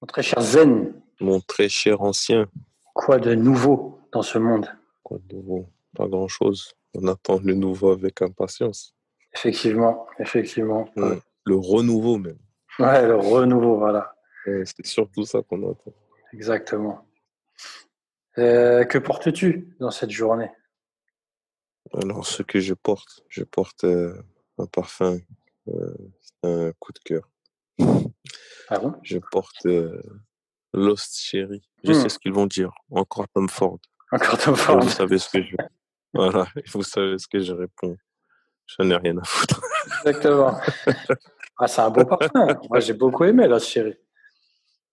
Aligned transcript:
Mon 0.00 0.06
très 0.06 0.22
cher 0.22 0.40
Zen, 0.40 0.94
Mon 1.20 1.40
très 1.40 1.68
cher 1.68 2.02
ancien. 2.02 2.46
quoi 2.92 3.18
de 3.18 3.34
nouveau 3.34 4.00
dans 4.12 4.22
ce 4.22 4.38
monde? 4.38 4.68
Quoi 5.02 5.18
de 5.18 5.36
nouveau? 5.36 5.68
Pas 5.96 6.06
grand-chose. 6.08 6.74
On 6.94 7.06
attend 7.08 7.38
le 7.42 7.54
nouveau 7.54 7.90
avec 7.92 8.22
impatience. 8.22 8.94
Effectivement, 9.34 10.06
effectivement. 10.18 10.88
Ouais. 10.96 11.18
Le 11.44 11.56
renouveau 11.56 12.18
même. 12.18 12.38
Ouais, 12.78 13.06
le 13.06 13.16
renouveau, 13.16 13.78
voilà, 13.78 14.14
Ouais, 14.46 14.64
C'est 14.66 14.84
surtout 14.86 15.24
ça 15.24 15.42
qu'on 15.42 15.70
attend. 15.70 15.92
exactement. 16.32 17.06
Euh, 18.38 18.84
que 18.84 18.98
portes-tu 18.98 19.76
dans 19.80 19.90
cette 19.92 20.10
journée? 20.10 20.50
Alors, 21.92 22.26
ce 22.26 22.42
que 22.42 22.58
je 22.60 22.74
porte, 22.74 23.22
je 23.28 23.44
porte 23.44 23.84
euh, 23.84 24.20
un 24.58 24.66
parfum. 24.66 25.18
euh, 25.68 25.94
un 26.42 26.72
coup 26.78 26.92
de 26.92 26.98
cœur. 26.98 27.28
Ah 28.74 28.78
bon? 28.80 28.94
Je 29.02 29.18
porte 29.30 29.66
euh, 29.66 30.00
Lost 30.72 31.18
Cherry. 31.20 31.62
Je 31.84 31.92
Hmm. 31.92 31.94
sais 31.94 32.08
ce 32.08 32.18
qu'ils 32.18 32.32
vont 32.32 32.46
dire. 32.46 32.72
Encore 32.90 33.28
Tom 33.28 33.48
Ford. 33.48 33.78
Encore 34.12 34.38
Tom 34.38 34.56
Ford. 34.56 34.80
vous 34.80 34.88
savez 34.90 35.18
ce 35.18 35.28
que 35.30 35.42
je. 35.42 35.56
Voilà. 36.14 36.46
Vous 36.72 36.82
savez 36.84 37.18
ce 37.18 37.26
que 37.26 37.40
je 37.40 37.52
réponds. 37.52 37.96
Je 38.66 38.82
n'ai 38.84 38.94
rien 38.96 39.18
à 39.18 39.24
foutre. 39.24 39.60
Exactement. 40.06 40.58
Ah, 41.56 41.68
c'est 41.68 41.82
un 41.82 41.90
beau 41.90 42.04
parfum. 42.04 42.48
Moi, 42.68 42.80
j'ai 42.80 42.94
beaucoup 42.94 43.22
aimé, 43.22 43.46
là, 43.46 43.60
chérie. 43.60 43.94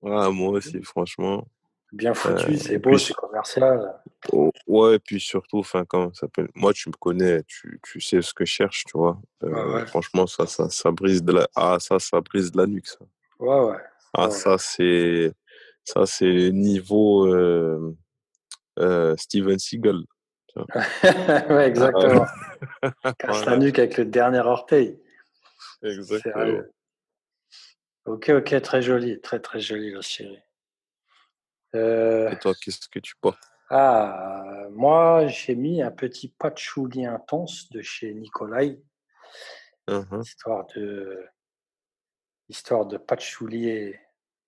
Ah, 0.05 0.29
moi 0.29 0.49
aussi, 0.51 0.79
franchement. 0.83 1.47
Bien 1.91 2.13
foutu, 2.13 2.51
Euh, 2.51 2.55
c'est 2.57 2.77
beau, 2.77 2.95
c'est 2.99 3.15
commercial. 3.15 3.99
Oh, 4.31 4.51
ouais, 4.67 4.95
et 4.95 4.99
puis 4.99 5.19
surtout, 5.19 5.57
enfin, 5.57 5.83
ça 6.13 6.27
Moi, 6.53 6.71
tu 6.73 6.89
me 6.89 6.93
connais, 6.93 7.41
tu, 7.47 7.79
tu 7.81 7.99
sais 7.99 8.21
ce 8.21 8.31
que 8.31 8.45
je 8.45 8.51
cherche, 8.51 8.85
tu 8.85 8.95
vois. 8.95 9.19
Euh, 9.43 9.73
ouais. 9.73 9.87
Franchement, 9.87 10.27
ça, 10.27 10.45
ça, 10.45 10.69
ça 10.69 10.91
brise 10.91 11.23
de 11.23 11.31
la. 11.33 11.47
Ah, 11.55 11.77
ça, 11.79 11.97
ça 11.97 12.21
brise 12.21 12.51
de 12.51 12.59
la 12.59 12.67
nuque, 12.67 12.87
ça. 12.87 12.99
Ouais, 13.41 13.59
ouais. 13.71 13.77
Ah, 14.13 14.25
Ouais. 14.25 14.31
ça, 14.31 14.57
c'est. 14.57 15.31
Ça, 15.83 16.05
c'est 16.05 16.51
niveau 16.51 17.25
euh, 17.27 17.95
euh, 18.79 19.15
Steven 19.17 19.57
Seagal. 19.59 20.03
ouais, 21.49 21.67
exactement. 21.67 22.25
Ah, 23.03 23.13
Casse 23.17 23.29
Voilà. 23.43 23.51
la 23.51 23.57
nuque 23.57 23.79
avec 23.79 23.97
le 23.97 24.05
dernier 24.05 24.39
orteil. 24.39 24.99
Exactement. 25.83 26.33
Sérieux. 26.35 26.71
Ok, 28.05 28.29
ok, 28.29 28.61
très 28.61 28.81
joli, 28.81 29.19
très 29.21 29.39
très 29.39 29.59
joli, 29.59 29.91
la 29.91 30.01
chérie. 30.01 30.39
Euh, 31.75 32.29
Et 32.29 32.37
toi, 32.37 32.53
qu'est-ce 32.59 32.87
que 32.89 32.99
tu 32.99 33.15
portes? 33.19 33.39
ah, 33.69 34.67
moi, 34.71 35.27
j'ai 35.27 35.55
mis 35.55 35.81
un 35.81 35.91
petit 35.91 36.27
patchouli 36.29 37.05
intense 37.05 37.69
de 37.71 37.81
chez 37.81 38.13
Nikolai, 38.13 38.79
Mhm. 39.89 40.21
histoire 40.21 40.65
de, 40.75 41.25
histoire 42.51 42.85
de 42.85 42.97
patchoulier 42.97 43.99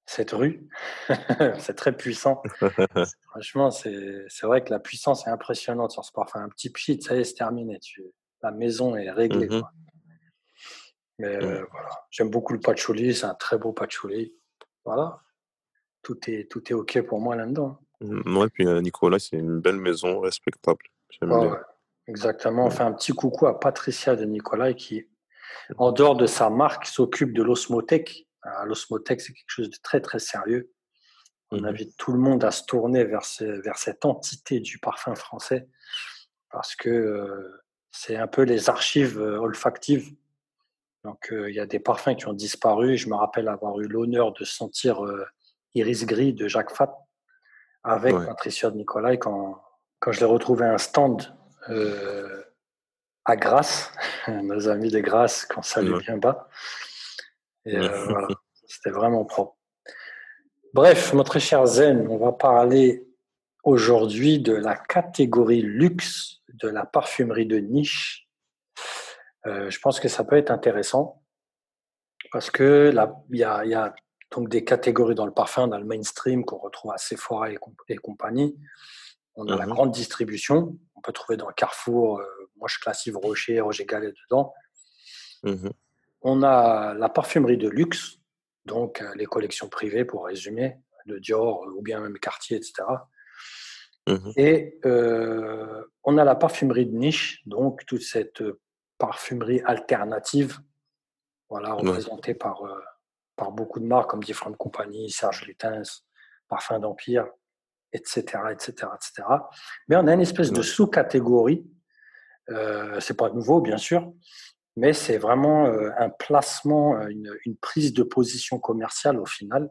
cette 0.05 0.31
rue. 0.31 0.67
c'est 1.59 1.75
très 1.75 1.95
puissant. 1.95 2.43
Franchement, 3.29 3.71
c'est 3.71 4.25
c'est 4.27 4.45
vrai 4.45 4.63
que 4.63 4.69
la 4.69 4.79
puissance 4.79 5.25
est 5.25 5.29
impressionnante 5.29 5.91
sur 5.91 6.03
ce 6.03 6.11
parfum. 6.11 6.41
Un 6.41 6.49
petit 6.49 6.69
pchit, 6.69 7.01
ça 7.01 7.15
y 7.15 7.21
est, 7.21 7.23
c'est 7.23 7.35
terminé. 7.35 7.79
Tu, 7.79 8.03
la 8.41 8.51
maison 8.51 8.95
est 8.95 9.09
réglée. 9.09 9.47
Quoi. 9.47 9.71
Mais 11.19 11.35
euh, 11.35 11.65
voilà, 11.71 11.89
j'aime 12.09 12.29
beaucoup 12.29 12.53
le 12.53 12.59
patchouli, 12.59 13.15
c'est 13.15 13.25
un 13.25 13.35
très 13.35 13.57
beau 13.57 13.71
patchouli. 13.71 14.35
Voilà, 14.83 15.21
tout 16.01 16.19
est, 16.29 16.51
tout 16.51 16.63
est 16.69 16.73
OK 16.73 17.01
pour 17.03 17.21
moi 17.21 17.35
là-dedans. 17.35 17.79
Ouais, 18.01 18.49
puis 18.49 18.67
euh, 18.67 18.81
Nicolas, 18.81 19.19
c'est 19.19 19.37
une 19.37 19.61
belle 19.61 19.77
maison 19.77 20.19
respectable. 20.19 20.83
Ouais, 21.21 21.29
ouais, 21.29 21.57
exactement. 22.07 22.65
On 22.65 22.69
fait 22.69 22.83
un 22.83 22.91
petit 22.91 23.13
coucou 23.13 23.47
à 23.47 23.57
Patricia 23.57 24.17
de 24.17 24.25
Nicolai 24.25 24.75
qui, 24.75 25.07
en 25.77 25.91
dehors 25.91 26.15
de 26.15 26.25
sa 26.25 26.49
marque, 26.49 26.85
s'occupe 26.85 27.33
de 27.33 27.43
l'osmothèque. 27.43 28.27
L'osmothèque, 28.65 29.21
c'est 29.21 29.33
quelque 29.33 29.49
chose 29.49 29.69
de 29.69 29.77
très, 29.81 30.01
très 30.01 30.19
sérieux. 30.19 30.71
On 31.51 31.57
Mhm. 31.59 31.65
invite 31.65 31.97
tout 31.97 32.11
le 32.11 32.19
monde 32.19 32.43
à 32.43 32.51
se 32.51 32.63
tourner 32.65 33.03
vers, 33.05 33.23
ce- 33.25 33.61
vers 33.61 33.77
cette 33.77 34.05
entité 34.05 34.59
du 34.59 34.79
parfum 34.79 35.15
français 35.15 35.67
parce 36.51 36.75
que 36.75 36.89
euh, 36.89 37.61
c'est 37.91 38.15
un 38.15 38.27
peu 38.27 38.41
les 38.43 38.69
archives 38.69 39.19
euh, 39.19 39.37
olfactives. 39.39 40.13
Donc, 41.03 41.31
euh, 41.31 41.49
il 41.49 41.55
y 41.55 41.59
a 41.59 41.65
des 41.65 41.79
parfums 41.79 42.15
qui 42.17 42.27
ont 42.27 42.33
disparu. 42.33 42.97
Je 42.97 43.07
me 43.09 43.15
rappelle 43.15 43.47
avoir 43.47 43.79
eu 43.79 43.87
l'honneur 43.87 44.33
de 44.33 44.43
sentir 44.45 45.01
Iris 45.75 46.05
Gris 46.05 46.33
de 46.33 46.47
Jacques 46.47 46.73
Fat 46.75 46.95
avec 47.83 48.15
Ouais. 48.15 48.25
Patricia 48.25 48.69
de 48.71 48.77
Nicolai 48.77 49.17
quand, 49.19 49.61
quand 49.99 50.11
je 50.11 50.19
l'ai 50.21 50.25
retrouvé 50.25 50.65
à 50.65 50.73
un 50.73 50.77
stand 50.77 51.35
euh, 51.69 52.42
à 53.25 53.35
Grasse, 53.35 53.91
nos 54.27 54.67
amis 54.67 54.89
de 54.91 54.99
Grasse 54.99 55.45
qu'on 55.45 55.61
salue 55.61 55.97
bien 55.99 56.17
bas. 56.17 56.47
Et 57.65 57.75
euh, 57.77 57.87
voilà, 58.09 58.27
c'était 58.65 58.89
vraiment 58.91 59.25
propre. 59.25 59.55
Bref, 60.73 61.13
mon 61.13 61.23
très 61.23 61.39
cher 61.39 61.65
Zen, 61.65 62.07
on 62.07 62.17
va 62.17 62.31
parler 62.31 63.07
aujourd'hui 63.63 64.39
de 64.39 64.53
la 64.53 64.75
catégorie 64.75 65.61
luxe 65.61 66.41
de 66.53 66.67
la 66.67 66.85
parfumerie 66.85 67.45
de 67.45 67.57
niche. 67.57 68.27
Euh, 69.45 69.69
je 69.69 69.79
pense 69.79 69.99
que 69.99 70.07
ça 70.07 70.23
peut 70.23 70.37
être 70.37 70.51
intéressant 70.51 71.21
parce 72.31 72.49
que 72.49 72.89
là, 72.93 73.13
il 73.29 73.37
y 73.39 73.43
a, 73.43 73.63
il 73.65 73.71
y 73.71 73.75
a 73.75 73.93
donc 74.31 74.49
des 74.49 74.63
catégories 74.63 75.13
dans 75.15 75.25
le 75.27 75.33
parfum, 75.33 75.67
dans 75.67 75.77
le 75.77 75.85
mainstream 75.85 76.43
qu'on 76.43 76.57
retrouve 76.57 76.91
à 76.91 76.97
Sephora 76.97 77.51
et, 77.51 77.57
comp- 77.57 77.81
et 77.87 77.97
compagnie. 77.97 78.57
On 79.35 79.47
a 79.47 79.55
la 79.55 79.65
Mhm. 79.67 79.73
grande 79.73 79.91
distribution, 79.91 80.75
on 80.95 81.01
peut 81.01 81.11
trouver 81.13 81.37
dans 81.37 81.47
Carrefour, 81.51 82.19
euh, 82.19 82.42
moi 82.57 82.67
je 82.69 82.79
classe 82.79 83.05
Yves 83.05 83.17
Rocher, 83.17 83.61
Roger 83.61 83.85
Gallet 83.85 84.13
dedans. 84.25 84.53
Mhm. 85.43 85.71
On 86.21 86.43
a 86.43 86.93
la 86.93 87.09
parfumerie 87.09 87.57
de 87.57 87.67
luxe, 87.67 88.17
donc 88.65 89.01
euh, 89.01 89.13
les 89.15 89.25
collections 89.25 89.67
privées 89.67 90.05
pour 90.05 90.25
résumer, 90.25 90.77
de 91.05 91.19
Dior 91.19 91.65
euh, 91.65 91.73
ou 91.75 91.81
bien 91.81 91.99
même 91.99 92.17
Cartier, 92.19 92.57
etc. 92.57 92.83
Et 94.35 94.79
euh, 94.85 95.81
on 96.03 96.17
a 96.17 96.25
la 96.25 96.35
parfumerie 96.35 96.85
de 96.85 96.91
niche, 96.91 97.41
donc 97.45 97.85
toute 97.85 98.01
cette 98.01 98.43
parfumerie 98.97 99.61
alternative, 99.65 100.59
voilà, 101.49 101.73
représentée 101.73 102.33
par, 102.33 102.63
euh, 102.63 102.81
par 103.35 103.51
beaucoup 103.51 103.79
de 103.79 103.85
marques 103.85 104.09
comme 104.09 104.23
Different 104.23 104.55
Company, 104.57 105.09
Serge 105.09 105.45
Lutens, 105.45 106.05
Parfum 106.49 106.79
d'Empire, 106.79 107.27
etc., 107.93 108.21
etc., 108.51 108.87
etc. 108.93 109.27
Mais 109.87 109.95
on 109.95 110.07
a 110.07 110.13
une 110.13 110.21
espèce 110.21 110.51
de 110.51 110.61
sous-catégorie. 110.61 111.65
Euh, 112.49 112.99
c'est 112.99 113.15
pas 113.17 113.29
nouveau, 113.29 113.61
bien 113.61 113.77
sûr, 113.77 114.11
mais 114.75 114.93
c'est 114.93 115.17
vraiment 115.17 115.65
euh, 115.67 115.91
un 115.97 116.09
placement, 116.09 116.95
euh, 116.97 117.07
une, 117.07 117.31
une 117.45 117.55
prise 117.57 117.93
de 117.93 118.03
position 118.03 118.59
commerciale 118.59 119.19
au 119.19 119.25
final. 119.25 119.69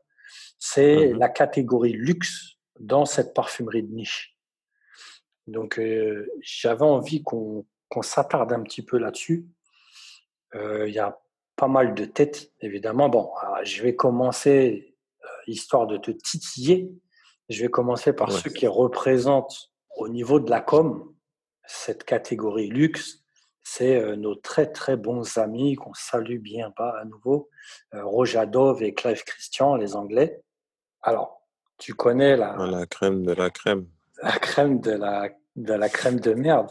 C'est 0.59 1.09
Mhm. 1.13 1.19
la 1.19 1.29
catégorie 1.29 1.93
luxe 1.93 2.57
dans 2.81 3.05
cette 3.05 3.35
parfumerie 3.35 3.83
de 3.83 3.93
niche. 3.93 4.37
Donc, 5.47 5.79
euh, 5.79 6.27
j'avais 6.41 6.85
envie 6.85 7.23
qu'on 7.23 7.67
s'attarde 8.01 8.53
un 8.53 8.63
petit 8.63 8.83
peu 8.83 8.97
là-dessus. 8.99 9.47
Il 10.55 10.93
y 10.93 10.99
a 10.99 11.19
pas 11.57 11.67
mal 11.69 11.95
de 11.95 12.05
têtes, 12.05 12.53
évidemment. 12.61 13.09
Bon, 13.09 13.33
alors, 13.41 13.65
je 13.65 13.83
vais 13.83 13.97
commencer, 13.97 14.97
histoire 15.47 15.87
de 15.87 15.97
te 15.97 16.11
titiller, 16.11 16.91
je 17.49 17.63
vais 17.63 17.71
commencer 17.71 18.13
par 18.13 18.29
Ouais. 18.29 18.39
ceux 18.39 18.51
qui 18.51 18.67
représentent 18.67 19.71
au 19.97 20.09
niveau 20.09 20.41
de 20.41 20.51
la 20.51 20.61
com 20.61 21.12
cette 21.67 22.05
catégorie 22.05 22.69
luxe. 22.69 23.19
C'est 23.65 23.97
euh, 24.03 24.17
nos 24.17 24.35
très 24.35 24.73
très 24.73 24.97
bons 24.97 25.39
amis 25.39 25.77
qu'on 25.77 25.95
salue 25.95 26.39
bien 26.39 26.73
bas 26.77 26.95
à 27.01 27.05
nouveau, 27.05 27.49
euh, 27.95 28.05
Roger 28.05 28.45
Dove 28.47 28.83
et 28.83 28.93
Clive 28.93 29.23
Christian, 29.25 29.77
les 29.77 29.95
Anglais. 29.95 30.43
Alors, 31.01 31.41
tu 31.79 31.95
connais 31.95 32.37
la, 32.37 32.57
Ah, 32.59 32.67
La 32.67 32.87
crème 32.87 33.25
de 33.25 33.33
la 33.33 33.51
crème. 33.51 33.87
la 34.23 34.33
crème 34.33 34.81
de 34.81 34.91
la, 34.93 35.29
de 35.57 35.75
la 35.75 35.89
crème 35.89 36.19
de 36.19 36.35
merde. 36.35 36.71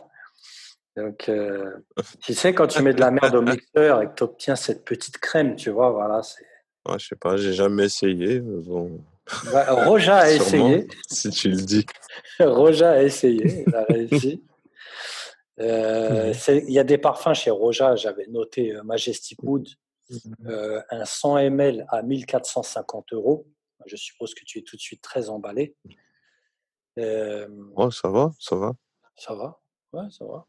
Donc, 0.97 1.29
euh, 1.29 1.71
tu 2.21 2.33
sais, 2.33 2.53
quand 2.53 2.67
tu 2.67 2.81
mets 2.81 2.93
de 2.93 2.99
la 2.99 3.11
merde 3.11 3.35
au 3.35 3.41
mixeur 3.41 4.01
et 4.01 4.07
que 4.09 4.15
tu 4.15 4.23
obtiens 4.23 4.57
cette 4.57 4.83
petite 4.83 5.17
crème, 5.17 5.55
tu 5.55 5.69
vois, 5.69 5.91
voilà. 5.91 6.21
c'est- 6.23 6.45
Ah, 6.85 6.97
je 6.97 7.07
sais 7.07 7.15
pas, 7.15 7.37
j'ai 7.37 7.53
jamais 7.53 7.85
essayé. 7.85 8.41
Bon, 8.41 8.99
Bah, 9.49 9.71
Roja 9.71 10.17
a 10.17 10.29
essayé. 10.31 10.87
si 11.09 11.29
tu 11.29 11.49
le 11.49 11.55
dis. 11.55 11.85
Roja 12.39 12.91
a 12.91 13.01
essayé, 13.03 13.63
il 13.65 13.73
a 13.75 13.85
réussi. 13.85 14.43
Euh, 15.61 16.33
Il 16.47 16.71
y 16.71 16.79
a 16.79 16.83
des 16.83 16.97
parfums 16.97 17.33
chez 17.33 17.51
Roja, 17.51 17.95
j'avais 17.95 18.27
noté 18.27 18.75
euh, 18.75 18.83
Majestic 18.83 19.41
Wood, 19.43 19.67
euh, 20.45 20.81
un 20.89 21.05
100 21.05 21.37
ml 21.37 21.85
à 21.89 22.01
1450 22.01 23.13
euros. 23.13 23.47
Je 23.85 23.95
suppose 23.95 24.33
que 24.33 24.43
tu 24.45 24.59
es 24.59 24.61
tout 24.63 24.75
de 24.75 24.81
suite 24.81 25.01
très 25.01 25.29
emballé. 25.29 25.75
Euh, 26.99 27.47
Oh, 27.75 27.89
ça 27.91 28.09
va, 28.09 28.31
ça 28.39 28.55
va. 28.55 28.73
ça 29.15 29.33
va 29.33 29.59
Ouais, 29.93 30.07
ça 30.11 30.25
va. 30.25 30.45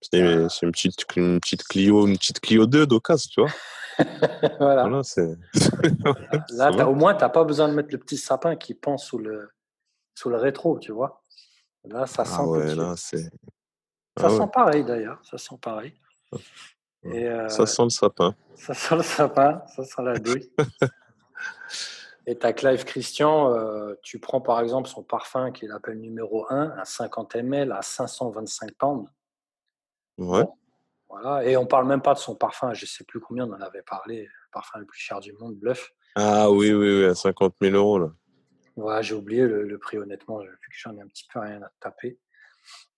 C'est 0.00 0.20
Ah. 0.22 0.48
c'est 0.48 0.66
une 0.66 0.72
petite, 0.72 1.04
une 1.16 1.40
petite 1.40 1.64
Clio, 1.64 2.06
une 2.06 2.16
petite 2.16 2.40
Clio 2.40 2.66
2 2.66 2.86
d'occasion, 2.86 3.28
tu 3.32 3.40
vois. 3.40 3.50
voilà. 4.58 4.84
Là, 6.50 6.88
au 6.88 6.94
moins, 6.94 7.14
tu 7.14 7.20
n'as 7.22 7.28
pas 7.30 7.44
besoin 7.44 7.68
de 7.68 7.74
mettre 7.74 7.88
le 7.92 7.98
petit 7.98 8.18
sapin 8.18 8.56
qui 8.56 8.74
pend 8.74 8.98
sous 8.98 9.18
le, 9.18 9.48
sous 10.14 10.28
le 10.28 10.36
rétro, 10.36 10.78
tu 10.78 10.92
vois. 10.92 11.22
Là, 11.84 12.06
ça 12.06 12.24
sent 12.24 12.32
Ah 12.38 12.46
ouais, 12.46 12.74
là, 12.74 12.94
c'est. 12.96 13.30
Ça 14.18 14.26
Ah 14.26 14.30
ouais. 14.32 14.38
sent 14.38 14.48
pareil 14.52 14.84
d'ailleurs, 14.84 15.18
ça 15.24 15.38
sent 15.38 15.56
pareil. 15.60 15.94
Ouais. 16.32 16.40
Et 17.04 17.28
euh, 17.28 17.48
Ça 17.48 17.66
sent 17.66 17.84
le 17.84 17.90
sapin. 17.90 18.34
ça 18.54 18.74
sent 18.74 18.96
le 18.96 19.02
sapin, 19.02 19.62
ça 19.74 19.84
sent 19.84 20.02
la 20.02 20.18
douille. 20.18 20.50
Et 22.28 22.36
ta 22.36 22.52
Clive 22.52 22.84
Christian, 22.84 23.52
euh, 23.54 23.94
tu 24.02 24.18
prends 24.18 24.40
par 24.40 24.60
exemple 24.60 24.88
son 24.88 25.04
parfum 25.04 25.52
qu'il 25.52 25.70
appelle 25.70 26.00
numéro 26.00 26.44
1, 26.50 26.72
un 26.78 26.84
50 26.84 27.36
ml 27.36 27.70
à 27.70 27.82
525 27.82 28.72
pounds. 28.72 29.08
Ouais. 30.18 30.44
Voilà. 31.08 31.44
Et 31.44 31.56
on 31.56 31.66
parle 31.66 31.86
même 31.86 32.02
pas 32.02 32.14
de 32.14 32.18
son 32.18 32.34
parfum, 32.34 32.74
je 32.74 32.84
sais 32.84 33.04
plus 33.04 33.20
combien 33.20 33.46
on 33.46 33.52
en 33.52 33.60
avait 33.60 33.82
parlé, 33.82 34.22
le 34.24 34.50
parfum 34.50 34.80
le 34.80 34.86
plus 34.86 34.98
cher 34.98 35.20
du 35.20 35.32
monde, 35.34 35.54
Bluff. 35.54 35.92
Ah 36.16 36.50
oui, 36.50 36.72
oui, 36.72 36.98
oui, 36.98 37.04
à 37.04 37.14
50 37.14 37.54
000 37.60 37.76
euros 37.76 37.98
là. 38.00 38.08
Ouais, 38.74 39.02
j'ai 39.04 39.14
oublié 39.14 39.42
le, 39.42 39.78
prix 39.78 39.96
honnêtement, 39.98 40.40
vu 40.40 40.48
que 40.48 40.66
j'en 40.70 40.96
ai 40.96 41.02
un 41.02 41.06
petit 41.06 41.28
peu 41.32 41.38
rien 41.38 41.62
à 41.62 41.70
taper. 41.78 42.18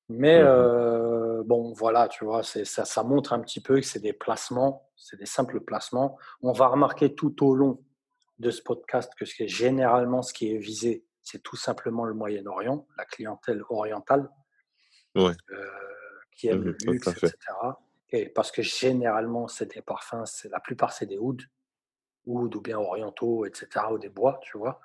Mais 0.08 0.38
Mhm. 0.38 0.40
euh, 0.40 1.42
bon, 1.44 1.72
voilà, 1.74 2.08
tu 2.08 2.24
vois, 2.24 2.42
ça, 2.42 2.64
ça 2.84 3.02
montre 3.04 3.32
un 3.34 3.40
petit 3.40 3.60
peu 3.60 3.76
que 3.76 3.86
c'est 3.86 4.00
des 4.00 4.14
placements, 4.14 4.90
c'est 4.96 5.18
des 5.18 5.26
simples 5.26 5.60
placements. 5.60 6.16
On 6.42 6.52
va 6.52 6.68
remarquer 6.68 7.14
tout 7.14 7.44
au 7.44 7.54
long 7.54 7.84
de 8.38 8.50
ce 8.50 8.62
podcast 8.62 9.12
que 9.18 9.26
c'est 9.26 9.48
généralement 9.48 10.22
ce 10.22 10.32
qui 10.32 10.50
est 10.54 10.58
visé, 10.58 11.04
c'est 11.22 11.42
tout 11.42 11.56
simplement 11.56 12.04
le 12.04 12.14
Moyen-Orient, 12.14 12.86
la 12.96 13.04
clientèle 13.04 13.62
orientale, 13.68 14.30
Ouais. 15.14 15.36
euh, 15.52 15.66
qui 16.32 16.48
aime 16.48 16.62
Mhm, 16.62 16.68
le 16.68 16.72
luxe, 16.72 17.16
etc. 17.16 17.78
Et 18.10 18.28
parce 18.28 18.50
que 18.52 18.62
généralement, 18.62 19.48
c'est 19.48 19.74
des 19.74 19.82
parfums, 19.82 20.24
c'est 20.26 20.48
la 20.50 20.60
plupart 20.60 20.92
c'est 20.92 21.06
des 21.06 21.18
ouds, 21.18 21.36
ouds 22.26 22.50
ou 22.56 22.60
bien 22.62 22.78
orientaux, 22.78 23.46
etc. 23.46 23.92
ou 23.92 23.98
des 23.98 24.08
bois, 24.10 24.40
tu 24.42 24.58
vois. 24.58 24.80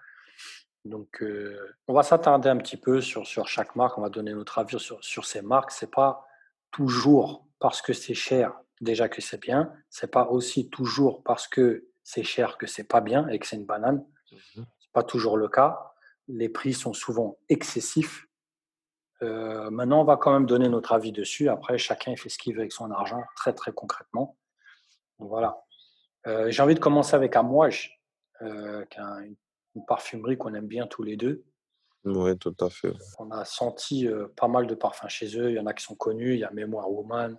Donc, 0.85 1.21
euh, 1.21 1.57
on 1.87 1.93
va 1.93 2.03
s'attarder 2.03 2.49
un 2.49 2.57
petit 2.57 2.77
peu 2.77 2.99
sur, 3.01 3.25
sur 3.25 3.47
chaque 3.47 3.75
marque. 3.75 3.97
On 3.97 4.01
va 4.01 4.09
donner 4.09 4.33
notre 4.33 4.59
avis 4.59 4.79
sur, 4.79 5.03
sur 5.03 5.25
ces 5.25 5.41
marques. 5.41 5.71
C'est 5.71 5.91
pas 5.91 6.25
toujours 6.71 7.47
parce 7.59 7.81
que 7.81 7.93
c'est 7.93 8.13
cher 8.13 8.53
déjà 8.81 9.07
que 9.07 9.21
c'est 9.21 9.39
bien. 9.41 9.71
C'est 9.89 10.11
pas 10.11 10.25
aussi 10.27 10.69
toujours 10.69 11.23
parce 11.23 11.47
que 11.47 11.87
c'est 12.03 12.23
cher 12.23 12.57
que 12.57 12.67
c'est 12.67 12.83
pas 12.83 12.99
bien 12.99 13.27
et 13.29 13.39
que 13.39 13.47
c'est 13.47 13.55
une 13.55 13.65
banane. 13.65 14.05
Mhm. 14.31 14.65
C'est 14.79 14.91
pas 14.91 15.03
toujours 15.03 15.37
le 15.37 15.47
cas. 15.47 15.93
Les 16.27 16.49
prix 16.49 16.73
sont 16.73 16.93
souvent 16.93 17.37
excessifs. 17.49 18.25
Euh, 19.21 19.69
maintenant, 19.69 20.01
on 20.01 20.05
va 20.05 20.17
quand 20.17 20.33
même 20.33 20.45
donner 20.45 20.67
notre 20.67 20.91
avis 20.91 21.13
dessus. 21.13 21.47
Après, 21.47 21.77
chacun 21.77 22.13
fait 22.17 22.27
ce 22.27 22.37
qu'il 22.37 22.53
veut 22.55 22.59
avec 22.61 22.73
son 22.73 22.91
argent, 22.91 23.23
très 23.37 23.53
très 23.53 23.71
concrètement. 23.71 24.37
Donc, 25.19 25.29
voilà. 25.29 25.63
Euh, 26.27 26.49
J'ai 26.51 26.61
envie 26.61 26.75
de 26.75 26.79
commencer 26.79 27.15
avec 27.15 27.35
Amouage, 27.37 28.01
euh, 28.41 28.83
qui 28.85 28.97
est 28.97 29.01
un- 29.01 29.23
une 29.75 29.85
parfumerie 29.85 30.37
qu'on 30.37 30.53
aime 30.53 30.67
bien 30.67 30.87
tous 30.87 31.03
les 31.03 31.17
deux. 31.17 31.43
Ouais, 32.05 32.35
tout 32.35 32.55
à 32.59 32.69
fait. 32.69 32.93
On 33.19 33.31
a 33.31 33.45
senti 33.45 34.07
euh, 34.07 34.27
pas 34.35 34.47
mal 34.47 34.67
de 34.67 34.75
parfums 34.75 35.07
chez 35.07 35.37
eux. 35.37 35.51
Il 35.51 35.55
y 35.55 35.59
en 35.59 35.65
a 35.65 35.73
qui 35.73 35.83
sont 35.83 35.95
connus. 35.95 36.33
Il 36.33 36.39
y 36.39 36.43
a 36.43 36.51
Mémoire 36.51 36.91
Woman, 36.91 37.37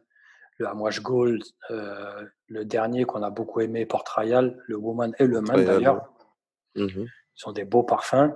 le 0.57 0.67
Amouage 0.67 1.03
Gold, 1.03 1.43
euh, 1.71 2.27
le 2.49 2.65
dernier 2.65 3.05
qu'on 3.05 3.23
a 3.23 3.31
beaucoup 3.31 3.61
aimé, 3.61 3.85
Port 3.85 4.05
Royal, 4.15 4.63
le 4.67 4.77
Woman 4.77 5.15
et 5.19 5.27
le 5.27 5.41
Man 5.43 5.65
d'ailleurs. 5.65 6.11
Mhm. 6.77 7.07
Ils 7.07 7.41
sont 7.41 7.53
des 7.53 7.65
beaux 7.65 7.83
parfums. 7.83 8.33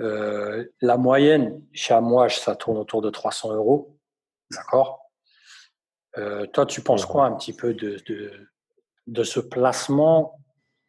Euh, 0.00 0.66
la 0.80 0.96
moyenne 0.96 1.62
chez 1.72 1.94
Amouage, 1.94 2.38
ça 2.38 2.54
tourne 2.54 2.76
autour 2.76 3.00
de 3.00 3.10
300 3.10 3.54
euros. 3.54 3.98
D'accord? 4.50 4.98
Toi, 6.52 6.66
tu 6.66 6.82
penses 6.82 7.06
quoi 7.06 7.24
un 7.24 7.32
petit 7.36 7.54
peu 7.54 7.72
de, 7.72 7.96
de, 8.06 8.50
de 9.06 9.24
ce 9.24 9.40
placement 9.40 10.38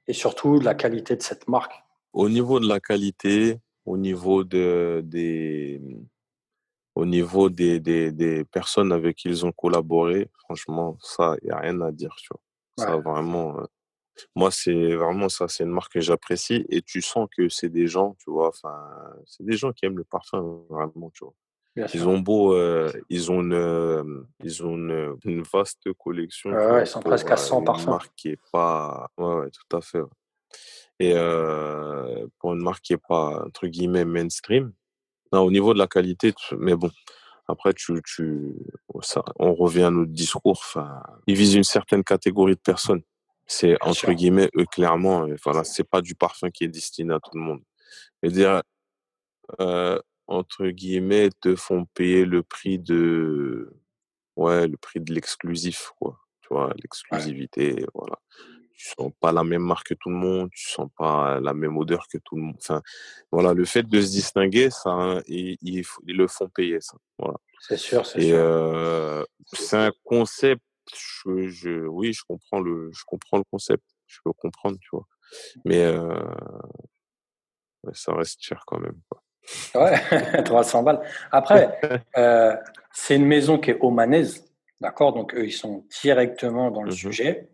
et 0.05 0.11
surtout 0.11 0.59
de 0.59 0.65
la 0.65 0.75
qualité 0.75 1.15
de 1.15 1.21
cette 1.21 1.47
marque? 1.47 1.82
Au 2.13 2.29
niveau 2.29 2.59
de 2.59 2.67
la 2.67 2.79
qualité, 2.79 3.59
au 3.85 3.97
niveau 3.97 4.43
de, 4.43 5.01
des, 5.03 5.81
au 6.95 7.05
niveau 7.05 7.49
des, 7.49 7.79
des, 7.79 8.11
des 8.11 8.45
personnes 8.45 8.91
avec 8.91 9.17
qui 9.17 9.29
ils 9.29 9.45
ont 9.45 9.51
collaboré, 9.51 10.29
franchement, 10.45 10.97
ça, 11.01 11.35
il 11.41 11.45
n'y 11.47 11.51
a 11.51 11.59
rien 11.59 11.81
à 11.81 11.91
dire, 11.91 12.15
tu 12.17 12.27
vois. 12.31 12.41
Ça, 12.75 12.95
Ouais. 12.97 13.01
vraiment, 13.01 13.59
euh, 13.59 13.63
moi, 14.35 14.51
c'est 14.51 14.95
vraiment 14.95 15.29
ça, 15.29 15.47
c'est 15.47 15.63
une 15.63 15.71
marque 15.71 15.93
que 15.93 16.01
j'apprécie 16.01 16.65
et 16.69 16.81
tu 16.83 17.01
sens 17.01 17.27
que 17.35 17.49
c'est 17.49 17.69
des 17.69 17.87
gens, 17.87 18.15
tu 18.19 18.29
vois, 18.31 18.49
enfin, 18.49 18.75
c'est 19.25 19.43
des 19.45 19.57
gens 19.57 19.71
qui 19.73 19.85
aiment 19.85 19.97
le 19.97 20.03
parfum, 20.03 20.63
vraiment, 20.69 21.09
tu 21.11 21.23
vois. 21.25 21.33
Bien 21.75 21.87
Ils 21.93 22.01
sûr. 22.01 22.09
ont 22.09 22.19
beau, 22.19 22.53
euh, 22.53 22.91
ils 23.09 23.31
ont 23.31 23.41
une, 23.41 23.53
euh, 23.53 24.03
ils 24.43 24.63
ont 24.63 24.75
une, 24.75 25.17
une 25.25 25.43
vaste 25.51 25.91
collection, 25.93 26.51
Ouais, 26.51 26.71
ouais, 26.71 26.83
ils 26.83 26.87
sont 26.87 27.01
presque 27.01 27.29
à 27.31 27.33
euh, 27.33 27.37
100 27.37 27.59
une 27.59 27.65
parfums. 27.65 27.89
marque 27.89 28.13
qui 28.15 28.29
est 28.29 28.39
pas, 28.51 29.09
ouais, 29.17 29.33
ouais, 29.35 29.49
tout 29.49 29.75
à 29.77 29.81
fait. 29.81 30.01
Et 31.03 31.11
euh, 31.15 32.25
pour 32.39 32.53
une 32.53 32.61
marque 32.61 32.81
qui 32.83 32.93
est 32.93 32.97
pas, 33.09 33.43
entre 33.45 33.67
guillemets, 33.67 34.05
mainstream, 34.05 34.71
non, 35.33 35.41
au 35.41 35.51
niveau 35.51 35.73
de 35.73 35.79
la 35.79 35.87
qualité, 35.87 36.31
tu- 36.33 36.55
mais 36.57 36.75
bon, 36.75 36.91
après, 37.47 37.73
tu, 37.73 38.01
tu, 38.05 38.53
ça, 39.01 39.21
on 39.37 39.53
revient 39.53 39.83
à 39.83 39.89
notre 39.91 40.11
discours, 40.11 40.59
enfin, 40.63 41.01
ils 41.27 41.35
visent 41.35 41.55
une 41.55 41.63
certaine 41.63 42.03
catégorie 42.03 42.55
de 42.55 42.59
personnes. 42.59 43.01
C'est, 43.45 43.75
entre 43.81 44.05
guillemets, 44.15 44.49
eux, 44.57 44.65
clairement, 44.65 45.27
voilà, 45.43 45.63
c'est 45.65 45.83
pas 45.83 46.01
du 46.01 46.15
parfum 46.15 46.49
qui 46.51 46.63
est 46.63 46.69
destiné 46.69 47.13
à 47.13 47.19
tout 47.19 47.31
le 47.37 47.41
monde. 47.41 47.61
Et 48.21 48.29
dire, 48.29 48.61
euh, 49.59 49.99
entre 50.27 50.67
guillemets, 50.67 51.29
te 51.41 51.55
font 51.55 51.85
payer 51.93 52.23
le 52.25 52.43
prix 52.43 52.79
de, 52.79 53.73
ouais, 54.37 54.67
le 54.67 54.77
prix 54.77 55.01
de 55.01 55.13
l'exclusif, 55.13 55.91
quoi. 55.99 56.17
Tu 56.41 56.47
vois, 56.51 56.73
l'exclusivité, 56.81 57.85
voilà. 57.93 58.17
Tu 58.83 58.89
sens 58.99 59.11
pas 59.21 59.31
la 59.31 59.45
même 59.45 59.61
marque 59.61 59.87
que 59.89 59.93
tout 59.93 60.09
le 60.09 60.15
monde, 60.15 60.49
tu 60.51 60.69
sens 60.69 60.89
pas 60.97 61.39
la 61.39 61.53
même 61.53 61.77
odeur 61.77 62.05
que 62.11 62.17
tout 62.17 62.35
le 62.35 62.41
monde. 62.41 62.55
Enfin, 62.59 62.81
voilà, 63.31 63.53
le 63.53 63.63
fait 63.63 63.83
de 63.83 64.01
se 64.01 64.11
distinguer, 64.11 64.69
ça, 64.71 64.89
hein, 64.89 65.21
ils, 65.25 65.57
ils, 65.61 65.85
ils 66.05 66.17
le 66.17 66.27
font 66.27 66.49
payer, 66.49 66.81
ça. 66.81 66.97
Voilà. 67.17 67.35
C'est 67.61 67.77
sûr, 67.77 68.05
c'est 68.05 68.19
sûr. 68.19 68.35
euh, 68.37 69.23
c'est 69.53 69.77
un 69.77 69.91
concept, 70.03 70.61
je, 70.93 71.47
je, 71.47 71.69
oui, 71.87 72.11
je 72.11 72.23
comprends 72.27 72.59
le, 72.59 72.91
je 72.91 73.03
comprends 73.07 73.37
le 73.37 73.45
concept, 73.49 73.83
je 74.05 74.19
peux 74.25 74.33
comprendre, 74.33 74.77
tu 74.81 74.89
vois. 74.91 75.07
Mais 75.63 75.81
euh, 75.85 76.19
ça 77.93 78.13
reste 78.13 78.41
cher 78.43 78.63
quand 78.67 78.79
même. 78.79 78.99
Quoi. 79.09 79.23
Ouais, 79.75 80.43
300 80.43 80.83
balles. 80.83 81.01
Après, 81.31 81.79
euh, 82.17 82.53
c'est 82.91 83.15
une 83.15 83.25
maison 83.27 83.57
qui 83.59 83.71
est 83.71 83.77
omanaise, 83.79 84.43
d'accord? 84.81 85.13
Donc, 85.13 85.33
eux, 85.35 85.45
ils 85.45 85.53
sont 85.53 85.85
directement 86.01 86.69
dans 86.69 86.83
le 86.83 86.89
Mhm. 86.91 86.97
sujet. 86.97 87.49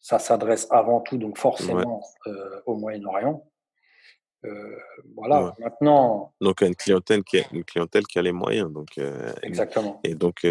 Ça 0.00 0.18
s'adresse 0.18 0.66
avant 0.70 1.00
tout, 1.00 1.18
donc 1.18 1.36
forcément, 1.38 2.02
euh, 2.26 2.60
au 2.66 2.74
Moyen-Orient. 2.76 3.46
Euh, 4.46 4.76
voilà, 5.14 5.44
Ouais. 5.44 5.50
maintenant, 5.58 6.32
Donc 6.40 6.62
une 6.62 6.74
clientèle 6.74 7.22
qui 7.22 7.40
a, 7.40 7.42
une 7.52 7.62
clientèle 7.62 8.06
qui 8.06 8.18
a 8.18 8.22
les 8.22 8.32
moyens. 8.32 8.72
Donc 8.72 8.96
euh, 8.96 9.30
exactement. 9.42 10.00
et 10.02 10.14
donc, 10.14 10.46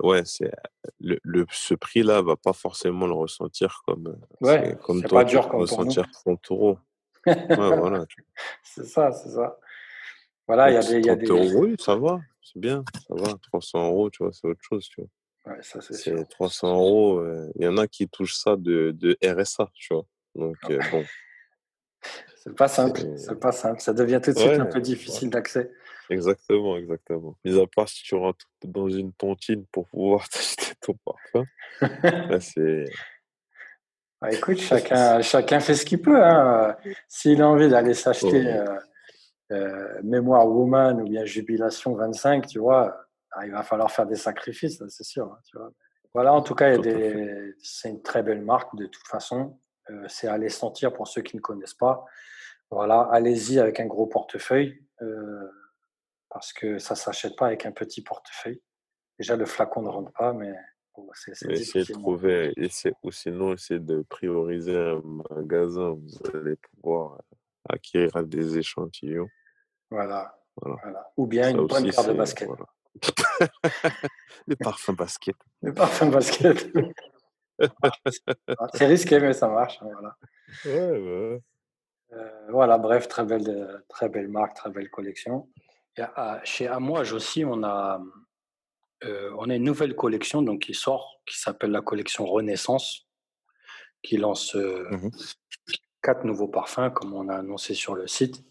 ouais, 0.00 0.22
c'est 0.24 0.50
le, 0.98 1.20
le 1.22 1.46
ce 1.52 1.74
prix-là 1.74 2.20
va 2.22 2.34
pas 2.34 2.52
forcément 2.52 3.06
le 3.06 3.12
ressentir 3.12 3.80
comme 3.86 4.18
Ouais, 4.40 4.70
c'est 4.70 4.80
comme 4.80 5.00
c'est 5.02 5.08
toi 5.08 5.20
pas 5.20 5.24
dur 5.24 5.42
comme 5.42 5.50
pour 5.52 5.60
ressentir 5.60 6.10
30 6.10 6.50
euros. 6.50 6.78
Voilà. 7.24 8.04
C'est 8.64 8.86
ça, 8.86 9.12
c'est 9.12 9.28
ça. 9.30 9.56
Voilà, 10.48 10.70
il 10.70 10.74
y 10.74 10.76
a 10.78 10.82
des. 10.82 11.06
y 11.06 11.10
a 11.10 11.16
30 11.16 11.18
des... 11.18 11.26
euros, 11.26 11.64
oui, 11.64 11.76
ça 11.78 11.94
va, 11.94 12.20
c'est 12.42 12.58
bien, 12.58 12.82
ça 13.06 13.14
va. 13.14 13.34
300 13.52 13.86
euros, 13.86 14.10
tu 14.10 14.24
vois, 14.24 14.32
c'est 14.32 14.48
autre 14.48 14.62
chose, 14.62 14.88
tu 14.88 15.00
vois. 15.00 15.10
Ouais, 15.48 15.62
ça, 15.62 15.80
c'est 15.80 15.94
sûr. 15.94 16.18
C'est 16.18 16.28
300 16.28 16.74
euros. 16.74 17.24
Il 17.56 17.64
y 17.64 17.68
en 17.68 17.76
a 17.78 17.86
qui 17.86 18.08
touchent 18.08 18.36
ça 18.36 18.56
de, 18.56 18.90
de 18.92 19.16
RSA, 19.24 19.68
tu 19.74 19.94
vois? 19.94 20.04
Donc, 20.34 20.56
euh, 20.70 20.78
bon. 20.90 21.04
C'est 22.44 22.54
pas 22.54 22.68
simple, 22.68 23.00
C'est- 23.16 23.34
pas 23.38 23.52
simple. 23.52 23.80
Ça 23.80 23.92
devient 23.92 24.20
tout 24.22 24.32
de 24.32 24.38
suite 24.38 24.52
Ouais, 24.52 24.60
un 24.60 24.66
peu 24.66 24.80
difficile 24.80 25.28
d'accès. 25.30 25.70
Exactement, 26.08 26.78
exactement. 26.78 27.36
Mis 27.44 27.58
à 27.60 27.66
part 27.66 27.88
si 27.88 28.02
tu 28.02 28.14
rentres 28.14 28.46
dans 28.64 28.88
une 28.88 29.12
tontine 29.12 29.66
pour 29.72 29.86
pouvoir 29.88 30.26
t'acheter 30.30 30.72
ton 30.80 30.94
parfum, 31.04 31.44
là, 32.30 32.40
c'est. 32.40 32.84
Bah, 34.20 34.32
écoute, 34.32 34.58
chacun, 34.58 35.20
chacun 35.20 35.60
fait 35.60 35.74
ce 35.74 35.84
qu'il 35.84 36.00
peut. 36.00 36.24
Hein. 36.24 36.76
S'il 37.08 37.42
a 37.42 37.48
envie 37.48 37.68
d'aller 37.68 37.94
s'acheter 37.94 38.46
Ouais. 38.46 38.58
euh, 38.58 38.78
euh, 39.52 40.00
Mémoire 40.02 40.48
Woman 40.48 41.00
ou 41.02 41.04
bien 41.04 41.24
Jubilation 41.24 41.94
25, 41.94 42.46
tu 42.46 42.58
vois, 42.58 43.07
ah, 43.32 43.46
il 43.46 43.52
va 43.52 43.62
falloir 43.62 43.90
faire 43.90 44.06
des 44.06 44.16
sacrifices, 44.16 44.78
ça, 44.78 44.88
c'est 44.88 45.04
sûr. 45.04 45.26
hein, 45.26 45.38
tu 45.44 45.56
vois. 45.58 45.70
Voilà, 46.14 46.32
en 46.32 46.42
tout 46.42 46.54
cas, 46.54 46.76
des... 46.78 47.54
c'est 47.62 47.90
une 47.90 48.02
très 48.02 48.22
belle 48.22 48.42
marque 48.42 48.74
de 48.76 48.86
toute 48.86 49.06
façon. 49.06 49.58
Euh, 49.90 50.04
c'est 50.08 50.26
à 50.28 50.34
aller 50.34 50.48
sentir 50.48 50.92
pour 50.92 51.06
ceux 51.08 51.22
qui 51.22 51.36
ne 51.36 51.40
connaissent 51.40 51.74
pas. 51.74 52.04
Voilà, 52.70 53.08
allez-y 53.12 53.58
avec 53.58 53.80
un 53.80 53.86
gros 53.86 54.06
portefeuille 54.06 54.82
euh, 55.02 55.50
parce 56.28 56.52
que 56.52 56.78
ça 56.78 56.94
ne 56.94 56.98
s'achète 56.98 57.36
pas 57.36 57.46
avec 57.46 57.64
un 57.66 57.72
petit 57.72 58.02
portefeuille. 58.02 58.60
Déjà, 59.18 59.36
le 59.36 59.46
flacon 59.46 59.82
ne 59.82 59.88
rentre 59.88 60.12
pas, 60.12 60.32
mais 60.32 60.54
bon, 60.94 61.08
c'est 61.14 61.32
essayez 61.50 61.84
de 61.84 61.92
trouver, 61.92 62.52
essaie- 62.56 62.92
ou 63.02 63.10
sinon, 63.10 63.52
essayez 63.54 63.80
de 63.80 64.02
prioriser 64.02 64.76
un 64.76 65.02
magasin 65.30 65.90
vous 65.90 66.38
allez 66.38 66.56
pouvoir 66.56 67.20
acquérir 67.68 68.24
des 68.24 68.58
échantillons. 68.58 69.28
Voilà, 69.90 70.38
Voilà. 70.60 70.76
voilà. 70.82 71.12
Ou 71.16 71.26
bien 71.26 71.44
Ça 71.44 71.50
une 71.50 71.66
bonne 71.66 71.90
paire 71.90 72.04
de 72.06 72.12
baskets. 72.12 72.48
Voilà. 72.48 72.64
Les 74.46 74.56
parfums 74.56 74.92
basket. 74.94 75.36
Le 75.62 75.72
parfum 75.72 76.06
basket. 76.10 76.70
c'est 78.74 78.86
risqué, 78.86 79.20
mais 79.20 79.32
ça 79.32 79.48
marche. 79.48 79.78
hein, 79.82 79.88
Voilà. 79.92 80.16
Ouais, 80.64 80.98
ouais. 80.98 81.40
Euh, 82.12 82.46
voilà, 82.50 82.78
bref, 82.78 83.06
très 83.08 83.24
belle, 83.24 83.48
euh, 83.48 83.78
très 83.88 84.08
belle 84.08 84.28
marque, 84.28 84.56
très 84.56 84.70
belle 84.70 84.88
collection. 84.90 85.48
Et 85.96 86.02
à- 86.02 86.40
chez 86.44 86.66
Amouage 86.66 87.12
aussi, 87.12 87.44
on 87.44 87.62
a, 87.64 88.00
euh, 89.04 89.30
on 89.38 89.50
a 89.50 89.54
une 89.56 89.64
nouvelle 89.64 89.94
collection 89.94 90.40
donc, 90.42 90.60
qui 90.62 90.74
sort, 90.74 91.20
qui 91.26 91.38
s'appelle 91.38 91.70
la 91.70 91.82
collection 91.82 92.24
Renaissance, 92.24 93.06
qui 94.02 94.16
lance, 94.16 94.54
euh, 94.56 94.88
Mhm. 94.90 95.10
quatre 96.02 96.24
nouveaux 96.24 96.48
parfums, 96.48 96.90
comme 96.94 97.12
on 97.12 97.28
a 97.28 97.36
annoncé 97.36 97.74
sur 97.74 97.94
le 97.94 98.06
site. 98.06 98.42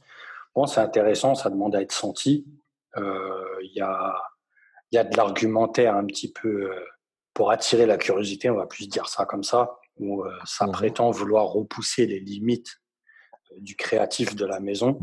Bon, 0.53 0.67
c'est 0.67 0.81
intéressant, 0.81 1.33
ça 1.33 1.49
demande 1.49 1.75
à 1.75 1.81
être 1.81 1.91
senti. 1.93 2.45
Il 2.97 3.71
y, 3.73 3.81
a, 3.81 4.15
y 4.91 4.97
a 4.97 5.03
de 5.03 5.15
l'argumentaire 5.15 5.95
un 5.95 6.05
petit 6.05 6.31
peu 6.31 6.71
pour 7.33 7.51
attirer 7.51 7.85
la 7.85 7.97
curiosité, 7.97 8.49
on 8.49 8.55
va 8.55 8.65
plus 8.65 8.87
dire 8.89 9.07
ça 9.07 9.25
comme 9.25 9.43
ça, 9.43 9.77
où 9.97 10.23
ça 10.45 10.65
mmh 10.65 10.71
prétend 10.71 11.11
vouloir 11.11 11.45
repousser 11.45 12.07
les 12.07 12.19
limites 12.19 12.81
du 13.57 13.75
créatif 13.75 14.35
de 14.35 14.45
la 14.45 14.59
maison. 14.59 14.99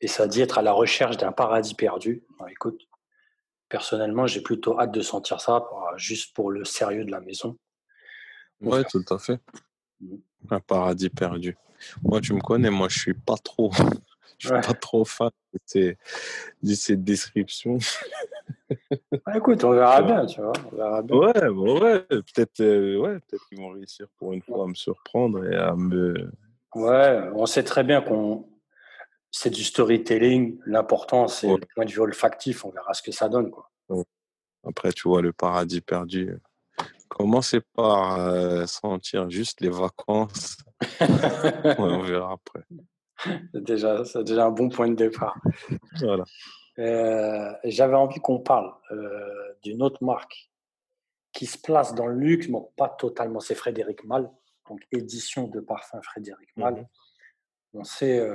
et 0.00 0.08
ça 0.08 0.26
dit 0.26 0.40
être 0.40 0.58
à 0.58 0.62
la 0.62 0.72
recherche 0.72 1.16
d'un 1.16 1.32
paradis 1.32 1.74
perdu. 1.74 2.24
écoute, 2.50 2.88
personnellement, 3.68 4.26
j'ai 4.26 4.40
plutôt 4.40 4.80
hâte 4.80 4.92
de 4.92 5.00
sentir 5.00 5.40
ça, 5.40 5.64
juste 5.96 6.34
pour 6.34 6.50
le 6.50 6.64
sérieux 6.64 7.04
de 7.04 7.10
la 7.10 7.20
maison. 7.20 7.58
Oui, 8.60 8.82
tout 8.90 9.04
à 9.10 9.18
fait. 9.18 9.40
Mmh. 10.00 10.16
Un 10.50 10.60
paradis 10.60 11.10
perdu. 11.10 11.56
Moi, 12.02 12.20
tu 12.20 12.32
me 12.32 12.40
connais, 12.40 12.70
moi, 12.70 12.88
je 12.88 12.98
suis 12.98 13.14
pas 13.14 13.36
trop, 13.36 13.70
je 14.38 14.48
suis 14.48 14.60
pas 14.60 14.74
trop 14.74 15.04
fan 15.04 15.30
de 15.52 15.58
ces, 15.64 15.98
de 16.62 16.74
ces 16.74 16.96
descriptions. 16.96 17.78
Bah, 19.26 19.36
écoute, 19.36 19.64
on 19.64 19.70
verra 19.72 20.02
bien, 20.02 20.24
tu 20.26 20.40
vois. 20.40 20.52
On 20.72 20.76
verra 20.76 21.02
bien. 21.02 21.16
Ouais, 21.16 21.50
bon, 21.50 21.80
ouais, 21.80 22.00
peut-être, 22.00 22.60
euh, 22.60 22.98
ouais, 22.98 23.18
peut-être 23.20 23.46
qu'ils 23.48 23.58
vont 23.58 23.70
réussir 23.70 24.06
pour 24.18 24.32
une 24.32 24.42
fois 24.42 24.64
à 24.64 24.66
me 24.66 24.74
surprendre 24.74 25.44
et 25.50 25.56
à 25.56 25.74
me. 25.74 26.30
Ouais, 26.74 27.28
on 27.34 27.46
sait 27.46 27.64
très 27.64 27.82
bien 27.82 28.00
qu'on 28.02 28.46
c'est 29.30 29.50
du 29.50 29.64
storytelling. 29.64 30.58
L'important, 30.66 31.28
c'est 31.28 31.48
le 31.48 31.66
point 31.74 31.84
de 31.84 31.90
vue 31.90 32.00
olfactif. 32.00 32.64
On 32.64 32.70
verra 32.70 32.94
ce 32.94 33.02
que 33.02 33.12
ça 33.12 33.28
donne, 33.28 33.50
quoi. 33.50 33.70
Après, 34.66 34.92
tu 34.92 35.08
vois, 35.08 35.22
le 35.22 35.32
paradis 35.32 35.80
perdu. 35.80 36.36
Commencez 37.08 37.60
par 37.74 38.20
euh, 38.20 38.66
sentir 38.66 39.30
juste 39.30 39.60
les 39.60 39.70
vacances? 39.70 40.58
on 41.78 42.02
verra 42.02 42.32
après. 42.32 42.64
C'est 43.52 43.62
déjà, 43.62 44.02
déjà 44.22 44.46
un 44.46 44.50
bon 44.50 44.68
point 44.68 44.88
de 44.88 44.94
départ. 44.94 45.38
Voilà. 46.00 46.24
Euh, 46.78 47.52
j'avais 47.64 47.96
envie 47.96 48.20
qu'on 48.20 48.38
parle 48.38 48.72
euh, 48.92 49.54
d'une 49.62 49.82
autre 49.82 50.02
marque 50.04 50.50
qui 51.32 51.46
se 51.46 51.58
place 51.58 51.94
dans 51.94 52.06
le 52.06 52.14
luxe, 52.14 52.48
mais 52.48 52.58
pas 52.76 52.88
totalement. 52.88 53.40
C'est 53.40 53.54
Frédéric 53.54 54.04
Mal, 54.04 54.30
donc 54.68 54.80
édition 54.92 55.48
de 55.48 55.60
parfum 55.60 56.00
Frédéric 56.02 56.56
Mal. 56.56 56.74
Mhm. 56.74 56.86
On 57.74 57.84
sait 57.84 58.26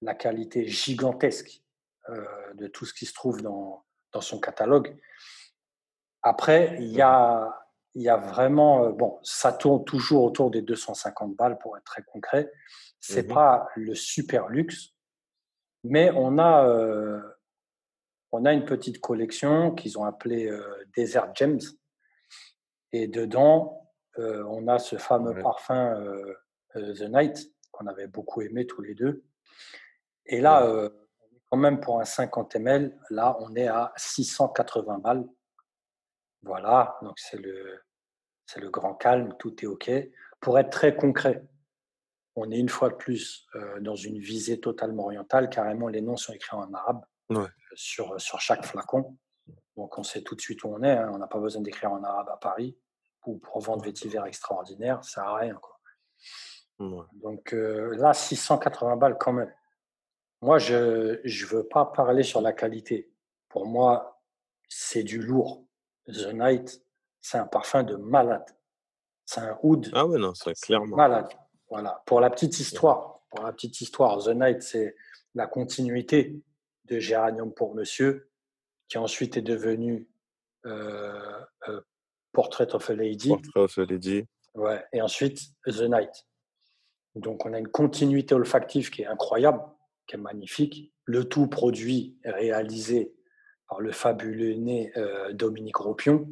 la 0.00 0.14
qualité 0.14 0.66
gigantesque 0.66 1.62
de 2.08 2.66
tout 2.66 2.84
ce 2.84 2.92
qui 2.92 3.06
se 3.06 3.14
trouve 3.14 3.40
dans, 3.40 3.84
dans 4.12 4.20
son 4.20 4.40
catalogue. 4.40 4.96
Après, 6.22 6.76
il 6.80 6.88
y 6.88 7.00
a 7.00 7.62
y 7.94 8.08
a 8.08 8.16
vraiment, 8.16 8.84
euh, 8.84 8.92
bon, 8.92 9.18
ça 9.22 9.52
tourne 9.52 9.84
toujours 9.84 10.24
autour 10.24 10.50
des 10.50 10.62
250 10.62 11.36
balles 11.36 11.58
pour 11.58 11.76
être 11.76 11.84
très 11.84 12.02
concret. 12.02 12.50
C'est 13.04 13.28
mmh 13.28 13.34
pas 13.34 13.68
le 13.74 13.94
super 13.96 14.48
luxe, 14.48 14.94
mais 15.82 16.12
on 16.12 16.38
a, 16.38 16.68
euh, 16.68 17.20
on 18.30 18.44
a 18.44 18.52
une 18.52 18.64
petite 18.64 19.00
collection 19.00 19.72
qu'ils 19.72 19.98
ont 19.98 20.04
appelée 20.04 20.48
euh, 20.48 20.62
Desert 20.96 21.34
Gems. 21.34 21.58
Et 22.92 23.08
dedans, 23.08 23.90
on 24.18 24.68
a 24.68 24.78
ce 24.78 24.96
fameux 24.96 25.40
parfum 25.40 25.98
The 26.74 27.08
Night 27.08 27.50
qu'on 27.70 27.86
avait 27.86 28.06
beaucoup 28.06 28.42
aimé 28.42 28.66
tous 28.66 28.82
les 28.82 28.94
deux. 28.94 29.24
Et 30.26 30.42
là, 30.42 30.90
quand 31.50 31.56
même 31.56 31.80
pour 31.80 31.98
un 31.98 32.04
50 32.04 32.56
ml, 32.56 32.98
là, 33.08 33.36
on 33.40 33.56
est 33.56 33.68
à 33.68 33.94
680 33.96 34.98
balles. 34.98 35.26
Voilà, 36.42 36.98
donc 37.00 37.18
c'est 37.18 37.38
le, 37.38 37.82
c'est 38.46 38.60
le 38.60 38.70
grand 38.70 38.94
calme, 38.94 39.34
tout 39.38 39.54
est 39.64 39.66
OK. 39.66 39.90
Pour 40.40 40.58
être 40.58 40.70
très 40.70 40.94
concret, 40.94 41.44
on 42.36 42.50
est 42.50 42.58
une 42.58 42.68
fois 42.68 42.88
de 42.88 42.94
plus 42.94 43.46
euh, 43.54 43.80
dans 43.80 43.94
une 43.94 44.18
visée 44.18 44.60
totalement 44.60 45.04
orientale. 45.04 45.50
Carrément, 45.50 45.88
les 45.88 46.00
noms 46.00 46.16
sont 46.16 46.32
écrits 46.32 46.56
en 46.56 46.72
arabe 46.72 47.04
euh, 47.32 47.46
sur, 47.74 48.20
sur 48.20 48.40
chaque 48.40 48.64
flacon. 48.64 49.16
Donc, 49.76 49.98
on 49.98 50.02
sait 50.02 50.22
tout 50.22 50.34
de 50.34 50.40
suite 50.40 50.64
où 50.64 50.68
on 50.68 50.82
est. 50.82 50.90
Hein. 50.90 51.10
On 51.12 51.18
n'a 51.18 51.26
pas 51.26 51.38
besoin 51.38 51.62
d'écrire 51.62 51.92
en 51.92 52.02
arabe 52.02 52.28
à 52.28 52.36
Paris 52.36 52.76
ou 53.26 53.38
pour 53.38 53.60
vendre 53.60 53.84
vétiver 53.84 54.20
extraordinaire. 54.26 55.04
Ça 55.04 55.22
n'a 55.22 55.34
rien. 55.34 55.54
Quoi. 55.54 55.78
Donc, 57.12 57.54
euh, 57.54 57.94
là, 57.96 58.12
680 58.14 58.96
balles 58.96 59.16
quand 59.18 59.32
même. 59.32 59.52
Moi, 60.40 60.58
je 60.58 61.20
ne 61.22 61.46
veux 61.46 61.66
pas 61.68 61.86
parler 61.86 62.22
sur 62.22 62.40
la 62.40 62.52
qualité. 62.52 63.12
Pour 63.48 63.66
moi, 63.66 64.20
c'est 64.68 65.04
du 65.04 65.20
lourd. 65.20 65.64
The 66.08 66.32
Night, 66.32 66.82
c'est 67.20 67.38
un 67.38 67.46
parfum 67.46 67.84
de 67.84 67.94
malade. 67.94 68.46
C'est 69.24 69.40
un 69.40 69.56
oud. 69.62 69.88
Ah 69.94 70.04
ouais, 70.06 70.18
non, 70.18 70.34
c'est 70.34 70.54
clairement. 70.60 70.96
Malade. 70.96 71.28
Voilà. 71.72 72.02
Pour 72.04 72.20
la 72.20 72.28
petite 72.28 72.60
histoire, 72.60 73.22
pour 73.30 73.44
la 73.44 73.50
petite 73.50 73.80
histoire, 73.80 74.22
The 74.22 74.28
Night, 74.28 74.62
c'est 74.62 74.94
la 75.34 75.46
continuité 75.46 76.38
de 76.84 76.98
Géranium 76.98 77.54
pour 77.54 77.74
Monsieur, 77.74 78.30
qui 78.88 78.98
ensuite 78.98 79.38
est 79.38 79.42
devenu 79.42 80.06
euh, 80.66 81.40
euh, 81.70 81.80
Portrait 82.32 82.74
of 82.74 82.90
a 82.90 82.94
Lady. 82.94 83.30
Portrait 83.30 83.60
of 83.60 83.78
a 83.78 83.84
Lady. 83.86 84.26
Ouais. 84.52 84.84
Et 84.92 85.00
ensuite 85.00 85.40
The 85.64 85.84
Night. 85.84 86.26
Donc 87.14 87.46
on 87.46 87.54
a 87.54 87.58
une 87.58 87.68
continuité 87.68 88.34
olfactive 88.34 88.90
qui 88.90 89.00
est 89.00 89.06
incroyable, 89.06 89.62
qui 90.06 90.16
est 90.16 90.20
magnifique. 90.20 90.92
Le 91.06 91.24
tout 91.24 91.46
produit 91.46 92.18
réalisé 92.22 93.14
par 93.66 93.80
le 93.80 93.92
fabuleux 93.92 94.56
né 94.56 94.92
euh, 94.98 95.32
Dominique 95.32 95.78
Ropion, 95.78 96.28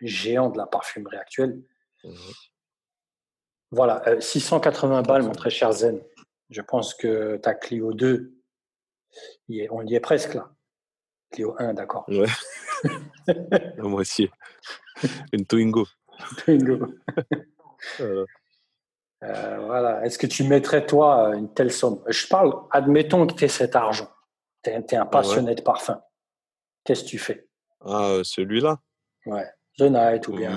géant 0.00 0.48
de 0.48 0.56
la 0.56 0.66
parfumerie 0.66 1.18
actuelle. 1.18 1.62
Mmh 2.04 2.14
voilà, 3.72 4.02
680 4.20 4.98
euh, 4.98 5.02
balles, 5.02 5.22
mon 5.22 5.32
très 5.32 5.50
cher 5.50 5.72
Zen. 5.72 6.00
Je 6.50 6.60
pense 6.60 6.94
que 6.94 7.36
ta 7.38 7.54
Clio 7.54 7.94
2, 7.94 8.32
on 9.70 9.86
y 9.86 9.94
est 9.94 10.00
presque 10.00 10.34
là. 10.34 10.50
Clio 11.30 11.56
1, 11.58 11.74
d'accord. 11.74 12.04
Ouais. 12.08 12.26
Moi 13.78 14.02
aussi. 14.02 14.28
Une 15.32 15.46
Twingo. 15.46 15.86
Twingo. 16.38 16.86
Euh, 19.24 19.58
voilà. 19.66 20.04
Est-ce 20.04 20.18
que 20.18 20.26
tu 20.26 20.42
mettrais, 20.42 20.84
toi, 20.84 21.32
une 21.36 21.52
telle 21.54 21.70
somme? 21.70 22.02
Je 22.08 22.26
parle, 22.26 22.52
admettons 22.72 23.24
que 23.24 23.34
tu 23.34 23.44
aies 23.44 23.48
cet 23.48 23.76
argent. 23.76 24.08
Tu 24.64 24.70
es, 24.70 24.96
un 24.96 25.06
passionné 25.06 25.54
de 25.54 25.62
parfum. 25.62 26.02
Qu'est-ce 26.84 27.04
que 27.04 27.08
tu 27.08 27.18
fais? 27.18 27.48
Ah, 27.84 28.18
celui-là? 28.24 28.80
Ouais. 29.26 29.46
The 29.78 29.82
Night 29.82 30.26
ou 30.26 30.32
bien 30.32 30.50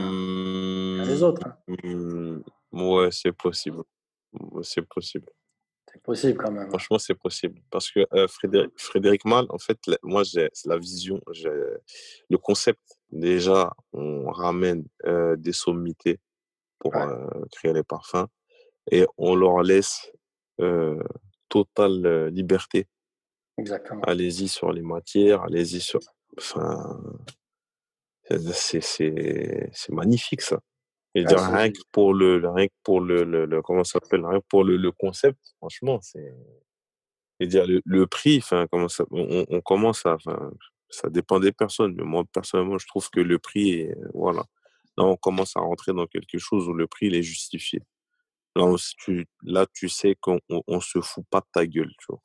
les 1.06 1.24
autres. 1.24 1.48
Hein. 1.48 1.58
Mmh, 1.68 2.42
ouais, 2.76 3.10
c'est 3.12 3.32
possible. 3.32 3.84
C'est 4.62 4.82
possible. 4.88 5.28
C'est 5.92 6.02
possible 6.02 6.38
quand 6.38 6.52
même. 6.52 6.64
Hein. 6.64 6.70
Franchement, 6.70 7.00
c'est 7.00 7.16
possible. 7.16 7.62
Parce 7.70 7.90
que 7.90 8.06
euh, 8.14 8.28
Frédéric, 8.28 8.72
Frédéric 8.76 9.26
Mal, 9.26 9.46
en 9.50 9.58
fait, 9.58 9.80
moi, 10.04 10.24
j'ai 10.24 10.50
la 10.66 10.78
vision, 10.78 11.22
le 11.26 12.38
concept. 12.38 12.82
Déjà, 13.12 13.72
on 13.94 14.30
ramène 14.30 14.86
euh, 15.06 15.38
des 15.38 15.54
sommités 15.54 16.20
pour 16.80 16.96
euh, 16.96 17.28
créer 17.52 17.72
les 17.72 17.84
parfums 17.84 18.28
et 18.92 19.06
on 19.18 19.36
leur 19.36 19.64
laisse 19.64 20.12
totale 21.50 22.28
liberté. 22.28 22.88
Exactement. 23.58 24.02
Allez-y 24.02 24.48
sur 24.48 24.72
les 24.74 24.82
matières, 24.82 25.44
allez-y 25.44 25.80
sur. 25.80 26.00
Enfin, 26.38 27.02
c'est 28.30 29.90
magnifique 29.90 30.42
ça. 30.42 30.60
Et 31.16 31.24
ah, 31.28 31.50
rien 31.50 31.72
que 31.72 31.80
pour 31.92 32.14
le, 32.14 32.46
rien 32.50 32.68
que 32.68 32.74
pour 32.84 33.00
le, 33.00 33.24
le, 33.24 33.62
comment 33.62 33.86
ça 33.86 34.00
s'appelle, 34.00 34.26
rien 34.26 34.40
que 34.40 34.46
pour 34.50 34.66
le, 34.66 34.76
le 34.76 34.92
concept, 34.92 35.40
franchement, 35.58 36.00
c'est. 36.02 36.34
Et 37.40 37.48
dire 37.48 37.66
le, 37.66 37.82
le, 37.84 38.08
prix, 38.08 38.38
enfin, 38.38 38.66
comment 38.72 38.88
ça, 38.88 39.06
on, 39.12 39.46
on 39.50 39.62
commence 39.62 40.06
à, 40.06 40.18
ça 40.90 41.10
dépend 41.10 41.40
des 41.40 41.52
personnes, 41.52 41.94
mais 41.96 42.04
moi 42.04 42.24
personnellement, 42.32 42.78
je 42.78 42.88
trouve 42.88 43.10
que 43.10 43.20
le 43.20 43.40
prix, 43.40 43.72
est, 43.72 43.96
voilà, 44.14 44.44
là, 44.98 45.04
on 45.04 45.18
commence 45.18 45.56
à 45.58 45.62
rentrer 45.62 45.94
dans 45.94 46.08
quelque 46.08 46.38
chose 46.38 46.68
où 46.68 46.74
le 46.74 46.88
prix 46.88 47.08
il 47.08 47.16
est 47.16 47.24
justifié. 47.24 47.82
Là, 48.56 48.74
tu, 48.98 49.28
là, 49.44 49.66
tu 49.74 49.90
sais 49.90 50.16
qu'on 50.16 50.40
on, 50.50 50.80
se 50.80 51.02
fout 51.02 51.26
pas 51.30 51.42
de 51.42 51.48
ta 51.52 51.68
gueule, 51.68 51.92
tu 52.00 52.06
vois. 52.10 52.22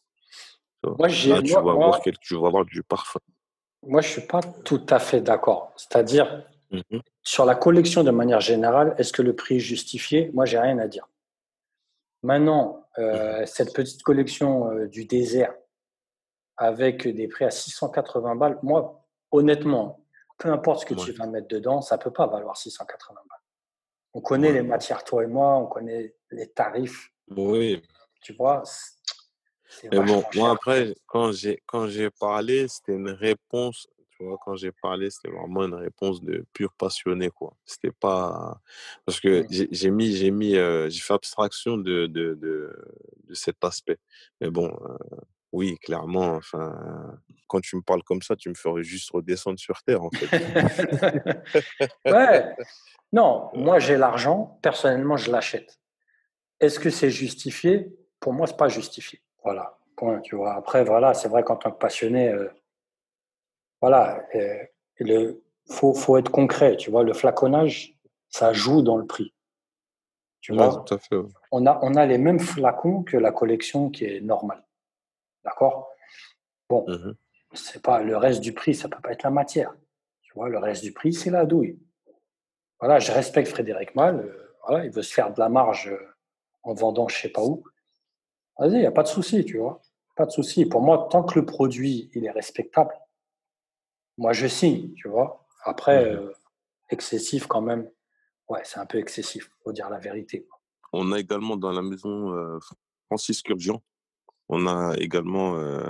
Moi, 0.96 1.08
là, 1.08 1.42
tu, 1.42 1.52
vas 1.52 2.00
quelque, 2.02 2.18
tu 2.20 2.34
vas 2.36 2.46
avoir 2.46 2.64
du 2.64 2.82
parfum. 2.84 3.20
Moi, 3.82 4.00
je 4.00 4.08
ne 4.08 4.12
suis 4.12 4.26
pas 4.28 4.40
tout 4.40 4.86
à 4.90 5.00
fait 5.00 5.20
d'accord. 5.20 5.72
C'est-à-dire, 5.76 6.44
mmh 6.70 6.98
sur 7.22 7.44
la 7.44 7.54
collection 7.54 8.02
de 8.02 8.10
manière 8.10 8.40
générale, 8.40 8.94
est-ce 8.96 9.12
que 9.12 9.22
le 9.22 9.36
prix 9.36 9.56
est 9.56 9.60
justifié? 9.60 10.30
Moi, 10.32 10.46
j'ai 10.46 10.58
rien 10.58 10.78
à 10.78 10.88
dire. 10.88 11.06
Maintenant, 12.22 12.86
euh, 12.98 13.42
mmh 13.42 13.46
cette 13.46 13.74
petite 13.74 14.02
collection 14.02 14.70
euh, 14.70 14.86
du 14.86 15.04
désert 15.04 15.54
avec 16.56 17.06
des 17.06 17.28
prix 17.28 17.44
à 17.44 17.50
680 17.50 18.36
balles, 18.36 18.58
moi, 18.62 19.06
honnêtement, 19.30 20.04
peu 20.38 20.50
importe 20.50 20.80
ce 20.80 20.86
que 20.86 20.94
tu 20.94 21.12
vas 21.12 21.26
mettre 21.26 21.48
dedans, 21.48 21.80
ça 21.80 21.96
ne 21.96 22.02
peut 22.02 22.10
pas 22.10 22.26
valoir 22.26 22.56
680 22.56 23.14
balles. 23.14 23.38
On 24.14 24.20
connaît 24.20 24.52
les 24.52 24.62
matières, 24.62 25.04
toi 25.04 25.22
et 25.22 25.26
moi, 25.26 25.56
on 25.56 25.66
connaît 25.66 26.14
les 26.30 26.48
tarifs. 26.48 27.12
Oui. 27.28 27.82
Tu 28.22 28.34
vois, 28.34 28.62
mais 29.84 30.00
bon, 30.00 30.22
moi 30.34 30.50
après, 30.50 30.94
quand 31.06 31.32
j'ai 31.32 32.10
parlé, 32.18 32.68
c'était 32.68 32.92
une 32.92 33.10
réponse. 33.10 33.88
Tu 34.20 34.26
vois, 34.26 34.36
quand 34.44 34.54
j'ai 34.54 34.70
parlé, 34.70 35.08
c'était 35.08 35.30
vraiment 35.34 35.64
une 35.64 35.72
réponse 35.72 36.20
de 36.22 36.44
pur 36.52 36.74
passionné, 36.74 37.30
quoi. 37.30 37.54
C'était 37.64 37.90
pas 37.90 38.60
parce 39.06 39.18
que 39.18 39.44
Mmh. 39.44 39.68
j'ai 39.70 39.90
mis, 39.90 40.14
j'ai 40.14 40.30
mis, 40.30 40.56
euh, 40.56 40.90
j'ai 40.90 41.00
fait 41.00 41.14
abstraction 41.14 41.78
de, 41.78 42.06
de, 42.06 42.34
de, 42.34 42.70
de 43.24 43.34
cet 43.34 43.64
aspect. 43.64 43.96
Mais 44.42 44.50
bon, 44.50 44.68
euh, 44.68 45.16
oui, 45.52 45.78
clairement. 45.78 46.34
Enfin, 46.34 47.18
quand 47.48 47.62
tu 47.62 47.76
me 47.76 47.80
parles 47.80 48.02
comme 48.02 48.20
ça, 48.20 48.36
tu 48.36 48.50
me 48.50 48.54
ferais 48.54 48.82
juste 48.82 49.10
redescendre 49.10 49.58
sur 49.58 49.82
terre, 49.84 50.02
en 50.04 50.10
fait. 50.10 50.28
ouais. 52.04 52.54
Non, 53.14 53.48
moi 53.54 53.78
j'ai 53.78 53.96
l'argent. 53.96 54.58
Personnellement, 54.60 55.16
je 55.16 55.32
l'achète. 55.32 55.80
Est-ce 56.60 56.78
que 56.78 56.90
c'est 56.90 57.10
justifié? 57.10 57.96
Pour 58.20 58.34
moi, 58.34 58.46
c'est 58.46 58.58
pas 58.58 58.68
justifié. 58.68 59.22
Voilà. 59.42 59.78
Point. 59.96 60.20
Tu 60.20 60.36
vois. 60.36 60.52
Après, 60.52 60.84
voilà, 60.84 61.14
c'est 61.14 61.28
vrai 61.28 61.42
qu'en 61.42 61.56
tant 61.56 61.70
que 61.70 61.78
passionné, 61.78 62.28
euh, 62.28 62.50
voilà, 63.80 64.24
euh, 64.34 64.58
le 64.98 65.42
faut, 65.68 65.94
faut 65.94 66.16
être 66.16 66.30
concret. 66.30 66.76
Tu 66.76 66.90
vois, 66.90 67.02
le 67.04 67.12
flaconnage, 67.14 67.96
ça 68.28 68.52
joue 68.52 68.82
dans 68.82 68.96
le 68.96 69.06
prix. 69.06 69.32
Tu 70.40 70.52
Ouais, 70.52 70.58
vois, 70.58 70.84
tout 70.86 70.94
à 70.94 70.98
fait. 70.98 71.16
ouais. 71.16 71.28
on 71.52 71.66
a, 71.66 71.78
on 71.82 71.94
a 71.94 72.06
les 72.06 72.18
mêmes 72.18 72.40
flacons 72.40 73.02
que 73.02 73.16
la 73.16 73.30
collection 73.32 73.90
qui 73.90 74.04
est 74.04 74.20
normale. 74.20 74.64
D'accord? 75.44 75.88
Bon, 76.68 76.86
c'est 77.54 77.82
pas 77.82 78.02
le 78.02 78.16
reste 78.16 78.40
du 78.40 78.52
prix, 78.52 78.74
ça 78.74 78.88
peut 78.88 79.00
pas 79.02 79.12
être 79.12 79.22
la 79.22 79.30
matière. 79.30 79.74
Tu 80.22 80.32
vois, 80.34 80.48
le 80.48 80.58
reste 80.58 80.82
du 80.84 80.92
prix, 80.92 81.12
c'est 81.12 81.30
la 81.30 81.44
douille. 81.46 81.78
Voilà, 82.78 82.98
je 82.98 83.12
respecte 83.12 83.48
Frédéric 83.48 83.94
Mal. 83.94 84.20
euh, 84.20 84.54
voilà, 84.66 84.84
il 84.84 84.90
veut 84.90 85.02
se 85.02 85.12
faire 85.12 85.32
de 85.32 85.38
la 85.40 85.48
marge 85.48 85.88
euh, 85.88 85.98
en 86.62 86.74
vendant 86.74 87.08
je 87.08 87.16
sais 87.20 87.28
pas 87.28 87.42
où. 87.44 87.64
Vas-y, 88.58 88.72
il 88.74 88.80
n'y 88.80 88.86
a 88.86 88.92
pas 88.92 89.02
de 89.02 89.08
souci, 89.08 89.44
tu 89.44 89.58
vois. 89.58 89.80
Pas 90.16 90.26
de 90.26 90.30
souci. 90.30 90.64
Pour 90.66 90.80
moi, 90.82 91.08
tant 91.10 91.22
que 91.22 91.38
le 91.38 91.44
produit 91.46 92.10
il 92.14 92.24
est 92.24 92.30
respectable, 92.30 92.92
moi 94.20 94.32
je 94.34 94.46
signe, 94.46 94.92
tu 94.94 95.08
vois. 95.08 95.46
Après, 95.64 96.04
euh, 96.14 96.30
excessif 96.90 97.46
quand 97.46 97.62
même. 97.62 97.90
Ouais, 98.48 98.60
c'est 98.64 98.78
un 98.78 98.86
peu 98.86 98.98
excessif, 98.98 99.50
faut 99.64 99.72
dire 99.72 99.88
la 99.88 99.98
vérité. 99.98 100.46
On 100.92 101.10
a 101.12 101.18
également 101.18 101.56
dans 101.56 101.72
la 101.72 101.82
maison 101.82 102.32
euh, 102.36 102.58
Francis 103.06 103.40
Curdian. 103.42 103.82
On 104.48 104.66
a 104.66 104.94
également 104.98 105.56
euh, 105.56 105.82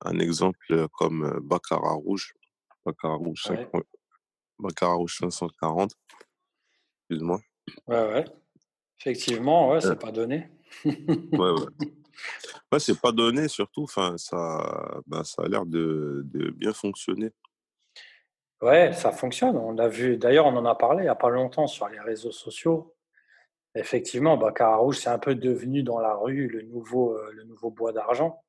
un 0.00 0.18
exemple 0.18 0.88
comme 0.92 1.38
Baccarat 1.42 1.92
Rouge. 1.94 2.34
Baccarat 2.84 3.14
Rouge, 3.16 3.42
cinq- 3.44 3.58
Ouais, 3.58 3.68
ouais, 3.74 3.84
Baccarat 4.58 4.94
Rouge 4.94 5.18
540, 5.18 5.92
excuse-moi. 7.10 7.40
ouais, 7.86 8.12
ouais. 8.12 8.24
Effectivement, 9.00 9.68
ouais, 9.70 9.80
c'est 9.80 9.98
pas 10.00 10.10
donné. 10.10 10.48
ouais, 10.84 10.96
ouais. 11.38 11.66
Ouais, 12.72 12.80
c'est 12.80 13.00
pas 13.00 13.12
donné, 13.12 13.46
surtout, 13.46 13.84
enfin, 13.84 14.16
ça, 14.18 15.00
ben, 15.06 15.22
ça 15.22 15.42
a 15.44 15.48
l'air 15.48 15.64
de, 15.64 16.22
de 16.24 16.50
bien 16.50 16.72
fonctionner. 16.72 17.30
Ouais, 18.60 18.92
ça 18.92 19.12
fonctionne. 19.12 19.56
On 19.56 19.72
l'a 19.72 19.88
vu. 19.88 20.16
D'ailleurs, 20.16 20.46
on 20.46 20.56
en 20.56 20.64
a 20.66 20.74
parlé 20.74 21.00
il 21.00 21.06
n'y 21.06 21.08
a 21.10 21.14
pas 21.14 21.30
longtemps 21.30 21.66
sur 21.66 21.88
les 21.88 22.00
réseaux 22.00 22.32
sociaux. 22.32 22.94
Effectivement, 23.74 24.36
Baccarat 24.36 24.76
Rouge, 24.76 24.98
c'est 24.98 25.10
un 25.10 25.18
peu 25.18 25.34
devenu 25.34 25.82
dans 25.82 26.00
la 26.00 26.14
rue 26.14 26.48
le 26.48 26.62
nouveau, 26.62 27.12
euh, 27.16 27.30
le 27.32 27.44
nouveau 27.44 27.70
bois 27.70 27.92
d'argent. 27.92 28.42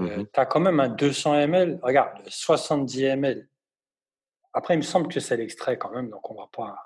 Euh, 0.00 0.18
Mhm. 0.18 0.26
tu 0.32 0.40
as 0.40 0.46
quand 0.46 0.60
même 0.60 0.80
un 0.80 0.88
200 0.88 1.34
ml. 1.34 1.78
Regarde, 1.82 2.22
70 2.28 3.04
ml. 3.04 3.48
Après, 4.54 4.74
il 4.74 4.78
me 4.78 4.82
semble 4.82 5.08
que 5.08 5.20
c'est 5.20 5.36
l'extrait 5.36 5.76
quand 5.76 5.90
même, 5.90 6.08
donc 6.08 6.30
on 6.30 6.34
va 6.34 6.48
pas 6.52 6.76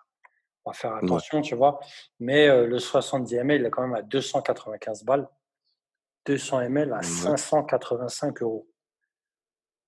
on 0.67 0.71
va 0.71 0.75
faire 0.75 0.93
Ouais. 0.93 0.99
attention, 1.05 1.41
tu 1.41 1.55
vois. 1.55 1.81
Mais 2.19 2.47
euh, 2.49 2.67
le 2.67 2.79
70 2.79 3.35
ml, 3.37 3.63
il 3.63 3.67
est 3.67 3.71
quand 3.71 3.81
même 3.83 3.95
à 3.95 4.03
295 4.03 5.05
balles. 5.05 5.27
200 6.27 6.61
ml 6.61 6.93
à 6.93 6.97
Ouais. 6.99 7.03
585 7.03 8.43
euros. 8.43 8.69
Ça 8.69 8.75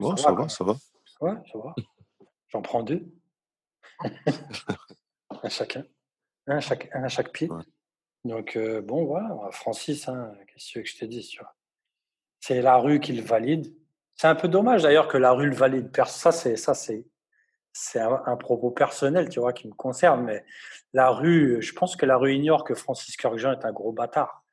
Bon, 0.00 0.16
ça 0.16 0.32
va, 0.32 0.48
ça 0.48 0.64
va. 0.64 0.72
Ouais, 1.20 1.34
ça 1.52 1.58
va. 1.58 1.74
J'en 2.52 2.62
prends 2.62 2.82
deux, 2.82 3.06
un 5.42 5.48
chacun. 5.48 5.84
Un 6.46 6.56
à 6.56 6.60
chaque, 6.60 6.88
un 6.92 7.04
à 7.04 7.08
chaque 7.08 7.32
pied. 7.32 7.50
Ouais. 7.50 7.62
Donc, 8.24 8.56
euh, 8.56 8.80
bon, 8.82 9.04
voilà, 9.04 9.36
Francis, 9.52 10.08
hein, 10.08 10.32
qu'est-ce 10.46 10.66
que 10.66 10.72
tu 10.72 10.78
veux 10.78 10.82
que 10.84 10.90
je 10.90 10.96
te 10.98 11.04
dise, 11.04 11.28
tu 11.28 11.40
vois? 11.40 11.54
C'est 12.40 12.60
la 12.60 12.76
rue 12.76 13.00
qui 13.00 13.12
le 13.12 13.22
valide. 13.22 13.74
C'est 14.16 14.26
un 14.26 14.34
peu 14.34 14.48
dommage 14.48 14.82
d'ailleurs 14.82 15.08
que 15.08 15.16
la 15.16 15.32
rue 15.32 15.48
le 15.48 15.54
valide. 15.54 15.90
Ça, 16.06 16.32
c'est 16.32 16.56
ça, 16.56 16.74
c'est 16.74 17.06
c'est 17.72 18.00
un, 18.00 18.22
un 18.26 18.36
propos 18.36 18.70
personnel, 18.70 19.30
tu 19.30 19.40
vois, 19.40 19.54
qui 19.54 19.66
me 19.66 19.72
concerne. 19.72 20.24
Mais 20.24 20.44
la 20.92 21.10
rue, 21.10 21.62
je 21.62 21.72
pense 21.72 21.96
que 21.96 22.04
la 22.04 22.18
rue 22.18 22.34
ignore 22.34 22.64
que 22.64 22.74
Francis 22.74 23.16
Kurkjean 23.16 23.52
est 23.52 23.64
un 23.64 23.72
gros 23.72 23.92
bâtard. 23.92 24.44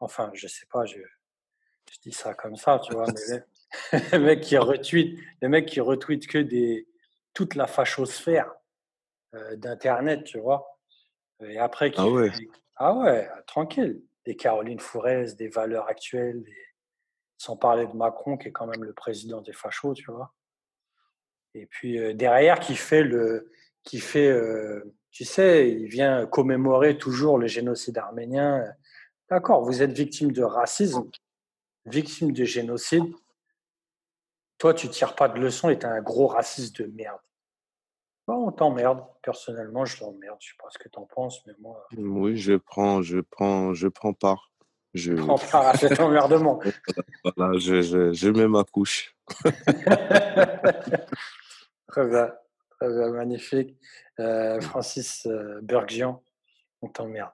Enfin, 0.00 0.30
je 0.32 0.48
sais 0.48 0.66
pas, 0.72 0.86
je, 0.86 0.98
je 1.90 1.98
dis 2.00 2.12
ça 2.12 2.32
comme 2.34 2.56
ça, 2.56 2.80
tu 2.82 2.94
vois. 2.94 3.06
Mais 3.06 3.36
le, 3.92 3.98
le 4.12 4.18
mec 4.20 4.40
qui 4.40 4.56
retweet, 4.56 5.18
le 5.42 5.48
mec 5.48 5.66
qui 5.66 5.80
retweet 5.80 6.26
que 6.26 6.38
des 6.38 6.88
toute 7.34 7.54
la 7.54 7.66
fachosphère 7.66 8.52
euh, 9.34 9.56
d'internet, 9.56 10.24
tu 10.24 10.38
vois. 10.38 10.78
Et 11.40 11.58
après 11.58 11.90
qui 11.90 12.00
Ah 12.00 12.08
ouais. 12.08 12.30
ah 12.76 12.94
ouais, 12.94 13.28
tranquille. 13.46 14.02
Des 14.24 14.36
Caroline 14.36 14.78
Fourez, 14.78 15.32
des 15.34 15.48
valeurs 15.48 15.88
actuelles, 15.88 16.42
des- 16.42 16.56
sans 17.38 17.56
parler 17.56 17.86
de 17.86 17.96
Macron 17.96 18.36
qui 18.36 18.48
est 18.48 18.52
quand 18.52 18.66
même 18.66 18.84
le 18.84 18.92
président 18.92 19.40
des 19.40 19.52
fachos, 19.52 19.94
tu 19.94 20.10
vois. 20.12 20.32
Et 21.54 21.66
puis 21.66 21.98
euh, 21.98 22.14
derrière 22.14 22.60
qui 22.60 22.76
fait 22.76 23.02
le 23.02 23.50
qui 23.82 23.98
fait 23.98 24.28
euh, 24.28 24.94
tu 25.10 25.24
sais, 25.24 25.68
il 25.70 25.86
vient 25.88 26.24
commémorer 26.26 26.96
toujours 26.96 27.36
le 27.38 27.46
génocide 27.48 27.98
arménien. 27.98 28.64
D'accord, 29.28 29.62
vous 29.64 29.82
êtes 29.82 29.92
victime 29.92 30.30
de 30.32 30.42
racisme, 30.42 31.10
victime 31.86 32.32
de 32.32 32.44
génocide. 32.44 33.04
Toi, 34.62 34.74
tu 34.74 34.88
tires 34.88 35.16
pas 35.16 35.28
de 35.28 35.40
leçon 35.40 35.70
et 35.70 35.78
tu 35.80 35.86
es 35.86 35.88
un 35.88 36.00
gros 36.00 36.28
raciste 36.28 36.80
de 36.80 36.86
merde. 36.86 37.18
Bon, 38.28 38.46
on 38.46 38.52
t'emmerde. 38.52 39.02
Personnellement, 39.20 39.84
je 39.84 40.00
l'emmerde. 40.00 40.36
Je 40.38 40.50
sais 40.50 40.56
pas 40.56 40.68
ce 40.70 40.78
que 40.78 40.88
tu 40.88 41.00
en 41.00 41.04
penses, 41.04 41.44
mais 41.48 41.54
moi, 41.58 41.84
Oui, 41.96 42.36
je 42.36 42.52
prends, 42.54 43.02
je 43.02 43.18
prends, 43.18 43.74
je 43.74 43.88
prends 43.88 44.12
part. 44.12 44.52
Je, 44.94 45.14
prends 45.26 45.36
part 45.36 45.66
à 45.66 45.76
cet 45.76 45.98
emmerdement. 45.98 46.60
voilà, 47.36 47.58
je, 47.58 47.82
je, 47.82 48.12
je 48.12 48.28
mets 48.28 48.46
ma 48.46 48.62
couche. 48.62 49.16
Très 51.88 52.06
bien, 52.08 52.32
très 52.70 52.88
bien, 52.88 53.10
magnifique. 53.10 53.76
Euh, 54.20 54.60
Francis 54.60 55.26
euh, 55.26 55.58
Bergjian, 55.60 56.22
on 56.82 56.88
t'emmerde. 56.88 57.32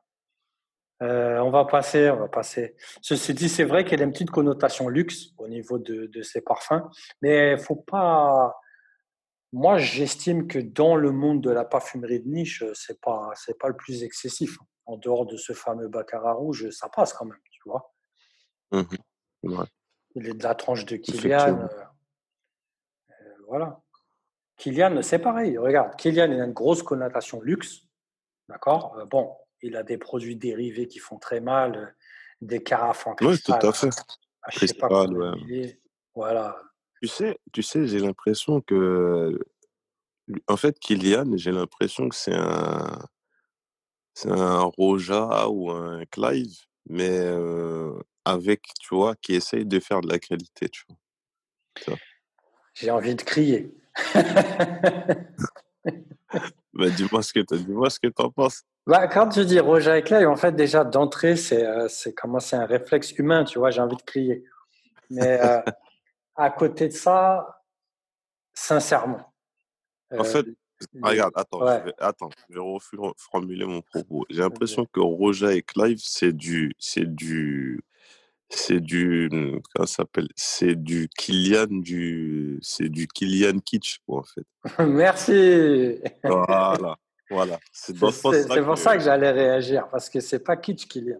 Euh, 1.02 1.38
on 1.38 1.50
va 1.50 1.64
passer, 1.64 2.10
on 2.10 2.16
va 2.16 2.28
passer. 2.28 2.74
Ceci 3.02 3.32
dit, 3.34 3.48
c'est 3.48 3.64
vrai 3.64 3.84
qu'elle 3.84 4.00
a 4.00 4.04
une 4.04 4.12
petite 4.12 4.30
connotation 4.30 4.88
luxe 4.88 5.28
au 5.38 5.46
niveau 5.48 5.78
de, 5.78 6.06
de 6.06 6.22
ses 6.22 6.40
parfums, 6.40 6.82
mais 7.22 7.56
faut 7.56 7.76
pas. 7.76 8.60
Moi, 9.52 9.78
j'estime 9.78 10.46
que 10.46 10.58
dans 10.58 10.96
le 10.96 11.10
monde 11.10 11.40
de 11.40 11.50
la 11.50 11.64
parfumerie 11.64 12.20
de 12.20 12.28
niche, 12.28 12.64
c'est 12.74 13.00
pas, 13.00 13.30
c'est 13.34 13.58
pas 13.58 13.68
le 13.68 13.76
plus 13.76 14.02
excessif. 14.02 14.58
En 14.86 14.96
dehors 14.96 15.26
de 15.26 15.36
ce 15.36 15.52
fameux 15.52 15.88
baccarat 15.88 16.32
rouge, 16.32 16.70
ça 16.70 16.88
passe 16.88 17.12
quand 17.12 17.26
même, 17.26 17.38
tu 17.50 17.60
vois. 17.66 17.92
Ouais, 18.72 19.66
Il 20.14 20.28
est 20.28 20.34
de 20.34 20.42
la 20.42 20.54
tranche 20.54 20.84
de 20.86 20.96
Kylian. 20.96 21.60
euh, 21.60 21.66
euh, 23.10 23.14
voilà. 23.46 23.80
Kylian, 24.56 25.00
c'est 25.02 25.18
pareil. 25.18 25.56
Regarde, 25.58 25.94
Kylian, 25.96 26.32
il 26.32 26.40
a 26.40 26.44
une 26.44 26.52
grosse 26.52 26.82
connotation 26.82 27.40
luxe. 27.40 27.82
D'accord 28.48 28.96
Bon, 29.10 29.36
il 29.62 29.76
a 29.76 29.82
des 29.82 29.98
produits 29.98 30.36
dérivés 30.36 30.86
qui 30.86 30.98
font 30.98 31.18
très 31.18 31.40
mal, 31.40 31.94
des 32.40 32.62
carafes 32.62 33.06
en 33.06 33.10
Oui, 33.20 33.38
tout 33.38 33.52
cristal 33.52 33.66
à 33.66 33.72
fait. 33.72 33.88
à 33.88 33.92
pas 34.42 34.50
Cristal, 34.52 35.12
ouais. 35.16 35.30
milliers. 35.36 35.80
Voilà. 36.14 36.60
Tu 37.00 37.08
sais, 37.08 37.38
tu 37.52 37.62
sais, 37.62 37.86
j'ai 37.86 38.00
l'impression 38.00 38.60
que, 38.60 39.38
en 40.46 40.56
fait, 40.56 40.78
Kylian, 40.78 41.36
j'ai 41.36 41.52
l'impression 41.52 42.08
que 42.08 42.16
c'est 42.16 42.34
un, 42.34 42.98
c'est 44.14 44.30
un 44.30 44.60
Roja 44.62 45.48
ou 45.48 45.70
un 45.70 46.04
Clive, 46.06 46.56
mais 46.88 47.08
euh, 47.10 47.92
avec, 48.24 48.62
tu 48.80 48.94
vois, 48.94 49.14
qui 49.16 49.34
essaye 49.34 49.64
de 49.64 49.78
faire 49.80 50.00
de 50.00 50.08
la 50.08 50.18
qualité, 50.18 50.68
tu 50.68 50.84
vois? 51.86 51.96
J'ai 52.74 52.90
envie 52.90 53.14
de 53.14 53.22
crier. 53.22 53.74
Bah, 56.78 56.88
dis-moi 56.90 57.22
ce 57.24 57.32
que 57.32 57.40
t'as, 57.40 57.56
dis-moi 57.56 57.90
ce 57.90 57.98
que 57.98 58.06
t'en 58.06 58.30
penses. 58.30 58.62
Bah, 58.86 59.08
quand 59.08 59.28
tu 59.28 59.44
dis 59.44 59.58
Roger 59.58 59.90
avec 59.90 60.12
en 60.12 60.36
fait, 60.36 60.52
déjà 60.52 60.84
d'entrée, 60.84 61.34
c'est 61.34 61.66
euh, 61.66 61.88
c'est 61.88 62.14
comment 62.14 62.38
c'est 62.38 62.54
un 62.54 62.66
réflexe 62.66 63.10
humain, 63.18 63.42
tu 63.42 63.58
vois, 63.58 63.70
j'ai 63.70 63.80
envie 63.80 63.96
de 63.96 64.02
crier. 64.02 64.44
Mais 65.10 65.40
euh, 65.40 65.60
à 66.36 66.50
côté 66.50 66.86
de 66.86 66.92
ça, 66.92 67.62
sincèrement, 68.54 69.34
En 70.12 70.20
euh, 70.20 70.24
fait, 70.24 70.46
les- 70.46 70.56
regarde, 71.02 71.32
attends, 71.34 71.64
ouais, 71.64 71.80
je 71.80 71.84
vais, 71.86 71.94
attends, 71.98 72.30
je 72.48 72.54
vais 72.54 72.60
reformuler 72.60 73.66
mon 73.66 73.82
propos. 73.82 74.24
J'ai 74.30 74.40
l'impression 74.40 74.86
que 74.86 75.00
Roja 75.00 75.52
et 75.52 75.62
Clive, 75.62 75.98
c'est 76.00 76.32
du, 76.32 76.72
c'est 76.78 77.12
du, 77.12 77.82
c'est 78.50 78.80
du, 78.80 79.28
comment 79.30 79.86
ça 79.86 79.96
s'appelle? 79.96 80.28
C'est 80.34 80.74
du 80.74 81.08
Kylian, 81.08 81.66
du, 81.68 82.58
c'est 82.62 82.88
du 82.88 83.06
Kylian 83.06 83.58
Kitsch, 83.58 83.98
quoi, 84.06 84.20
en 84.20 84.22
fait. 84.22 84.46
Merci. 84.86 86.00
Voilà, 86.24 86.96
voilà. 87.30 87.58
C'est 87.72 87.98
pour 87.98 88.12
ça 88.78 88.96
que, 88.96 89.02
j'allais 89.02 89.30
réagir, 89.30 89.88
parce 89.90 90.08
que 90.08 90.20
c'est 90.20 90.38
pas 90.38 90.56
kitsch 90.56 90.86
Kylian. 90.86 91.18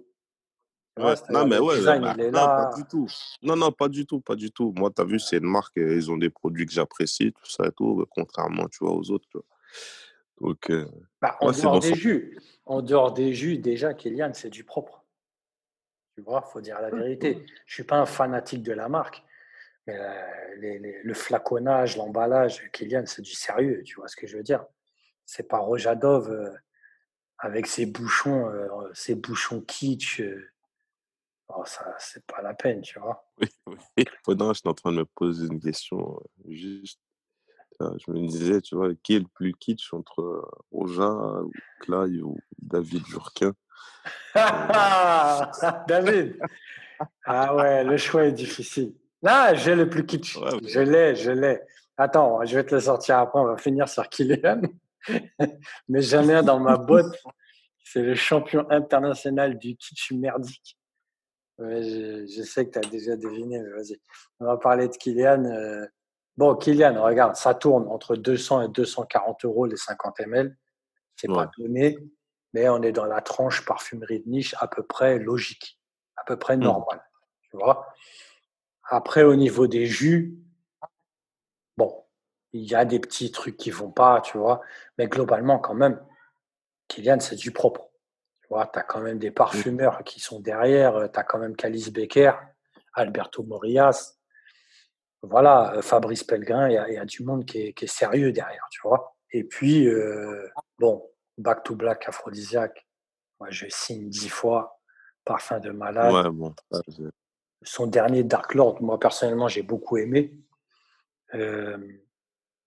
Non, 1.30 1.46
mais 1.46 1.58
ouais, 1.58 1.80
bah, 1.84 1.98
non, 1.98 2.32
pas 2.32 2.70
du 2.76 2.84
tout. 2.84 3.08
Non, 3.42 3.56
non, 3.56 3.70
pas 3.70 3.88
du 3.88 4.04
tout, 4.04 4.20
pas 4.20 4.34
du 4.34 4.50
tout. 4.50 4.72
Moi, 4.76 4.90
tu 4.94 5.00
as 5.00 5.04
vu, 5.04 5.20
c'est 5.20 5.36
une 5.36 5.44
marque, 5.44 5.76
ils 5.76 6.10
ont 6.10 6.16
des 6.16 6.30
produits 6.30 6.66
que 6.66 6.72
j'apprécie, 6.72 7.32
tout 7.32 7.48
ça 7.48 7.66
et 7.66 7.72
tout, 7.72 8.04
contrairement, 8.10 8.66
tu 8.68 8.78
vois, 8.80 8.94
aux 8.94 9.10
autres. 9.10 9.28
Donc, 10.40 10.70
euh, 10.70 10.86
bah, 11.20 11.36
en 11.40 11.52
dehors 11.52 11.80
des 11.80 11.94
jus, 11.94 12.38
en 12.64 12.82
dehors 12.82 13.12
des 13.12 13.32
jus, 13.32 13.58
déjà, 13.58 13.94
Kylian, 13.94 14.32
c'est 14.34 14.50
du 14.50 14.64
propre. 14.64 15.04
Tu 16.18 16.24
vois, 16.24 16.42
faut 16.42 16.60
dire 16.60 16.80
la 16.80 16.90
vérité. 16.90 17.46
Je 17.64 17.74
suis 17.74 17.84
pas 17.84 17.96
un 17.96 18.04
fanatique 18.04 18.64
de 18.64 18.72
la 18.72 18.88
marque, 18.88 19.22
mais 19.86 19.96
euh, 19.96 20.90
le 21.04 21.14
flaconnage, 21.14 21.96
l'emballage, 21.96 22.68
Kylian, 22.72 23.04
c'est 23.06 23.22
du 23.22 23.34
sérieux. 23.34 23.84
Tu 23.84 23.94
vois 23.94 24.08
ce 24.08 24.16
que 24.16 24.26
je 24.26 24.36
veux 24.36 24.42
dire 24.42 24.66
C'est 25.26 25.46
pas 25.46 25.58
Rojadov 25.58 26.28
euh, 26.32 26.50
avec 27.38 27.68
ses 27.68 27.86
bouchons, 27.86 28.52
ses 28.94 29.14
bouchons 29.14 29.60
kitsch. 29.60 30.20
Oh, 31.50 31.62
ça, 31.64 31.94
c'est 32.00 32.26
pas 32.26 32.42
la 32.42 32.52
peine, 32.52 32.80
tu 32.80 32.98
vois. 32.98 33.24
Oui, 33.40 33.48
oui. 33.96 34.04
Pendant, 34.24 34.52
j'étais 34.52 34.68
en 34.68 34.74
train 34.74 34.90
de 34.90 34.96
me 34.96 35.04
poser 35.04 35.46
une 35.46 35.60
question 35.60 36.20
juste. 36.48 36.98
Je 37.78 38.10
me 38.10 38.26
disais, 38.26 38.60
tu 38.60 38.74
vois, 38.74 38.92
qui 39.04 39.14
est 39.14 39.20
le 39.20 39.28
plus 39.34 39.54
kitsch 39.54 39.92
entre 39.92 40.50
Roja, 40.72 41.12
ou 41.44 41.52
Clay 41.78 42.20
ou 42.22 42.36
David 42.60 43.06
Jurquin 43.06 43.54
David 45.88 46.38
Ah 47.24 47.54
ouais, 47.54 47.84
le 47.84 47.96
choix 47.96 48.24
est 48.24 48.32
difficile. 48.32 48.94
Là, 49.22 49.54
j'ai 49.54 49.74
le 49.74 49.88
plus 49.88 50.06
kitsch. 50.06 50.38
Je 50.66 50.80
l'ai, 50.80 51.16
je 51.16 51.30
l'ai. 51.30 51.60
Attends, 51.96 52.44
je 52.44 52.54
vais 52.54 52.64
te 52.64 52.74
le 52.74 52.80
sortir 52.80 53.18
après, 53.18 53.40
on 53.40 53.44
va 53.44 53.56
finir 53.56 53.88
sur 53.88 54.08
Kylian. 54.08 54.62
Mais 55.88 56.02
j'en 56.02 56.28
ai 56.28 56.34
un 56.34 56.42
dans 56.42 56.60
ma 56.60 56.76
botte. 56.76 57.16
C'est 57.84 58.02
le 58.02 58.14
champion 58.14 58.66
international 58.70 59.58
du 59.58 59.76
kitsch 59.76 60.12
merdique. 60.12 60.78
je, 61.58 62.42
sais 62.44 62.66
que 62.66 62.78
tu 62.78 62.86
as 62.86 62.90
déjà 62.90 63.16
deviné, 63.16 63.60
mais 63.60 63.70
vas-y. 63.70 63.98
On 64.40 64.44
va 64.44 64.58
parler 64.58 64.88
de 64.88 64.94
Kylian. 64.94 65.44
Euh. 65.46 65.86
Bon, 66.36 66.54
Kylian, 66.54 67.02
regarde, 67.02 67.34
ça 67.34 67.54
tourne 67.54 67.88
entre 67.88 68.14
200 68.14 68.62
et 68.62 68.68
240 68.68 69.44
euros 69.46 69.66
les 69.66 69.76
50 69.76 70.20
ml. 70.20 70.54
C'est 71.16 71.28
pas 71.28 71.50
donné 71.58 71.98
mais 72.52 72.68
on 72.68 72.82
est 72.82 72.92
dans 72.92 73.04
la 73.04 73.20
tranche 73.20 73.64
parfumerie 73.64 74.20
de 74.20 74.28
niche 74.28 74.54
à 74.60 74.68
peu 74.68 74.82
près 74.82 75.18
logique, 75.18 75.78
à 76.16 76.24
peu 76.24 76.38
près 76.38 76.56
mmh. 76.56 76.60
normale. 76.60 77.02
Tu 77.50 77.56
vois 77.56 77.86
Après, 78.84 79.22
au 79.22 79.36
niveau 79.36 79.66
des 79.66 79.86
jus, 79.86 80.38
bon, 81.76 82.04
il 82.52 82.64
y 82.64 82.74
a 82.74 82.84
des 82.84 83.00
petits 83.00 83.30
trucs 83.30 83.56
qui 83.56 83.70
vont 83.70 83.90
pas, 83.90 84.20
tu 84.20 84.38
vois, 84.38 84.60
mais 84.96 85.08
globalement, 85.08 85.58
quand 85.58 85.74
même, 85.74 86.02
Kylian, 86.88 87.20
c'est 87.20 87.36
du 87.36 87.52
propre. 87.52 87.90
Tu 88.42 88.48
vois, 88.48 88.66
tu 88.66 88.78
as 88.78 88.82
quand 88.82 89.00
même 89.00 89.18
des 89.18 89.30
parfumeurs 89.30 90.04
qui 90.04 90.20
sont 90.20 90.40
derrière, 90.40 91.10
tu 91.12 91.18
as 91.18 91.22
quand 91.22 91.38
même 91.38 91.54
Calice 91.54 91.92
Becker, 91.92 92.32
Alberto 92.94 93.42
Morias, 93.42 94.18
voilà, 95.22 95.74
euh, 95.74 95.82
Fabrice 95.82 96.24
Pellegrin, 96.24 96.68
il 96.68 96.94
y, 96.94 96.98
a 96.98 97.04
du 97.04 97.24
monde 97.24 97.44
qui 97.44 97.58
est, 97.58 97.86
sérieux 97.86 98.32
derrière, 98.32 98.66
tu 98.70 98.80
vois. 98.82 99.16
Et 99.32 99.44
puis, 99.44 99.86
euh, 99.86 100.48
bon, 100.78 101.04
Back 101.38 101.64
to 101.64 101.74
Black 101.74 102.08
aphrodisiaque. 102.08 102.86
Moi, 103.40 103.50
je 103.50 103.66
signe 103.68 104.08
dix 104.08 104.28
fois. 104.28 104.80
Parfum 105.24 105.60
de 105.60 105.70
malade. 105.70 106.32
Son 107.62 107.86
dernier 107.86 108.22
Dark 108.22 108.54
Lord, 108.54 108.80
moi 108.82 108.98
personnellement, 108.98 109.48
j'ai 109.48 109.62
beaucoup 109.62 109.96
aimé. 109.96 110.32
Euh, 111.34 111.76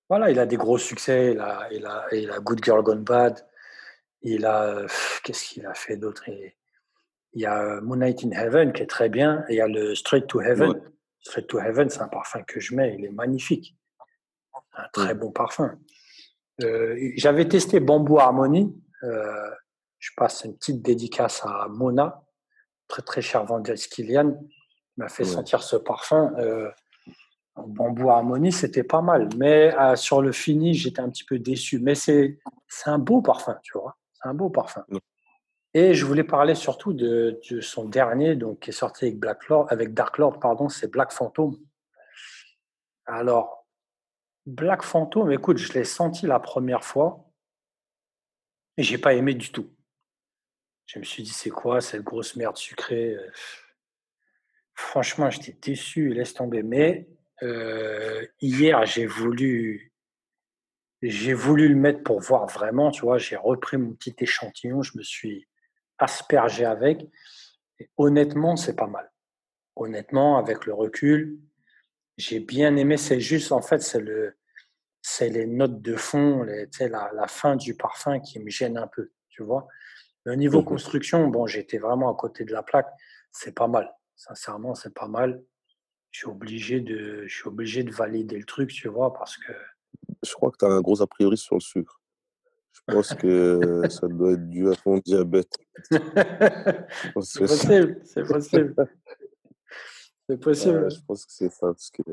voilà, 0.09 0.29
il 0.29 0.39
a 0.39 0.45
des 0.45 0.57
gros 0.57 0.77
succès. 0.77 1.31
Il 1.33 1.39
a, 1.39 1.67
il 1.71 1.85
a, 1.85 2.05
il 2.11 2.29
a 2.29 2.39
Good 2.39 2.63
Girl 2.63 2.83
Gone 2.83 3.03
Bad. 3.03 3.47
Il 4.21 4.45
a. 4.45 4.85
Qu'est-ce 5.23 5.45
qu'il 5.45 5.65
a 5.65 5.73
fait 5.73 5.97
d'autre? 5.97 6.23
Il, 6.27 6.53
y 7.41 7.45
a 7.45 7.79
Moonlight 7.81 8.23
in 8.25 8.31
Heaven 8.31 8.73
qui 8.73 8.83
est 8.83 8.87
très 8.87 9.09
bien. 9.09 9.45
Et 9.49 9.53
il 9.53 9.57
y 9.57 9.61
a 9.61 9.67
le 9.67 9.95
Straight 9.95 10.27
to 10.27 10.41
Heaven. 10.41 10.81
Straight 11.21 11.47
to 11.47 11.59
Heaven, 11.59 11.89
c'est 11.89 12.01
un 12.01 12.07
parfum 12.07 12.43
que 12.43 12.59
je 12.59 12.75
mets. 12.75 12.95
Il 12.97 13.05
est 13.05 13.11
magnifique. 13.11 13.75
Un 14.73 14.87
très 14.93 15.13
bon 15.13 15.31
parfum. 15.31 15.79
Euh, 16.61 17.11
j'avais 17.15 17.47
testé 17.47 17.79
Bamboo 17.79 18.19
Harmony. 18.19 18.75
Euh, 19.03 19.49
je 19.99 20.11
passe 20.17 20.43
une 20.45 20.55
petite 20.55 20.81
dédicace 20.81 21.41
à 21.45 21.67
Mona, 21.69 22.23
très 22.87 23.01
très 23.01 23.21
cher 23.21 23.45
vendeuse 23.45 23.87
Kylian, 23.87 24.39
m'a 24.97 25.09
fait 25.09 25.23
sentir 25.23 25.61
ce 25.63 25.75
parfum. 25.75 26.33
Euh, 26.37 26.69
Bamboo 27.55 28.09
Harmony, 28.09 28.51
c'était 28.51 28.83
pas 28.83 29.01
mal, 29.01 29.29
mais 29.37 29.75
sur 29.95 30.21
le 30.21 30.31
fini, 30.31 30.73
j'étais 30.73 31.01
un 31.01 31.09
petit 31.09 31.25
peu 31.25 31.37
déçu. 31.37 31.79
Mais 31.79 31.95
c'est 31.95 32.39
un 32.85 32.97
beau 32.97 33.21
parfum, 33.21 33.59
tu 33.61 33.77
vois. 33.77 33.97
C'est 34.13 34.27
un 34.27 34.33
beau 34.33 34.49
parfum. 34.49 34.83
Et 35.73 35.93
je 35.93 36.05
voulais 36.05 36.23
parler 36.23 36.55
surtout 36.55 36.93
de, 36.93 37.39
son 37.61 37.85
dernier, 37.85 38.35
donc 38.35 38.59
qui 38.59 38.71
est 38.71 38.73
sorti 38.73 39.05
avec 39.05 39.19
Black 39.19 39.47
Lord, 39.47 39.67
avec 39.69 39.93
Dark 39.93 40.17
Lord, 40.17 40.39
pardon, 40.39 40.67
c'est 40.67 40.91
Black 40.91 41.11
Phantom. 41.11 41.55
Alors, 43.05 43.60
Black 44.45 44.81
Phantom, 44.81 45.31
écoute, 45.31 45.57
je 45.57 45.73
l'ai 45.73 45.83
senti 45.83 46.25
la 46.25 46.39
première 46.39 46.83
fois 46.83 47.31
et 48.77 48.83
j'ai 48.83 48.97
pas 48.97 49.13
aimé 49.13 49.33
du 49.35 49.51
tout. 49.51 49.69
Je 50.87 50.99
me 50.99 51.03
suis 51.03 51.23
dit, 51.23 51.29
c'est 51.29 51.51
quoi 51.51 51.79
cette 51.79 52.03
grosse 52.03 52.35
merde 52.35 52.57
sucrée 52.57 53.15
euh, 53.15 53.31
Franchement, 54.73 55.29
j'étais 55.29 55.55
déçu, 55.61 56.09
laisse 56.09 56.33
tomber. 56.33 56.63
Mais 56.63 57.07
euh, 57.43 58.25
hier, 58.41 58.83
j'ai 58.85 59.05
voulu, 59.05 59.93
j'ai 61.01 61.33
voulu 61.33 61.69
le 61.69 61.75
mettre 61.75 62.03
pour 62.03 62.19
voir 62.19 62.47
vraiment, 62.47 62.89
tu 62.89 63.01
vois. 63.01 63.19
J'ai 63.19 63.35
repris 63.35 63.77
mon 63.77 63.93
petit 63.93 64.15
échantillon, 64.19 64.81
je 64.81 64.97
me 64.97 65.03
suis 65.03 65.47
aspergé 65.99 66.65
avec. 66.65 67.07
Honnêtement, 67.97 68.55
c'est 68.55 68.75
pas 68.75 68.87
mal. 68.87 69.11
Honnêtement, 69.75 70.37
avec 70.37 70.65
le 70.65 70.73
recul, 70.73 71.39
j'ai 72.21 72.39
bien 72.39 72.75
aimé. 72.75 72.97
C'est 72.97 73.19
juste, 73.19 73.51
en 73.51 73.61
fait, 73.61 73.81
c'est 73.81 73.99
le, 73.99 74.35
c'est 75.01 75.29
les 75.29 75.47
notes 75.47 75.81
de 75.81 75.95
fond, 75.95 76.43
les, 76.43 76.67
la, 76.79 77.11
la, 77.13 77.27
fin 77.27 77.55
du 77.55 77.75
parfum 77.75 78.19
qui 78.19 78.39
me 78.39 78.49
gêne 78.49 78.77
un 78.77 78.87
peu, 78.87 79.11
tu 79.29 79.43
vois. 79.43 79.67
Mais 80.25 80.33
au 80.33 80.35
niveau 80.35 80.61
mmh 80.61 80.65
construction, 80.65 81.27
bon, 81.27 81.47
j'étais 81.47 81.79
vraiment 81.79 82.11
à 82.11 82.15
côté 82.15 82.45
de 82.45 82.53
la 82.53 82.61
plaque. 82.61 82.89
C'est 83.31 83.55
pas 83.55 83.67
mal. 83.67 83.91
Sincèrement, 84.15 84.75
c'est 84.75 84.93
pas 84.93 85.07
mal. 85.07 85.41
Je 86.11 86.19
suis 86.19 86.27
obligé 86.27 86.79
de, 86.79 87.25
je 87.25 87.35
suis 87.35 87.47
obligé 87.47 87.83
de 87.83 87.91
valider 87.91 88.37
le 88.37 88.45
truc, 88.45 88.69
tu 88.69 88.87
vois, 88.87 89.13
parce 89.13 89.37
que. 89.37 89.53
Je 90.23 90.33
crois 90.33 90.51
que 90.51 90.57
tu 90.57 90.65
as 90.65 90.69
un 90.69 90.81
gros 90.81 91.01
a 91.01 91.07
priori 91.07 91.37
sur 91.37 91.55
le 91.55 91.61
sucre. 91.61 92.01
Je 92.73 92.93
pense 92.93 93.13
que 93.15 93.81
ça 93.89 94.07
doit 94.07 94.33
être 94.33 94.47
dû 94.49 94.69
à 94.69 94.75
ton 94.75 94.99
diabète. 94.99 95.57
c'est 95.89 97.39
possible, 97.39 98.01
c'est 98.03 98.27
possible. 98.27 98.75
C'est 100.29 100.39
possible. 100.39 100.89
je 100.91 100.99
pense 101.05 101.25
que 101.25 101.31
c'est 101.31 101.49
ça, 101.49 101.67
parce 101.67 101.89
que 101.89 102.03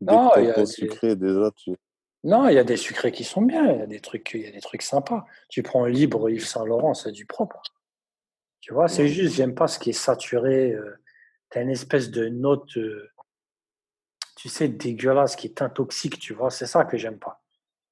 dès 0.00 0.12
non, 0.12 0.30
que 0.30 0.60
tu 0.60 0.66
sucré, 0.66 1.16
déjà, 1.16 1.50
tu... 1.52 1.72
Non, 2.24 2.48
il 2.48 2.54
y 2.54 2.58
a 2.58 2.64
des 2.64 2.76
sucrés 2.76 3.12
qui 3.12 3.24
sont 3.24 3.42
bien, 3.42 3.72
il 3.72 3.78
y 3.78 3.82
a 3.82 3.86
des 3.86 4.00
trucs, 4.00 4.32
il 4.34 4.42
y 4.42 4.46
a 4.46 4.50
des 4.50 4.60
trucs 4.60 4.82
sympas. 4.82 5.24
Tu 5.48 5.62
prends 5.62 5.84
Libre 5.84 6.28
Yves 6.28 6.46
Saint 6.46 6.64
Laurent, 6.64 6.94
c'est 6.94 7.12
du 7.12 7.26
propre. 7.26 7.62
Tu 8.60 8.74
vois, 8.74 8.88
c'est 8.88 9.06
juste, 9.06 9.36
j'aime 9.36 9.54
pas 9.54 9.68
ce 9.68 9.78
qui 9.78 9.90
est 9.90 9.92
saturé. 9.92 10.72
Euh, 10.72 10.98
tu 11.50 11.58
as 11.58 11.62
une 11.62 11.70
espèce 11.70 12.10
de 12.10 12.28
note, 12.28 12.76
euh, 12.78 13.08
tu 14.36 14.48
sais, 14.48 14.66
dégueulasse 14.68 15.36
qui 15.36 15.52
t'intoxique, 15.54 16.18
tu 16.18 16.34
vois, 16.34 16.50
c'est 16.50 16.66
ça 16.66 16.84
que 16.84 16.96
j'aime 16.96 17.18
pas. 17.18 17.42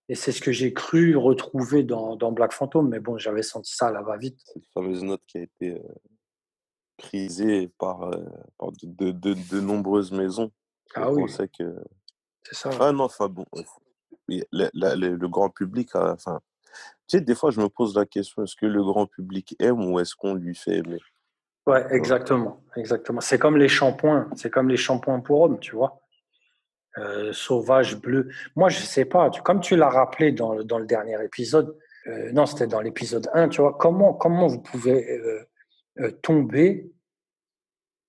Et 0.08 0.14
c'est 0.14 0.32
ce 0.32 0.40
que 0.40 0.52
j'ai 0.52 0.74
cru 0.74 1.16
retrouver 1.16 1.82
dans, 1.82 2.16
Black 2.32 2.52
Phantom, 2.52 2.88
mais 2.88 3.00
bon, 3.00 3.16
j'avais 3.16 3.42
senti 3.42 3.74
ça 3.74 3.90
là-bas 3.90 4.16
vite. 4.16 4.40
Cette 4.52 4.66
fameuse 4.74 5.02
note 5.02 5.22
qui 5.26 5.38
a 5.38 5.42
été 5.42 5.70
euh, 5.70 5.78
prisé 6.96 7.68
par, 7.78 8.02
euh, 8.02 8.24
par 8.58 8.70
de, 8.82 9.10
de, 9.10 9.34
de, 9.34 9.60
nombreuses 9.60 10.12
maisons. 10.12 10.50
Ah 10.94 11.10
oui. 11.12 11.24
que. 11.58 11.76
C'est 12.42 12.54
ça. 12.54 12.70
Ah 12.80 12.92
non, 12.92 13.04
enfin 13.04 13.28
bon. 13.28 13.46
Le, 14.28 14.42
le, 14.52 15.16
le, 15.16 15.28
grand 15.28 15.50
public, 15.50 15.94
enfin. 15.94 16.40
Tu 17.06 17.18
sais, 17.18 17.20
des 17.20 17.34
fois, 17.34 17.50
je 17.50 17.60
me 17.60 17.68
pose 17.68 17.94
la 17.94 18.06
question 18.06 18.42
est-ce 18.42 18.56
que 18.56 18.66
le 18.66 18.82
grand 18.82 19.06
public 19.06 19.54
aime 19.58 19.84
ou 19.84 20.00
est-ce 20.00 20.14
qu'on 20.14 20.34
lui 20.34 20.54
fait 20.54 20.78
aimer? 20.78 21.00
Ouais, 21.66 21.86
exactement. 21.90 22.62
exactement. 22.76 23.20
C'est 23.20 23.38
comme 23.38 23.56
les 23.56 23.68
shampoings. 23.68 24.28
C'est 24.36 24.50
comme 24.50 24.68
les 24.68 24.76
shampoings 24.76 25.20
pour 25.20 25.42
hommes, 25.42 25.58
tu 25.60 25.76
vois? 25.76 26.00
Euh, 26.98 27.32
sauvage, 27.32 27.96
bleu. 28.00 28.28
Moi, 28.54 28.68
je 28.68 28.78
sais 28.78 29.04
pas. 29.04 29.30
Tu, 29.30 29.42
comme 29.42 29.60
tu 29.60 29.76
l'as 29.76 29.88
rappelé 29.88 30.32
dans, 30.32 30.62
dans, 30.62 30.78
le 30.78 30.86
dernier 30.86 31.22
épisode, 31.24 31.76
euh, 32.06 32.30
non, 32.32 32.46
c'était 32.46 32.66
dans 32.66 32.80
l'épisode 32.80 33.28
1, 33.32 33.48
tu 33.48 33.62
vois, 33.62 33.76
comment, 33.78 34.12
comment 34.12 34.46
vous 34.46 34.60
pouvez 34.60 35.18
euh, 35.18 35.44
euh, 36.00 36.10
tomber 36.10 36.92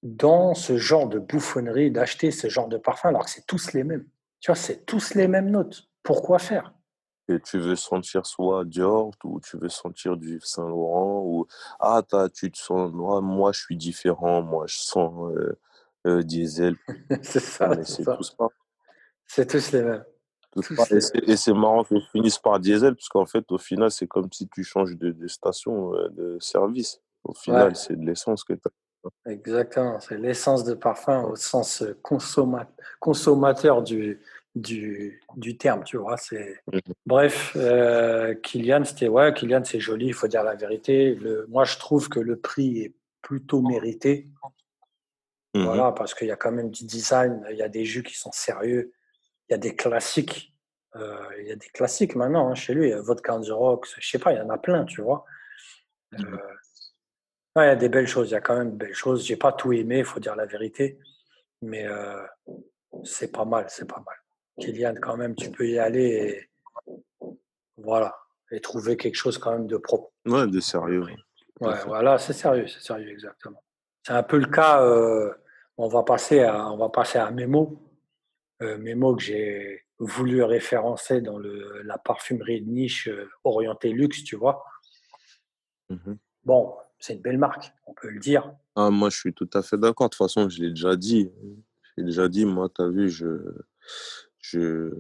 dans 0.02 0.54
ce 0.54 0.78
genre 0.78 1.08
de 1.08 1.20
bouffonnerie, 1.20 1.92
d'acheter 1.92 2.32
ce 2.32 2.48
genre 2.48 2.68
de 2.68 2.78
parfum 2.78 3.10
alors 3.10 3.26
que 3.26 3.30
c'est 3.30 3.46
tous 3.46 3.74
les 3.74 3.84
mêmes. 3.84 4.06
Tu 4.40 4.52
vois, 4.52 4.56
c'est 4.56 4.86
tous 4.86 5.14
les 5.16 5.28
mêmes 5.28 5.50
notes. 5.50 5.88
Pourquoi 6.04 6.40
faire? 6.40 6.74
Et 7.28 7.40
tu 7.40 7.58
veux 7.58 7.76
sentir 7.76 8.26
soit 8.26 8.66
Dior 8.66 9.12
ou 9.24 9.40
tu 9.40 9.58
veux 9.58 9.70
sentir 9.70 10.16
du 10.16 10.40
Saint 10.44 10.68
Laurent 10.68 11.22
ou 11.26 11.48
ah 11.80 12.04
tu 12.32 12.52
te 12.52 12.58
sens 12.58 12.92
moi 12.92 13.52
je 13.52 13.60
suis 13.60 13.76
différent 13.76 14.44
moi 14.44 14.66
je 14.68 14.78
sens 14.78 15.32
euh, 15.32 15.58
euh, 16.06 16.22
diesel. 16.22 16.76
C'est 17.24 17.40
ça 17.40 17.72
c'est 17.84 18.04
tous 18.04 18.30
pas. 18.32 18.50
C'est 19.26 19.48
tous 19.48 19.72
les 19.72 19.82
mêmes. 19.82 20.04
Et 21.28 21.36
c'est 21.36 21.54
marrant 21.54 21.84
qu'ils 21.84 22.06
finissent 22.12 22.38
par 22.38 22.60
diesel 22.60 22.96
parce 22.96 23.10
qu'en 23.10 23.26
fait 23.26 23.52
au 23.52 23.58
final 23.58 23.90
c'est 23.90 24.08
comme 24.08 24.32
si 24.32 24.48
tu 24.48 24.64
changes 24.64 24.96
de, 24.96 25.12
de 25.12 25.28
station 25.28 25.92
de 26.12 26.38
service 26.40 27.02
au 27.26 27.34
final, 27.34 27.76
c'est 27.76 27.96
de 28.00 28.06
l'essence 28.06 28.44
que 28.44 28.54
tu 28.54 28.62
as. 28.66 29.32
Exactement, 29.32 30.00
c'est 30.00 30.18
l'essence 30.18 30.64
de 30.64 30.74
parfum 30.74 31.24
au 31.24 31.36
sens 31.36 31.84
consommateur 33.00 33.84
du, 33.84 34.20
du, 34.56 35.22
du, 35.36 35.58
terme, 35.58 35.84
tu 35.84 35.98
vois. 35.98 36.18
C'est... 36.18 36.60
Mhm. 36.72 36.82
Bref, 37.06 37.54
euh, 37.56 38.34
Kylian, 38.36 38.84
c'était 38.84 39.08
ouais, 39.08 39.34
Kylian, 39.34 39.64
c'est 39.64 39.80
joli, 39.80 40.08
il 40.08 40.14
faut 40.14 40.28
dire 40.28 40.44
la 40.44 40.56
vérité. 40.56 41.16
Le, 41.16 41.46
moi, 41.50 41.66
je 41.66 41.78
trouve 41.78 42.10
que 42.10 42.20
le 42.20 42.40
prix 42.40 42.80
est 42.82 42.94
plutôt 43.22 43.62
mérité. 43.62 44.28
Mhm. 45.54 45.66
Voilà, 45.66 45.92
parce 45.92 46.14
qu'il 46.14 46.28
y 46.28 46.32
a 46.32 46.36
quand 46.36 46.52
même 46.52 46.72
du 46.72 46.86
design, 46.86 47.46
il 47.52 47.58
y 47.58 47.64
a 47.64 47.70
des 47.70 47.86
jus 47.86 48.04
qui 48.04 48.16
sont 48.18 48.32
sérieux, 48.32 48.92
il 49.50 49.54
y 49.54 49.56
a 49.56 49.60
des 49.60 49.76
classiques. 49.76 50.54
Euh, 50.96 51.28
il 51.42 51.48
y 51.48 51.52
a 51.52 51.56
des 51.56 51.68
classiques 51.68 52.16
maintenant 52.16 52.50
hein, 52.50 52.56
chez 52.56 52.74
lui. 52.74 52.92
Vodka 52.94 53.38
the 53.40 53.52
Rocks, 53.52 53.88
je 54.00 54.10
sais 54.10 54.20
pas, 54.20 54.32
il 54.32 54.38
y 54.38 54.42
en 54.42 54.50
a 54.50 54.58
plein, 54.58 54.86
tu 54.86 55.02
vois. 55.02 55.26
Euh, 56.14 56.18
mhm 56.18 56.40
il 57.64 57.68
y 57.68 57.72
a 57.72 57.76
des 57.76 57.90
belles 57.90 58.08
choses. 58.08 58.30
Il 58.30 58.34
y 58.34 58.38
a 58.38 58.42
quand 58.42 58.58
même 58.58 58.72
de 58.72 58.78
belles 58.78 58.94
choses. 58.94 59.26
J'ai 59.26 59.38
pas 59.38 59.54
tout 59.54 59.72
aimé, 59.72 60.00
il 60.00 60.06
faut 60.06 60.20
dire 60.20 60.36
la 60.36 60.46
vérité. 60.46 61.00
Mais 61.62 61.88
euh, 61.88 62.22
c'est 63.04 63.32
pas 63.32 63.46
mal, 63.46 63.66
c'est 63.70 63.88
pas 63.88 64.04
mal. 64.06 64.16
Kylian, 64.60 64.96
quand 65.02 65.18
même, 65.18 65.36
tu 65.36 65.52
peux 65.52 65.68
y 65.68 65.80
aller 65.80 66.06
et 66.06 66.50
voilà. 67.78 68.16
Et 68.52 68.60
trouver 68.60 68.98
quelque 68.98 69.16
chose 69.16 69.38
quand 69.38 69.52
même 69.52 69.68
de 69.68 69.78
propre. 69.78 70.12
Ouais, 70.26 70.48
de 70.48 70.60
sérieux. 70.60 71.04
Ouais, 71.62 71.84
voilà, 71.86 72.18
c'est 72.18 72.34
sérieux, 72.34 72.68
c'est 72.68 72.82
sérieux, 72.82 73.10
exactement. 73.10 73.64
C'est 74.04 74.14
un 74.14 74.24
peu 74.24 74.38
le 74.38 74.48
cas. 74.48 74.84
Euh, 74.84 75.34
on 75.78 75.88
va 75.88 76.04
passer 76.04 76.42
à, 76.42 76.70
on 76.72 76.78
va 76.78 76.90
passer 76.90 77.18
à 77.18 77.32
Memo. 77.32 77.82
Euh, 78.62 78.78
Memo 78.78 79.16
que 79.16 79.24
j'ai 79.24 79.84
voulu 79.98 80.44
référencer 80.44 81.22
dans 81.22 81.38
le, 81.38 81.82
la 81.84 81.98
parfumerie 81.98 82.62
de 82.62 82.70
niche 82.70 83.10
orientée 83.44 83.90
luxe, 83.90 84.24
tu 84.24 84.36
vois. 84.36 84.64
Mmh 85.90 86.16
bon, 86.46 86.76
c'est 87.06 87.14
une 87.14 87.22
belle 87.22 87.38
marque, 87.38 87.72
on 87.86 87.94
peut 87.94 88.10
le 88.10 88.20
dire. 88.20 88.52
Ah, 88.76 88.90
moi, 88.90 89.10
je 89.10 89.18
suis 89.18 89.34
tout 89.34 89.50
à 89.54 89.62
fait 89.62 89.78
d'accord. 89.78 90.10
De 90.10 90.16
toute 90.16 90.26
façon, 90.26 90.50
je 90.50 90.62
l'ai 90.62 90.70
déjà 90.70 90.96
dit. 90.96 91.30
Je 91.84 91.92
l'ai 91.98 92.04
déjà 92.04 92.28
dit, 92.28 92.46
moi, 92.46 92.68
tu 92.74 92.82
as 92.82 92.90
vu, 92.90 93.10
je, 93.10 93.54
je, 94.40 94.92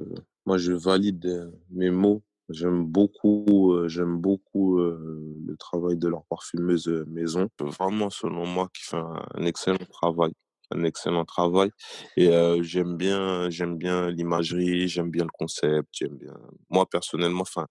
moi, 0.46 0.58
je 0.58 0.72
valide 0.72 1.52
mes 1.72 1.90
mots. 1.90 2.22
J'aime 2.50 2.86
beaucoup, 2.86 3.74
euh, 3.74 3.88
j'aime 3.88 4.18
beaucoup 4.18 4.78
euh, 4.80 5.36
le 5.48 5.58
travail 5.58 5.98
de 5.98 6.08
leur 6.08 6.26
parfumeuse 6.26 6.88
maison. 7.08 7.50
Vraiment, 7.60 8.12
selon 8.12 8.46
moi, 8.46 8.70
qui 8.72 8.84
fait 8.84 8.98
un, 8.98 9.46
excellent 9.46 9.86
travail 9.90 10.34
un 10.72 10.84
excellent 10.84 11.26
travail 11.26 11.70
et 12.18 12.30
euh, 12.30 12.64
j'aime 12.64 12.98
bien 12.98 13.52
j'aime 13.52 13.78
bien 13.78 14.10
l'imagerie 14.10 14.88
j'aime 14.88 15.12
bien 15.12 15.24
le 15.24 15.30
concept 15.32 15.90
j'aime 15.92 16.18
bien 16.18 16.34
moi 16.72 16.88
personnellement 16.90 17.44
enfin 17.44 17.68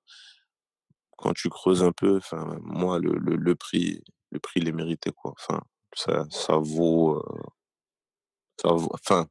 quand 1.16 1.32
tu 1.32 1.48
creuses 1.48 1.82
un 1.82 1.90
peu 1.90 2.18
enfin 2.18 2.56
moi 2.62 3.00
le, 3.00 3.18
le 3.18 3.54
prix 3.56 4.04
le 4.34 4.40
prix 4.40 4.60
il 4.60 4.68
est 4.68 4.72
mérité 4.72 5.10
quoi. 5.12 5.32
Enfin, 5.32 5.62
ça, 5.94 6.26
ça 6.28 6.56
vaut, 6.56 7.16
euh, 7.16 7.42
ça 8.60 8.68
vaut, 8.72 8.90
enfin, 8.92 9.26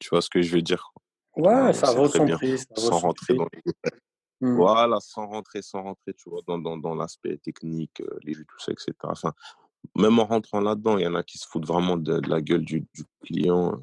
tu 0.00 0.08
vois 0.08 0.22
ce 0.22 0.30
que 0.30 0.42
je 0.42 0.56
veux 0.56 0.62
dire. 0.62 0.92
Ouais, 1.36 1.72
ça 1.72 1.92
vaut 1.92 2.08
son 2.08 2.26
prix. 2.26 2.58
sans 2.76 2.98
rentrer 2.98 3.34
dans 3.34 3.48
les 3.52 3.62
mmh. 4.40 4.56
Voilà, 4.56 4.98
sans 5.00 5.26
rentrer, 5.26 5.62
sans 5.62 5.82
rentrer, 5.82 6.14
tu 6.14 6.30
vois, 6.30 6.40
dans, 6.46 6.58
dans, 6.58 6.76
dans 6.76 6.94
l'aspect 6.94 7.36
technique, 7.38 8.00
euh, 8.00 8.18
les 8.22 8.32
vues, 8.32 8.46
tout 8.46 8.58
ça, 8.58 8.72
etc. 8.72 8.92
Enfin, 9.04 9.32
même 9.94 10.18
en 10.18 10.24
rentrant 10.24 10.60
là-dedans, 10.60 10.96
il 10.96 11.04
y 11.04 11.06
en 11.06 11.14
a 11.14 11.22
qui 11.22 11.38
se 11.38 11.46
foutent 11.46 11.66
vraiment 11.66 11.96
de, 11.96 12.20
la 12.28 12.40
gueule 12.40 12.64
du, 12.64 12.80
du 12.94 13.04
client. 13.22 13.78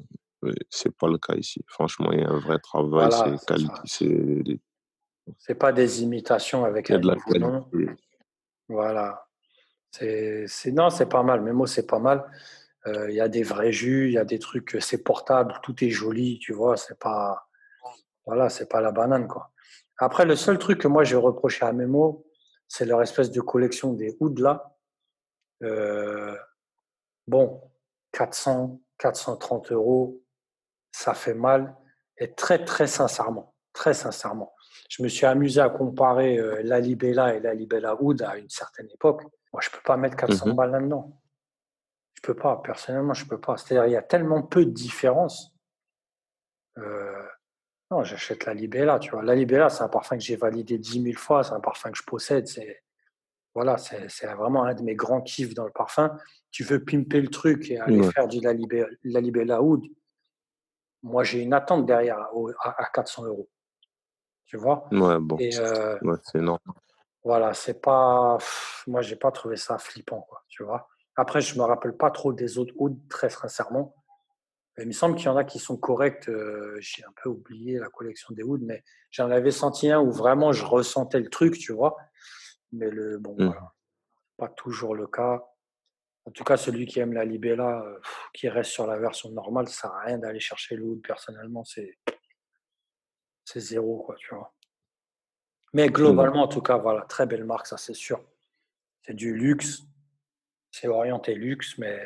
C'est 0.70 0.90
pas 0.90 1.06
le 1.06 1.18
cas 1.18 1.36
ici. 1.36 1.62
Franchement, 1.68 2.10
il 2.10 2.18
y 2.20 2.24
a 2.24 2.28
un 2.28 2.40
vrai 2.40 2.58
travail, 2.58 3.12
c'est 3.12 3.46
qualité, 3.46 4.60
c'est 5.38 5.54
pas 5.54 5.72
des 5.72 6.02
imitations 6.02 6.64
avec 6.64 6.90
un 6.90 6.98
de 6.98 7.06
la 7.06 7.16
qualité. 7.16 7.94
Voilà. 8.68 9.24
C'est, 9.92 10.72
non, 10.72 10.90
c'est 10.90 11.08
pas 11.08 11.22
mal. 11.22 11.42
Memo, 11.42 11.66
c'est 11.66 11.86
pas 11.86 11.98
mal. 11.98 12.24
Euh, 12.86 13.10
il 13.10 13.14
y 13.14 13.20
a 13.20 13.28
des 13.28 13.42
vrais 13.42 13.72
jus, 13.72 14.08
il 14.08 14.14
y 14.14 14.18
a 14.18 14.24
des 14.24 14.38
trucs, 14.38 14.78
c'est 14.80 15.04
portable, 15.04 15.60
tout 15.62 15.84
est 15.84 15.90
joli, 15.90 16.38
tu 16.40 16.52
vois. 16.52 16.76
C'est 16.76 16.98
pas, 16.98 17.46
voilà, 18.26 18.48
c'est 18.48 18.68
pas 18.68 18.80
la 18.80 18.90
banane, 18.90 19.28
quoi. 19.28 19.52
Après, 19.98 20.24
le 20.24 20.34
seul 20.34 20.58
truc 20.58 20.80
que 20.80 20.88
moi 20.88 21.04
j'ai 21.04 21.16
reproché 21.16 21.64
à 21.64 21.72
Memo, 21.72 22.26
c'est 22.66 22.86
leur 22.86 23.02
espèce 23.02 23.30
de 23.30 23.40
collection 23.40 23.92
des 23.92 24.16
hoods 24.18 24.40
là. 24.40 24.74
Euh, 25.62 26.36
bon, 27.28 27.60
400, 28.12 28.80
430 28.98 29.70
euros, 29.72 30.20
ça 30.90 31.14
fait 31.14 31.34
mal. 31.34 31.76
Et 32.18 32.32
très, 32.34 32.64
très 32.64 32.86
sincèrement, 32.88 33.54
très 33.72 33.94
sincèrement, 33.94 34.54
je 34.88 35.02
me 35.02 35.08
suis 35.08 35.26
amusé 35.26 35.60
à 35.60 35.68
comparer 35.68 36.38
euh, 36.38 36.62
la 36.64 36.80
Libella 36.80 37.34
et 37.34 37.40
la 37.40 37.54
Libella 37.54 37.94
Hood 38.00 38.22
à 38.22 38.36
une 38.38 38.50
certaine 38.50 38.88
époque. 38.92 39.22
Moi, 39.52 39.60
je 39.62 39.68
ne 39.68 39.72
peux 39.72 39.82
pas 39.84 39.96
mettre 39.96 40.16
400 40.16 40.48
mmh 40.48 40.52
balles 40.54 40.70
là-dedans. 40.70 41.18
Je 42.14 42.22
peux 42.22 42.34
pas, 42.34 42.60
personnellement, 42.62 43.14
je 43.14 43.24
ne 43.24 43.28
peux 43.28 43.40
pas. 43.40 43.56
C'est-à-dire, 43.56 43.86
il 43.86 43.92
y 43.92 43.96
a 43.96 44.02
tellement 44.02 44.42
peu 44.42 44.64
de 44.64 44.70
différence. 44.70 45.54
Euh, 46.78 47.26
non, 47.90 48.04
j'achète 48.04 48.46
la 48.46 48.54
Libella, 48.54 48.98
tu 48.98 49.10
vois. 49.10 49.22
La 49.22 49.34
Libella, 49.34 49.68
c'est 49.68 49.82
un 49.82 49.88
parfum 49.88 50.16
que 50.16 50.22
j'ai 50.22 50.36
validé 50.36 50.78
10 50.78 51.02
000 51.02 51.18
fois, 51.18 51.42
c'est 51.44 51.52
un 51.52 51.60
parfum 51.60 51.90
que 51.90 51.98
je 51.98 52.04
possède. 52.04 52.46
C'est 52.46 52.82
voilà, 53.54 53.76
c'est 53.76 54.26
vraiment 54.34 54.64
un 54.64 54.72
de 54.72 54.82
mes 54.82 54.94
grands 54.94 55.20
kiffs 55.20 55.52
dans 55.52 55.66
le 55.66 55.72
parfum. 55.72 56.16
Tu 56.50 56.64
veux 56.64 56.82
pimper 56.82 57.20
le 57.20 57.28
truc 57.28 57.70
et 57.70 57.78
aller 57.78 58.02
faire 58.10 58.26
du 58.26 58.40
la 58.40 58.54
Libella, 58.54 58.86
la 59.04 59.20
Libella 59.20 59.62
Oud. 59.62 59.84
Moi, 61.02 61.22
j'ai 61.24 61.42
une 61.42 61.52
attente 61.52 61.84
derrière 61.84 62.18
à, 62.60 62.90
400 62.94 63.26
euros. 63.26 63.50
Tu 64.46 64.56
vois? 64.56 64.88
Ouais, 64.90 65.18
bon. 65.18 65.36
Euh, 65.38 65.98
ouais, 66.00 66.16
c'est 66.22 66.38
énorme. 66.38 66.60
Voilà, 67.24 67.54
c'est 67.54 67.80
pas. 67.80 68.38
Moi, 68.86 69.02
j'ai 69.02 69.16
pas 69.16 69.30
trouvé 69.30 69.56
ça 69.56 69.78
flippant, 69.78 70.22
quoi, 70.22 70.42
tu 70.48 70.64
vois. 70.64 70.88
Après, 71.16 71.40
je 71.40 71.56
me 71.58 71.62
rappelle 71.62 71.96
pas 71.96 72.10
trop 72.10 72.32
des 72.32 72.58
autres 72.58 72.74
hoods, 72.76 72.98
très 73.08 73.30
sincèrement. 73.30 73.94
Il 74.78 74.86
me 74.86 74.92
semble 74.92 75.16
qu'il 75.16 75.26
y 75.26 75.28
en 75.28 75.36
a 75.36 75.44
qui 75.44 75.58
sont 75.58 75.76
corrects. 75.76 76.28
Euh, 76.28 76.76
j'ai 76.80 77.04
un 77.04 77.12
peu 77.22 77.28
oublié 77.28 77.78
la 77.78 77.88
collection 77.88 78.34
des 78.34 78.42
hoods, 78.42 78.62
mais 78.62 78.82
j'en 79.10 79.30
avais 79.30 79.50
senti 79.50 79.90
un 79.90 80.00
où 80.00 80.10
vraiment 80.10 80.52
je 80.52 80.64
ressentais 80.64 81.20
le 81.20 81.28
truc, 81.28 81.58
tu 81.58 81.72
vois. 81.72 81.96
Mais 82.72 82.88
le 82.88 83.18
bon, 83.18 83.34
mmh. 83.38 83.44
voilà, 83.44 83.72
pas 84.38 84.48
toujours 84.48 84.94
le 84.94 85.06
cas. 85.06 85.44
En 86.24 86.30
tout 86.30 86.44
cas, 86.44 86.56
celui 86.56 86.86
qui 86.86 87.00
aime 87.00 87.12
la 87.12 87.24
Libella, 87.24 87.82
euh, 87.84 88.00
qui 88.32 88.48
reste 88.48 88.70
sur 88.70 88.86
la 88.86 88.96
version 88.96 89.30
normale, 89.30 89.68
ça 89.68 89.82
sert 89.82 89.92
à 89.92 90.00
rien 90.04 90.18
d'aller 90.18 90.40
chercher 90.40 90.76
le 90.76 90.84
hood. 90.84 91.02
Personnellement, 91.02 91.64
c'est 91.64 91.98
c'est 93.44 93.60
zéro, 93.60 94.02
quoi, 94.04 94.14
tu 94.16 94.34
vois. 94.34 94.54
Mais 95.72 95.88
globalement, 95.88 96.42
en 96.42 96.48
tout 96.48 96.60
cas, 96.60 96.76
voilà, 96.76 97.02
très 97.02 97.26
belle 97.26 97.44
marque, 97.44 97.66
ça 97.66 97.76
c'est 97.76 97.94
sûr. 97.94 98.22
C'est 99.06 99.14
du 99.14 99.34
luxe, 99.34 99.82
c'est 100.70 100.88
orienté 100.88 101.34
luxe, 101.34 101.78
mais 101.78 102.00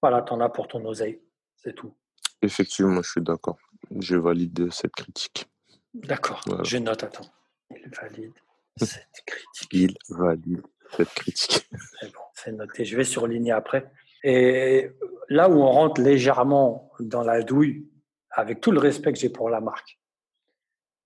voilà, 0.00 0.22
t'en 0.22 0.40
as 0.40 0.48
pour 0.48 0.68
ton 0.68 0.84
oseille, 0.86 1.20
c'est 1.56 1.74
tout. 1.74 1.94
Effectivement, 2.42 3.02
je 3.02 3.10
suis 3.10 3.20
d'accord. 3.20 3.58
Je 3.98 4.16
valide 4.16 4.70
cette 4.72 4.92
critique. 4.92 5.46
D'accord, 5.94 6.42
je 6.64 6.78
note, 6.78 7.04
attends. 7.04 7.30
Il 7.70 7.90
valide 7.90 8.34
cette 8.76 9.22
critique. 9.24 9.72
Il 9.72 9.96
valide 10.10 10.62
cette 10.96 11.08
critique. 11.14 11.68
C'est 12.00 12.12
bon, 12.12 12.20
c'est 12.34 12.52
noté. 12.52 12.84
Je 12.84 12.96
vais 12.96 13.04
surligner 13.04 13.50
après. 13.50 13.90
Et 14.22 14.90
là 15.28 15.48
où 15.48 15.54
on 15.62 15.70
rentre 15.70 16.00
légèrement 16.00 16.92
dans 17.00 17.22
la 17.22 17.42
douille, 17.42 17.88
avec 18.30 18.60
tout 18.60 18.70
le 18.70 18.78
respect 18.78 19.12
que 19.12 19.18
j'ai 19.18 19.30
pour 19.30 19.50
la 19.50 19.60
marque, 19.60 19.98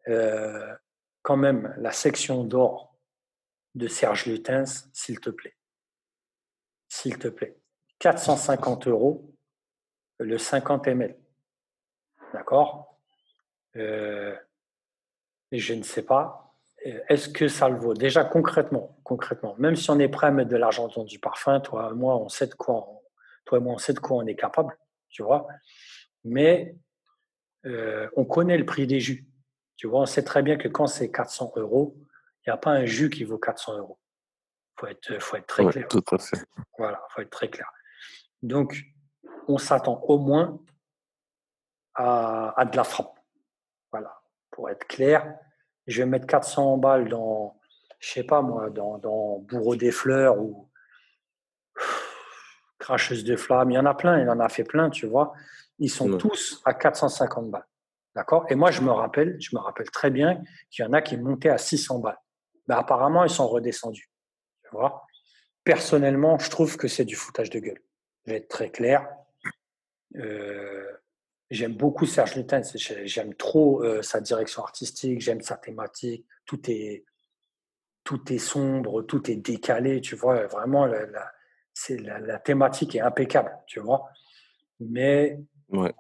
euh, 0.09 0.75
quand 1.23 1.37
même 1.37 1.75
la 1.79 1.93
section 1.93 2.45
d'or 2.45 2.97
de 3.75 3.87
Serge 3.89 4.27
Lutens, 4.27 4.89
s'il 4.93 5.21
te 5.21 5.31
plaît. 5.31 5.57
S'il 6.89 7.19
te 7.19 7.29
plaît. 7.29 7.57
450 8.01 8.87
euros, 8.89 9.35
le 10.19 10.39
50 10.39 10.87
ml. 10.89 11.17
D'accord? 12.33 12.99
Euh, 13.77 14.37
Je 15.53 15.75
ne 15.75 15.83
sais 15.83 16.03
pas. 16.03 16.55
Euh, 16.87 17.01
est-ce 17.09 17.29
que 17.29 17.49
ça 17.49 17.69
le 17.69 17.77
vaut? 17.77 17.95
Déjà 17.95 18.25
concrètement, 18.25 18.99
concrètement, 19.05 19.55
même 19.59 19.77
si 19.77 19.91
on 19.91 19.99
est 19.99 20.09
prêt 20.09 20.29
à 20.29 20.31
mettre 20.31 20.51
de 20.51 20.57
l'argent 20.57 20.89
dans 20.89 21.05
du 21.05 21.19
parfum, 21.19 21.61
toi 21.61 21.91
et 21.93 21.95
moi, 21.95 22.17
on 22.17 22.29
sait 22.29 22.47
de 22.47 22.55
quoi 22.55 22.89
on, 22.89 23.03
toi 23.45 23.59
et 23.59 23.61
moi, 23.61 23.75
on 23.75 23.79
sait 23.79 23.93
de 23.93 23.99
quoi 23.99 24.17
on 24.17 24.27
est 24.27 24.37
capable, 24.37 24.77
tu 25.11 25.23
vois? 25.23 25.47
Mais 26.25 26.75
euh, 27.67 28.09
on 28.17 28.25
connaît 28.25 28.57
le 28.57 28.65
prix 28.65 28.87
des 28.87 29.01
jus. 29.01 29.27
Tu 29.81 29.87
vois, 29.87 30.01
on 30.03 30.07
sait 30.07 30.23
très 30.23 30.43
bien 30.43 30.59
que 30.59 30.69
quand 30.69 30.87
c'est 30.87 31.11
400 31.11 31.55
euros, 31.57 31.97
il 31.97 32.51
n'y 32.51 32.53
a 32.53 32.59
pas 32.59 32.73
un 32.73 32.85
jus 32.85 33.09
qui 33.09 33.25
vaut 33.25 33.39
400 33.39 33.79
euros. 33.79 33.99
Il 34.77 34.79
faut 34.79 34.87
être, 34.89 35.23
faut 35.23 35.37
être 35.39 35.47
très 35.47 35.65
clair. 35.65 35.89
Tout 35.89 36.05
à 36.13 36.19
fait. 36.19 36.37
Voilà, 36.77 37.01
il 37.09 37.13
faut 37.15 37.23
être 37.23 37.31
très 37.31 37.49
clair. 37.49 37.67
Donc, 38.43 38.79
on 39.49 39.57
s'attend 39.57 40.03
au 40.03 40.19
moins 40.19 40.61
à, 41.95 42.63
de 42.71 42.77
la 42.77 42.85
frappe. 42.85 43.19
Voilà, 43.91 44.21
pour 44.51 44.69
être 44.69 44.87
clair. 44.87 45.35
Je 45.87 46.03
vais 46.03 46.07
mettre 46.07 46.27
400 46.27 46.77
balles 46.77 47.09
dans, 47.09 47.59
je 48.01 48.11
sais 48.11 48.25
pas 48.25 48.43
moi, 48.43 48.69
dans, 48.69 48.99
dans 48.99 49.39
Bourreau 49.39 49.77
des 49.77 49.93
fleurs 49.93 50.39
ou 50.39 50.69
Cracheuse 52.79 53.25
de 53.25 53.35
flammes. 53.35 53.71
Il 53.71 53.77
y 53.77 53.79
en 53.79 53.87
a 53.87 53.95
plein, 53.95 54.21
il 54.21 54.29
en 54.29 54.41
a 54.41 54.51
fait 54.51 54.65
plein, 54.65 54.91
tu 54.91 55.07
vois. 55.07 55.33
Ils 55.79 55.89
sont 55.89 56.19
tous 56.19 56.61
à 56.67 56.75
450 56.75 57.51
balles. 57.51 57.65
D'accord? 58.15 58.47
Et 58.51 58.55
moi, 58.55 58.71
je 58.71 58.81
me 58.81 58.91
rappelle, 58.91 59.37
je 59.41 59.55
me 59.55 59.61
rappelle 59.61 59.91
très 59.91 60.11
bien 60.11 60.43
qu'il 60.71 60.85
y 60.85 60.89
en 60.89 60.93
a 60.93 61.03
qui 61.03 61.17
montaient 61.17 61.51
à 61.51 61.59
600 61.59 62.01
balles. 62.01 62.19
Mais 62.67 62.75
apparemment, 62.75 63.25
ils 63.25 63.31
sont 63.31 63.49
redescendus. 63.49 64.11
Tu 64.65 64.71
vois? 64.73 65.05
Personnellement, 65.65 66.39
je 66.39 66.51
trouve 66.51 66.77
que 66.77 66.89
c'est 66.89 67.05
du 67.05 67.17
foutage 67.17 67.51
de 67.51 67.61
gueule. 67.61 67.81
je 68.25 68.33
vais 68.33 68.39
être 68.39 68.49
très 68.49 68.71
clair. 68.71 69.09
j'aime 71.51 71.75
beaucoup 71.75 72.07
Serge 72.07 72.35
Lutens. 72.35 72.77
J'aime 72.77 73.35
trop 73.35 73.85
sa 74.03 74.21
direction 74.21 74.63
artistique, 74.63 75.21
j'aime 75.21 75.41
sa 75.41 75.57
thématique. 75.57 76.27
Tout 76.47 76.69
est, 76.71 77.05
tout 78.05 78.33
est 78.33 78.39
sombre, 78.39 79.03
tout 79.03 79.31
est 79.31 79.37
décalé, 79.37 80.01
tu 80.01 80.17
vois. 80.17 80.47
Vraiment, 80.47 80.87
la, 80.87 81.07
la, 82.19 82.39
thématique 82.39 82.97
est 82.97 83.01
impeccable, 83.01 83.57
tu 83.67 83.81
vois. 83.81 84.09
Mais, 84.81 85.39
ouais. 85.69 85.93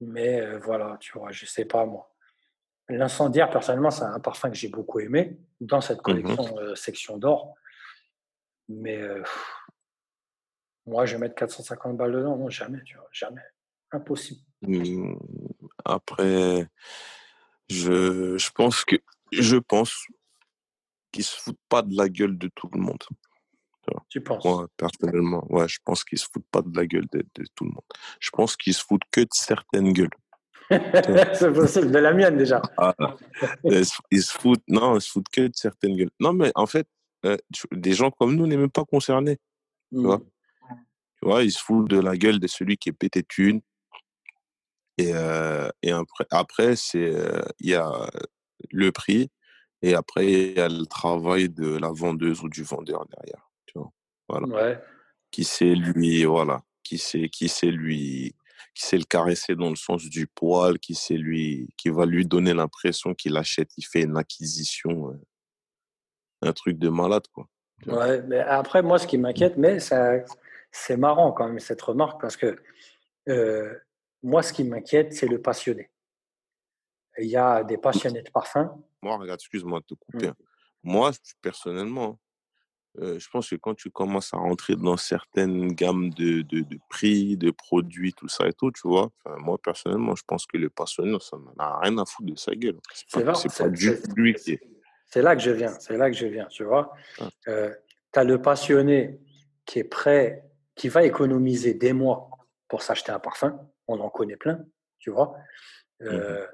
Mais 0.00 0.56
voilà, 0.58 0.96
tu 1.00 1.18
vois, 1.18 1.30
je 1.32 1.46
sais 1.46 1.64
pas 1.64 1.84
moi. 1.86 2.14
L'incendiaire, 2.88 3.50
personnellement, 3.50 3.90
c'est 3.90 4.04
un 4.04 4.20
parfum 4.20 4.48
que 4.50 4.56
j'ai 4.56 4.68
beaucoup 4.68 5.00
aimé 5.00 5.38
dans 5.60 5.80
cette 5.80 5.98
mmh 5.98 6.02
collection 6.02 6.74
section 6.74 7.18
d'or. 7.18 7.54
Mais 8.68 9.02
moi, 10.86 11.04
je 11.04 11.14
vais 11.14 11.20
mettre 11.20 11.34
450 11.34 11.96
balles 11.96 12.12
dedans. 12.12 12.36
Non, 12.36 12.48
jamais, 12.48 12.82
tu 12.84 12.96
vois, 12.96 13.08
jamais. 13.12 13.42
Impossible. 13.92 14.40
Mmh, 14.62 15.16
après, 15.84 16.66
je, 17.68 18.36
je 18.38 18.50
pense 18.50 18.84
que 18.84 18.96
je 19.32 19.56
pense 19.56 20.06
qu'ils 21.12 21.24
se 21.24 21.38
foutent 21.40 21.60
pas 21.68 21.82
de 21.82 21.94
la 21.94 22.08
gueule 22.08 22.38
de 22.38 22.48
tout 22.54 22.70
le 22.72 22.80
monde. 22.80 23.02
Tu 24.08 24.20
penses? 24.20 24.44
Moi, 24.44 24.68
personnellement, 24.76 25.44
ouais, 25.50 25.68
je 25.68 25.78
pense 25.84 26.04
qu'ils 26.04 26.18
se 26.18 26.26
foutent 26.32 26.48
pas 26.50 26.62
de 26.62 26.74
la 26.76 26.86
gueule 26.86 27.06
de, 27.12 27.22
tout 27.54 27.64
le 27.64 27.70
monde. 27.70 27.84
Je 28.20 28.30
pense 28.30 28.56
qu'ils 28.56 28.74
se 28.74 28.84
foutent 28.84 29.02
que 29.10 29.20
de 29.20 29.28
certaines 29.32 29.92
gueules. 29.92 30.10
c'est 30.70 31.52
possible, 31.52 31.90
de 31.90 31.98
la 31.98 32.12
mienne 32.12 32.36
déjà. 32.36 32.60
Ah, 32.76 32.94
ils 33.64 34.22
se 34.22 34.38
foutent, 34.38 34.64
non, 34.68 34.96
ils 34.96 35.00
se 35.00 35.10
foutent 35.10 35.28
que 35.30 35.42
de 35.42 35.54
certaines 35.54 35.96
gueules. 35.96 36.10
Non, 36.20 36.32
mais 36.32 36.52
en 36.54 36.66
fait, 36.66 36.86
euh, 37.24 37.36
des 37.72 37.92
gens 37.92 38.10
comme 38.10 38.36
nous 38.36 38.46
n'est 38.46 38.56
même 38.56 38.70
pas 38.70 38.84
concernés. 38.84 39.38
Tu, 39.90 40.00
vois? 40.02 40.18
Mmh. 40.18 40.24
tu 41.16 41.28
vois, 41.28 41.42
ils 41.42 41.52
se 41.52 41.62
foutent 41.62 41.88
de 41.88 41.98
la 41.98 42.16
gueule 42.16 42.38
de 42.38 42.46
celui 42.46 42.76
qui 42.76 42.90
est 42.90 42.92
pété 42.92 43.24
une. 43.38 43.60
Et, 44.98 45.12
euh, 45.14 45.68
et 45.82 45.92
après, 45.92 46.26
après 46.30 46.76
c'est 46.76 47.14
euh, 47.14 47.40
il 47.60 47.70
y 47.70 47.74
a 47.74 48.10
le 48.72 48.90
prix 48.90 49.30
et 49.80 49.94
après 49.94 50.26
il 50.26 50.56
y 50.56 50.60
a 50.60 50.68
le 50.68 50.86
travail 50.86 51.48
de 51.48 51.76
la 51.76 51.90
vendeuse 51.92 52.42
ou 52.42 52.48
du 52.48 52.64
vendeur 52.64 53.06
derrière. 53.06 53.47
Voilà. 54.28 54.46
Ouais. 54.46 54.80
Qui 55.30 55.44
sait 55.44 55.74
lui, 55.74 56.24
voilà, 56.24 56.62
qui 56.82 56.98
sait, 56.98 57.28
qui 57.28 57.48
sait 57.48 57.70
lui, 57.70 58.34
qui 58.74 58.86
sait 58.86 58.98
le 58.98 59.04
caresser 59.04 59.54
dans 59.56 59.70
le 59.70 59.76
sens 59.76 60.04
du 60.04 60.26
poil, 60.26 60.78
qui 60.78 60.94
sait 60.94 61.16
lui, 61.16 61.68
qui 61.76 61.90
va 61.90 62.06
lui 62.06 62.26
donner 62.26 62.54
l'impression 62.54 63.14
qu'il 63.14 63.36
achète, 63.36 63.70
il 63.76 63.84
fait 63.84 64.02
une 64.02 64.16
acquisition 64.16 65.18
un 66.42 66.52
truc 66.52 66.78
de 66.78 66.88
malade, 66.88 67.26
quoi. 67.32 67.48
Ouais, 67.86 68.22
mais 68.22 68.40
après, 68.40 68.82
moi, 68.82 68.98
ce 68.98 69.06
qui 69.06 69.18
m'inquiète, 69.18 69.56
mais 69.56 69.78
c'est 69.80 70.96
marrant 70.96 71.32
quand 71.32 71.46
même 71.46 71.60
cette 71.60 71.82
remarque 71.82 72.20
parce 72.20 72.36
que 72.36 72.56
euh, 73.28 73.74
moi, 74.22 74.42
ce 74.42 74.52
qui 74.52 74.64
m'inquiète, 74.64 75.12
c'est 75.12 75.28
le 75.28 75.40
passionné. 75.40 75.90
Il 77.18 77.28
y 77.28 77.36
a 77.36 77.64
des 77.64 77.78
passionnés 77.78 78.22
de 78.22 78.30
parfum. 78.30 78.82
Moi, 79.02 79.16
regarde, 79.16 79.40
excuse-moi 79.40 79.80
de 79.80 79.84
te 79.84 79.94
couper. 79.94 80.26
Mmh. 80.26 80.30
Hein. 80.30 80.44
Moi, 80.82 81.10
personnellement, 81.40 82.18
euh, 83.00 83.18
je 83.18 83.28
pense 83.30 83.50
que 83.50 83.56
quand 83.56 83.74
tu 83.74 83.90
commences 83.90 84.34
à 84.34 84.38
rentrer 84.38 84.76
dans 84.76 84.96
certaines 84.96 85.72
gammes 85.72 86.10
de, 86.10 86.42
de, 86.42 86.60
de, 86.60 86.78
prix, 86.88 87.36
de 87.36 87.50
produits, 87.50 88.12
tout 88.12 88.28
ça 88.28 88.48
et 88.48 88.52
tout, 88.52 88.70
tu 88.72 88.86
vois, 88.88 89.10
moi, 89.38 89.56
personnellement, 89.62 90.16
je 90.16 90.24
pense 90.26 90.46
que 90.46 90.56
le 90.56 90.70
passionné, 90.70 91.16
ça 91.20 91.36
n'a 91.56 91.78
rien 91.78 91.96
à 91.98 92.04
foutre 92.04 92.30
de 92.30 92.36
sa 92.36 92.54
gueule. 92.54 92.78
C'est 92.92 93.24
pas, 93.24 93.32
pas 93.32 93.68
du 93.68 93.92
lui 94.16 94.34
qui 94.34 94.52
est 94.52 94.60
c'est 95.08 95.22
là 95.22 95.34
que 95.34 95.42
je 95.42 95.50
viens, 95.50 95.72
c'est 95.80 95.96
là 95.96 96.10
que 96.10 96.16
je 96.16 96.26
viens, 96.26 96.46
tu 96.46 96.64
vois. 96.64 96.92
Euh, 97.48 97.74
tu 98.12 98.20
as 98.20 98.24
le 98.24 98.40
passionné 98.42 99.18
qui 99.64 99.78
est 99.78 99.84
prêt, 99.84 100.44
qui 100.74 100.88
va 100.88 101.02
économiser 101.02 101.74
des 101.74 101.94
mois 101.94 102.30
pour 102.68 102.82
s'acheter 102.82 103.10
un 103.10 103.18
parfum. 103.18 103.58
On 103.86 103.98
en 104.00 104.10
connaît 104.10 104.36
plein, 104.36 104.64
tu 104.98 105.10
vois. 105.10 105.34
Euh, 106.02 106.44
mmh 106.44 106.48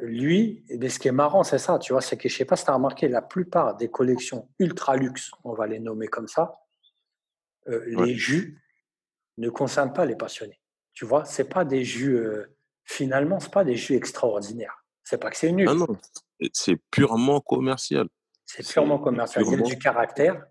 lui, 0.00 0.64
et 0.68 0.88
ce 0.88 0.98
qui 0.98 1.08
est 1.08 1.12
marrant, 1.12 1.42
c'est 1.42 1.58
ça, 1.58 1.78
tu 1.78 1.92
vois, 1.92 2.02
c'est 2.02 2.16
que 2.16 2.28
je 2.28 2.36
sais 2.36 2.44
pas 2.44 2.56
si 2.56 2.64
tu 2.64 2.70
as 2.70 2.74
remarqué, 2.74 3.08
la 3.08 3.22
plupart 3.22 3.76
des 3.76 3.90
collections 3.90 4.48
ultra 4.58 4.96
luxe, 4.96 5.30
on 5.44 5.54
va 5.54 5.66
les 5.66 5.78
nommer 5.78 6.06
comme 6.08 6.28
ça, 6.28 6.60
les 7.66 8.14
jus 8.14 8.60
ne 9.38 9.48
concernent 9.48 9.92
pas 9.92 10.04
les 10.04 10.16
passionnés. 10.16 10.60
Tu 10.92 11.04
vois, 11.04 11.24
c'est 11.24 11.48
pas 11.48 11.64
des 11.64 11.84
jus, 11.84 12.20
finalement, 12.84 13.40
c'est 13.40 13.52
pas 13.52 13.64
des 13.64 13.76
jus 13.76 13.94
extraordinaires. 13.94 14.84
C'est 15.06 15.18
pas 15.18 15.30
que 15.30 15.36
c'est 15.36 15.52
nul. 15.52 15.68
Ah 15.68 15.74
non, 15.74 15.86
c'est 16.52 16.76
purement 16.90 17.40
commercial. 17.40 18.08
C'est 18.44 18.66
purement 18.66 18.98
commercial. 18.98 19.44
Il 19.46 19.52
y 19.52 19.54
a 19.54 19.62
du 19.62 19.78
caractère, 19.78 20.44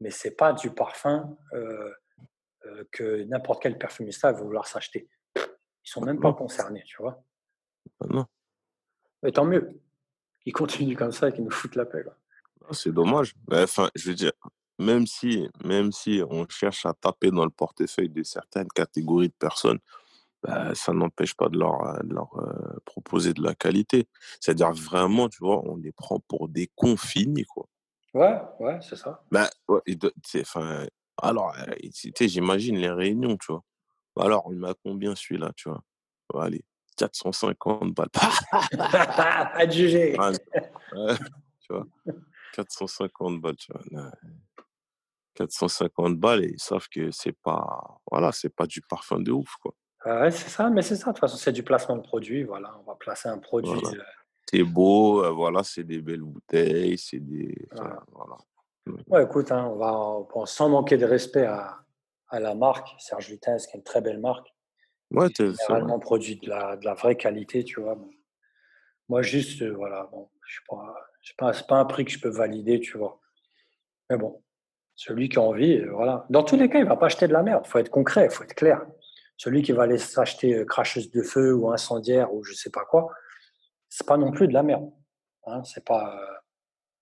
mais 0.00 0.10
c'est 0.10 0.36
pas 0.36 0.52
du 0.52 0.70
parfum 0.70 1.36
euh, 1.52 1.90
euh, 2.66 2.84
que 2.92 3.24
n'importe 3.24 3.62
quel 3.62 3.76
perfumiste 3.76 4.22
va 4.22 4.32
vouloir 4.32 4.66
s'acheter. 4.68 5.08
Ils 5.36 5.90
sont 5.90 6.02
même 6.02 6.20
pas 6.20 6.32
concernés, 6.32 6.84
tu 6.86 7.02
vois. 7.02 7.24
Ah 8.00 8.06
non. 8.08 8.24
Mais 9.22 9.32
tant 9.32 9.44
mieux. 9.44 9.80
Ils 10.46 10.52
continuent 10.52 10.96
comme 10.96 11.12
ça 11.12 11.28
et 11.28 11.32
qu'ils 11.32 11.44
nous 11.44 11.50
foutent 11.50 11.76
la 11.76 11.86
paix. 11.86 12.04
Ah, 12.68 12.72
c'est 12.72 12.92
dommage. 12.92 13.34
Enfin, 13.50 13.90
je 13.94 14.10
veux 14.10 14.14
dire, 14.14 14.32
même 14.78 15.06
si, 15.06 15.48
même 15.64 15.92
si 15.92 16.22
on 16.28 16.46
cherche 16.48 16.84
à 16.86 16.92
taper 16.92 17.30
dans 17.30 17.44
le 17.44 17.50
portefeuille 17.50 18.10
de 18.10 18.22
certaines 18.22 18.68
catégories 18.68 19.28
de 19.28 19.34
personnes, 19.38 19.78
bah, 20.42 20.74
ça 20.74 20.92
n'empêche 20.92 21.34
pas 21.34 21.48
de 21.48 21.58
leur, 21.58 21.80
euh, 21.86 21.98
leur 22.04 22.36
euh, 22.38 22.78
proposer 22.84 23.32
de 23.32 23.42
la 23.42 23.54
qualité. 23.54 24.08
C'est-à-dire 24.40 24.72
vraiment, 24.72 25.28
tu 25.28 25.38
vois, 25.38 25.62
on 25.66 25.76
les 25.76 25.92
prend 25.92 26.20
pour 26.20 26.48
des 26.48 26.70
confines, 26.74 27.44
quoi. 27.46 27.66
Ouais, 28.12 28.40
ouais, 28.60 28.78
c'est 28.82 28.96
ça. 28.96 29.24
Bah, 29.30 29.48
ouais, 29.68 29.80
enfin, 30.40 30.86
alors, 31.20 31.54
euh, 31.56 31.74
j'imagine 32.20 32.76
les 32.76 32.90
réunions, 32.90 33.36
tu 33.38 33.52
vois. 33.52 33.64
Bah, 34.14 34.24
alors, 34.24 34.46
il 34.50 34.58
m'a 34.58 34.74
combien 34.84 35.14
celui-là, 35.14 35.52
tu 35.56 35.70
vois? 35.70 35.82
Allez, 36.44 36.64
450 36.96 37.94
balles. 37.94 38.08
à 38.78 39.68
juger. 39.68 40.16
tu 41.60 41.72
vois 41.72 41.86
450 42.54 43.40
balles, 43.40 43.56
tu 43.56 43.72
vois. 43.72 44.10
450 45.34 46.16
balles 46.18 46.44
et 46.44 46.52
ils 46.52 46.60
savent 46.60 46.88
que 46.88 47.10
c'est 47.10 47.32
pas, 47.32 48.00
voilà, 48.10 48.30
c'est 48.30 48.54
pas 48.54 48.66
du 48.66 48.80
parfum 48.82 49.20
de 49.20 49.32
ouf, 49.32 49.54
quoi. 49.60 49.74
Ouais, 50.06 50.30
c'est 50.30 50.50
ça, 50.50 50.70
mais 50.70 50.82
c'est 50.82 50.96
ça. 50.96 51.06
De 51.06 51.12
toute 51.12 51.20
façon, 51.20 51.36
c'est 51.36 51.52
du 51.52 51.62
placement 51.62 51.96
de 51.96 52.02
produit. 52.02 52.44
Voilà, 52.44 52.76
on 52.78 52.82
va 52.82 52.94
placer 52.94 53.28
un 53.28 53.38
produit. 53.38 53.72
Euh 53.72 54.02
c'est 54.54 54.62
beau, 54.62 55.24
euh, 55.24 55.30
voilà, 55.30 55.62
c'est 55.64 55.82
des 55.82 56.00
belles 56.00 56.22
bouteilles, 56.22 56.96
c'est 56.98 57.18
des. 57.18 57.56
voilà. 58.12 58.36
Ouais, 59.08 59.24
écoute, 59.24 59.50
hein, 59.50 59.66
on 59.72 59.76
va, 59.76 60.46
sans 60.46 60.68
manquer 60.68 60.96
de 60.96 61.06
respect 61.06 61.46
à, 61.46 61.78
à 62.28 62.38
la 62.38 62.54
marque, 62.54 62.88
Serge 62.98 63.30
Vitesse, 63.30 63.66
qui 63.66 63.76
est 63.76 63.78
une 63.78 63.84
très 63.84 64.00
belle 64.00 64.20
marque. 64.20 64.53
Ouais, 65.14 65.28
c'est 65.34 65.52
vraiment 65.68 65.98
produit 65.98 66.36
de 66.36 66.48
la, 66.48 66.76
de 66.76 66.84
la, 66.84 66.94
vraie 66.94 67.16
qualité, 67.16 67.64
tu 67.64 67.80
vois. 67.80 67.96
Moi, 69.08 69.22
juste, 69.22 69.62
euh, 69.62 69.72
voilà, 69.74 70.08
bon, 70.10 70.28
je 70.46 70.56
sais 70.56 70.64
pas, 70.68 70.94
pas, 71.38 71.52
c'est 71.52 71.66
pas 71.66 71.76
un 71.76 71.84
prix 71.84 72.04
que 72.04 72.10
je 72.10 72.20
peux 72.20 72.28
valider, 72.28 72.80
tu 72.80 72.98
vois. 72.98 73.20
Mais 74.10 74.16
bon, 74.16 74.42
celui 74.94 75.28
qui 75.28 75.38
a 75.38 75.42
envie, 75.42 75.80
voilà. 75.86 76.26
Dans 76.30 76.42
tous 76.42 76.56
les 76.56 76.68
cas, 76.68 76.78
il 76.78 76.86
va 76.86 76.96
pas 76.96 77.06
acheter 77.06 77.28
de 77.28 77.32
la 77.32 77.42
merde. 77.42 77.62
Il 77.66 77.70
faut 77.70 77.78
être 77.78 77.90
concret, 77.90 78.26
il 78.26 78.30
faut 78.30 78.44
être 78.44 78.54
clair. 78.54 78.84
Celui 79.36 79.62
qui 79.62 79.72
va 79.72 79.82
aller 79.84 79.98
s'acheter 79.98 80.54
euh, 80.54 80.64
cracheuse 80.64 81.10
de 81.10 81.22
feu 81.22 81.54
ou 81.54 81.70
incendiaire 81.70 82.32
ou 82.32 82.44
je 82.44 82.52
sais 82.52 82.70
pas 82.70 82.84
quoi, 82.84 83.10
c'est 83.88 84.06
pas 84.06 84.16
non 84.16 84.30
plus 84.30 84.48
de 84.48 84.52
la 84.52 84.62
merde. 84.62 84.90
Hein, 85.46 85.62
c'est 85.64 85.84
pas. 85.84 86.16
Euh, 86.16 86.34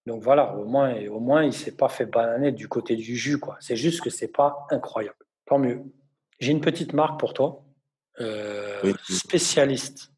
donc 0.07 0.23
voilà, 0.23 0.57
au 0.57 0.65
moins, 0.65 0.95
au 1.09 1.21
moins 1.21 1.45
il 1.45 1.53
s'est 1.53 1.77
pas 1.77 1.89
fait 1.89 2.07
bananer 2.07 2.53
du 2.53 2.69
côté 2.69 2.97
du 2.97 3.17
jus, 3.17 3.39
quoi. 3.39 3.57
C'est 3.61 3.77
juste 3.77 4.01
que 4.01 4.11
c'est 4.11 4.33
pas 4.33 4.67
incroyable. 4.71 5.17
Tant 5.47 5.59
mieux. 5.59 5.83
J'ai 6.41 6.53
une 6.53 6.61
petite 6.61 6.93
marque 6.93 7.21
pour 7.21 7.35
toi, 7.35 7.63
euh, 8.21 8.95
spécialiste, 9.09 10.13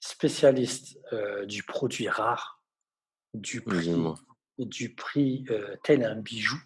spécialiste 0.00 0.98
du 1.46 1.62
produit 1.62 2.08
rare, 2.08 2.62
du 3.34 3.60
prix, 3.60 3.94
du 4.58 4.94
prix 4.94 5.44
tel 5.84 6.04
un 6.04 6.16
bijou, 6.16 6.58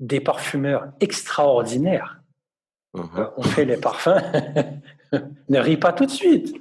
des 0.00 0.20
parfumeurs 0.20 0.92
extraordinaires 1.00 2.20
euh, 2.96 3.02
uh-huh. 3.02 3.32
on 3.36 3.42
fait 3.42 3.64
les 3.64 3.76
parfums. 3.76 4.20
ne 5.48 5.58
ris 5.58 5.76
pas 5.76 5.92
tout 5.92 6.06
de 6.06 6.10
suite. 6.10 6.56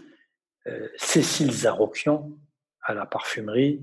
Euh, 0.68 0.88
Cécile 0.98 1.52
Zarokian 1.52 2.30
à 2.82 2.94
la 2.94 3.06
parfumerie. 3.06 3.82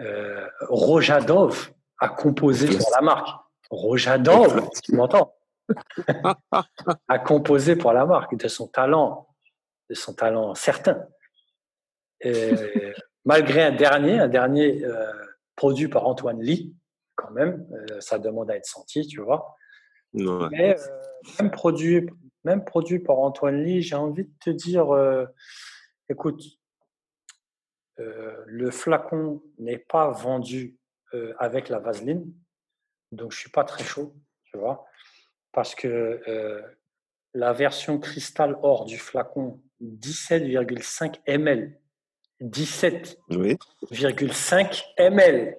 Euh, 0.00 0.46
Rojadov 0.68 1.72
a 1.98 2.08
composé 2.08 2.76
pour 2.76 2.90
la 2.94 3.00
marque. 3.00 3.28
Rojadov, 3.70 4.68
tu 4.82 4.94
m'entends? 4.94 5.34
A 7.08 7.18
composé 7.18 7.76
pour 7.76 7.92
la 7.92 8.06
marque 8.06 8.36
de 8.36 8.48
son 8.48 8.68
talent, 8.68 9.28
de 9.88 9.94
son 9.94 10.14
talent 10.14 10.54
certain. 10.54 11.06
malgré 13.24 13.62
un 13.64 13.72
dernier, 13.72 14.18
un 14.20 14.28
dernier 14.28 14.84
produit 15.56 15.88
par 15.88 16.06
Antoine 16.06 16.40
Lee, 16.40 16.74
quand 17.16 17.30
même, 17.30 17.66
ça 18.00 18.18
demande 18.18 18.50
à 18.50 18.56
être 18.56 18.66
senti, 18.66 19.06
tu 19.06 19.20
vois. 19.20 19.56
Mais 20.14 20.78
euh, 20.78 21.00
même, 21.40 21.50
produit, 21.50 22.06
même 22.44 22.64
produit 22.64 22.98
par 22.98 23.18
Antoine 23.18 23.62
Lee, 23.62 23.82
j'ai 23.82 23.94
envie 23.94 24.24
de 24.24 24.32
te 24.40 24.50
dire, 24.50 24.94
euh, 24.94 25.26
écoute, 26.08 26.42
euh, 27.98 28.42
le 28.46 28.70
flacon 28.70 29.42
n'est 29.58 29.78
pas 29.78 30.10
vendu 30.10 30.78
avec 31.38 31.68
la 31.68 31.78
vaseline, 31.78 32.32
Donc, 33.10 33.32
je 33.32 33.38
suis 33.38 33.50
pas 33.50 33.64
très 33.64 33.84
chaud, 33.84 34.16
tu 34.44 34.56
vois, 34.56 34.86
parce 35.52 35.74
que 35.74 36.20
euh, 36.28 36.62
la 37.34 37.52
version 37.52 37.98
cristal 37.98 38.56
or 38.62 38.84
du 38.84 38.98
flacon, 38.98 39.60
17,5 39.80 41.20
ml. 41.26 41.76
17,5 42.42 44.84
ml 44.98 45.56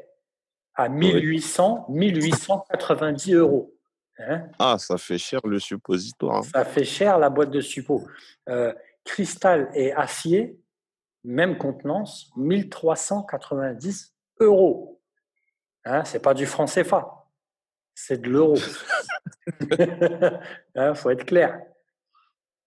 à 0.76 0.90
1800, 0.90 1.86
1890 1.90 3.34
euros. 3.36 3.74
Hein. 4.20 4.44
ah, 4.60 4.78
ça 4.78 4.98
fait 4.98 5.18
cher 5.18 5.40
le 5.46 5.60
suppositoire. 5.60 6.38
Hein. 6.38 6.44
Ça 6.54 6.66
fait 6.66 6.84
cher 6.84 7.18
la 7.18 7.30
boîte 7.30 7.52
de 7.52 7.62
suppo. 7.62 8.06
Euh, 8.50 8.74
cristal 9.04 9.72
et 9.74 9.94
acier, 9.94 10.60
même 11.24 11.58
contenance, 11.58 12.32
1390 12.36 14.14
euros. 14.40 15.02
Hein, 15.86 16.04
c'est 16.06 16.22
pas 16.22 16.34
du 16.34 16.46
franc 16.46 16.66
CFA, 16.66 17.23
c'est 17.96 18.22
de 18.22 18.30
l'euro. 18.30 18.56
Il 19.62 19.78
hein, 20.76 20.94
faut 20.96 21.10
être 21.10 21.26
clair. 21.26 21.62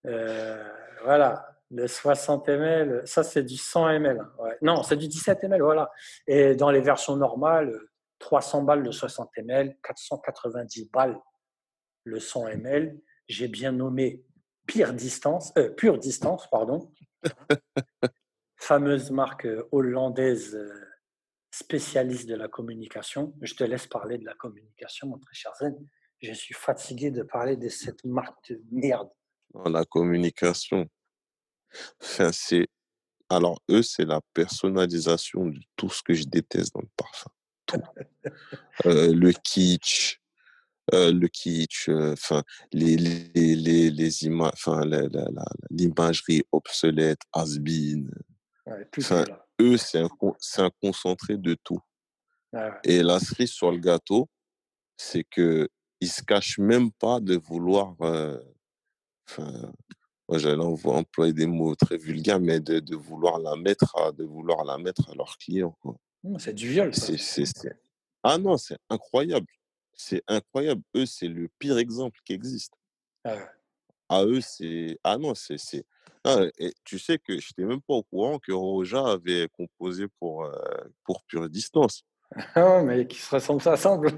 Euh, 0.07 0.62
voilà, 1.05 1.57
le 1.70 1.87
60 1.87 2.49
ml, 2.49 3.03
ça 3.07 3.22
c'est 3.22 3.43
du 3.43 3.57
100 3.57 3.89
ml. 3.89 4.24
Non, 4.62 4.83
c'est 4.83 4.97
du 4.97 5.09
17 5.09 5.45
ml, 5.45 5.62
voilà. 5.62 5.91
Et 6.27 6.55
dans 6.55 6.70
les 6.70 6.81
versions 6.81 7.16
normales, 7.16 7.79
300 8.18 8.62
balles 8.62 8.83
le 8.83 8.93
60 8.93 9.31
ml, 9.37 9.77
490 9.83 10.91
balles 10.91 11.18
le 12.05 12.20
100 12.20 12.49
ml. 12.49 12.99
J'ai 13.29 13.49
bien 13.49 13.72
nommé 13.72 14.24
pire 14.66 14.93
distance, 14.93 15.53
euh, 15.59 15.70
pure 15.70 15.99
distance, 15.99 16.49
pardon. 16.51 16.93
Fameuse 18.57 19.11
marque 19.11 19.47
hollandaise 19.72 20.55
euh, 20.55 20.87
spécialiste 21.57 22.28
de 22.28 22.34
la 22.34 22.48
communication. 22.48 23.34
Je 23.40 23.54
te 23.54 23.64
laisse 23.64 23.86
parler 23.86 24.18
de 24.18 24.24
la 24.24 24.34
communication, 24.34 25.09
mon 25.09 25.18
très 25.18 25.34
cher 25.34 25.52
Zen. 25.59 25.74
Je 26.20 26.32
suis 26.32 26.54
fatigué 26.54 27.11
de 27.11 27.22
parler 27.22 27.57
de 27.57 27.68
cette 27.68 28.04
marque 28.04 28.50
de 28.50 28.62
merde. 28.70 29.09
La 29.64 29.84
communication. 29.84 30.86
Enfin, 32.02 32.30
c'est. 32.32 32.66
Alors, 33.28 33.61
eux, 33.70 33.82
c'est 33.82 34.04
la 34.04 34.20
personnalisation 34.34 35.46
de 35.46 35.59
tout 35.76 35.88
ce 35.88 36.02
que 36.02 36.14
je 36.14 36.24
déteste 36.24 36.74
dans 36.74 36.82
le 36.82 36.90
parfum. 36.96 37.30
Tout. 37.66 37.82
Euh, 38.84 39.12
le 39.12 39.32
kitsch, 39.32 40.20
euh, 40.94 41.12
le 41.12 41.26
kitsch, 41.26 41.88
euh, 41.88 42.12
enfin 42.12 42.44
les 42.72 42.96
les 42.96 43.57
les, 43.57 43.90
les 43.90 44.24
images, 44.24 44.52
enfin 44.54 44.82
l'imagerie 45.70 46.44
obsolète, 46.52 47.18
has-been. 47.32 48.09
enfin, 48.98 49.24
eux, 49.61 49.76
c'est 49.76 50.00
un 50.00 50.09
un 50.59 50.70
concentré 50.80 51.36
de 51.36 51.54
tout. 51.62 51.80
Et 52.84 53.02
la 53.02 53.20
cerise 53.20 53.50
sur 53.50 53.70
le 53.70 53.78
gâteau, 53.78 54.28
c'est 54.96 55.24
que 55.24 55.68
ils 56.00 56.09
se 56.09 56.22
cachent 56.22 56.59
même 56.59 56.90
pas 56.92 57.20
de 57.20 57.36
vouloir. 57.36 57.94
Euh, 58.00 58.38
enfin, 59.28 59.72
moi, 60.28 60.38
j'allais 60.38 60.62
employer 60.62 61.32
des 61.32 61.46
mots 61.46 61.74
très 61.74 61.96
vulgaires, 61.96 62.40
mais 62.40 62.61
de, 62.61 62.80
de, 62.80 62.96
vouloir 62.96 63.38
la 63.38 63.57
mettre 63.57 63.96
à, 63.96 64.12
de 64.12 64.24
vouloir 64.24 64.64
la 64.64 64.76
mettre 64.76 65.09
à 65.11 65.14
leurs 65.14 65.38
clients. 65.38 65.76
C'est 66.38 66.52
du 66.52 66.68
viol. 66.68 66.94
C'est, 66.94 67.44
Ah 68.22 68.38
non, 68.38 68.57
c'est 68.57 68.78
incroyable. 68.90 69.46
C'est 69.92 70.22
incroyable. 70.26 70.82
Eux, 70.96 71.07
c'est 71.07 71.28
le 71.28 71.48
pire 71.59 71.78
exemple 71.78 72.18
qui 72.24 72.32
existe. 72.32 72.74
Ah 73.24 73.38
À 74.09 74.24
eux, 74.24 74.40
c'est. 74.40 74.98
Ah 75.04 75.16
non, 75.16 75.34
c'est. 75.34 75.59
c'est... 75.59 75.86
Ah, 76.24 76.44
et 76.59 76.72
tu 76.84 76.98
sais 76.98 77.18
que 77.18 77.38
je 77.38 77.48
n'étais 77.48 77.64
même 77.64 77.80
pas 77.80 77.94
au 77.94 78.02
courant 78.02 78.38
que 78.38 78.50
Roja 78.52 79.12
avait 79.12 79.48
composé 79.52 80.07
pour, 80.18 80.44
euh, 80.44 80.52
pour 81.04 81.22
Pure 81.24 81.48
Distance. 81.48 82.02
Ah, 82.57 82.82
mais 82.82 83.07
qui 83.07 83.18
se 83.18 83.32
ressemble, 83.32 83.62
ça 83.62 83.76
semble. 83.76 84.11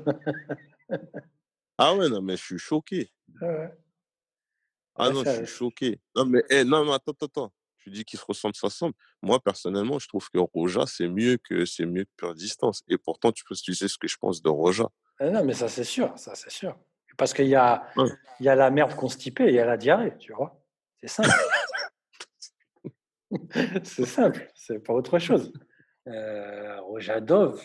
ah 1.78 1.94
ouais, 1.94 2.08
non, 2.08 2.22
mais 2.22 2.38
je 2.38 2.42
suis 2.42 2.58
choqué. 2.58 3.10
Ah, 3.42 3.68
ah 4.96 5.10
non, 5.10 5.22
je 5.22 5.44
suis 5.44 5.46
choqué. 5.46 6.00
Non, 6.16 6.24
mais, 6.24 6.42
eh, 6.48 6.64
non, 6.64 6.86
mais 6.86 6.92
attends, 6.94 7.12
attends, 7.12 7.26
attends. 7.26 7.52
Tu 7.76 7.90
dis 7.90 8.04
qu'ils 8.04 8.18
se 8.18 8.24
ressemblent, 8.24 8.56
ça 8.56 8.70
semble. 8.70 8.94
Moi, 9.22 9.38
personnellement, 9.40 9.98
je 9.98 10.08
trouve 10.08 10.28
que 10.30 10.38
Roja, 10.38 10.86
c'est 10.86 11.08
mieux 11.08 11.36
que 11.36 11.66
c'est 11.66 11.84
mieux 11.84 12.04
que 12.04 12.10
Pure 12.16 12.34
Distance. 12.34 12.82
Et 12.88 12.96
pourtant, 12.96 13.30
tu, 13.30 13.44
peux, 13.44 13.54
tu 13.54 13.74
sais 13.74 13.88
ce 13.88 13.98
que 13.98 14.08
je 14.08 14.16
pense 14.16 14.40
de 14.40 14.48
Roja. 14.48 14.88
Ah 15.20 15.28
non, 15.28 15.44
mais 15.44 15.52
ça, 15.52 15.68
c'est 15.68 15.84
sûr. 15.84 16.12
Ça, 16.16 16.34
c'est 16.34 16.50
sûr. 16.50 16.76
Parce 17.18 17.34
qu'il 17.34 17.48
y 17.48 17.56
a, 17.56 17.86
il 18.40 18.46
y 18.46 18.48
a 18.48 18.54
la 18.54 18.70
merde 18.70 18.94
constipée 18.94 19.44
et 19.44 19.48
il 19.48 19.54
y 19.54 19.60
a 19.60 19.66
la 19.66 19.76
diarrhée, 19.76 20.16
tu 20.18 20.32
vois. 20.32 20.58
C'est 21.00 21.08
simple. 21.08 21.30
c'est 23.84 24.06
simple. 24.06 24.50
C'est 24.54 24.78
pas 24.78 24.92
autre 24.92 25.18
chose. 25.18 25.52
Euh, 26.06 26.80
Roja 26.80 27.20
Dove. 27.20 27.62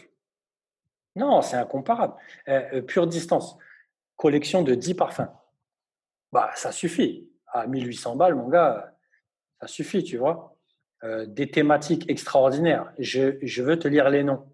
Non, 1.15 1.41
c'est 1.41 1.57
incomparable. 1.57 2.15
Euh, 2.47 2.61
euh, 2.73 2.81
pure 2.81 3.07
distance. 3.07 3.57
Collection 4.15 4.63
de 4.63 4.75
10 4.75 4.95
parfums. 4.95 5.29
Bah, 6.31 6.51
ça 6.55 6.71
suffit. 6.71 7.29
À 7.47 7.67
1800 7.67 8.15
balles, 8.15 8.35
mon 8.35 8.49
gars, 8.49 8.95
ça 9.61 9.67
suffit, 9.67 10.03
tu 10.03 10.17
vois. 10.17 10.57
des 11.27 11.51
thématiques 11.51 12.09
extraordinaires. 12.09 12.91
Je, 12.97 13.37
je 13.43 13.61
veux 13.61 13.77
te 13.77 13.87
lire 13.87 14.09
les 14.09 14.23
noms. 14.23 14.49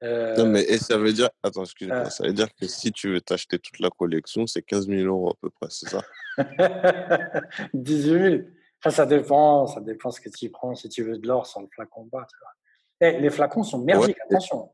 Non, 0.00 0.46
mais 0.46 0.62
et 0.62 0.78
ça 0.78 0.96
veut 0.96 1.12
dire, 1.12 1.28
attends, 1.42 1.64
excuse-moi, 1.64 2.08
ça 2.08 2.24
veut 2.24 2.32
dire 2.32 2.52
que 2.54 2.66
si 2.66 2.92
tu 2.92 3.12
veux 3.12 3.20
t'acheter 3.20 3.58
toute 3.58 3.78
la 3.78 3.90
collection, 3.90 4.46
c'est 4.46 4.62
15 4.62 4.88
000 4.88 5.02
euros 5.02 5.30
à 5.30 5.34
peu 5.40 5.50
près, 5.50 5.68
c'est 5.68 5.90
ça? 5.90 6.02
18 7.74 8.30
000. 8.38 8.42
Ça 8.90 9.06
dépend, 9.06 9.66
ça 9.66 9.80
dépend 9.80 10.10
ce 10.10 10.20
que 10.20 10.28
tu 10.28 10.50
prends. 10.50 10.74
Si 10.74 10.88
tu 10.88 11.02
veux 11.02 11.18
de 11.18 11.26
l'or 11.26 11.46
sans 11.46 11.62
le 11.62 11.68
flacon 11.68 12.04
bas, 12.06 12.26
tu 12.28 12.36
vois. 12.40 12.52
Eh, 13.00 13.20
les 13.20 13.30
flacons 13.30 13.62
sont 13.62 13.78
merdiques, 13.78 14.20
attention. 14.24 14.70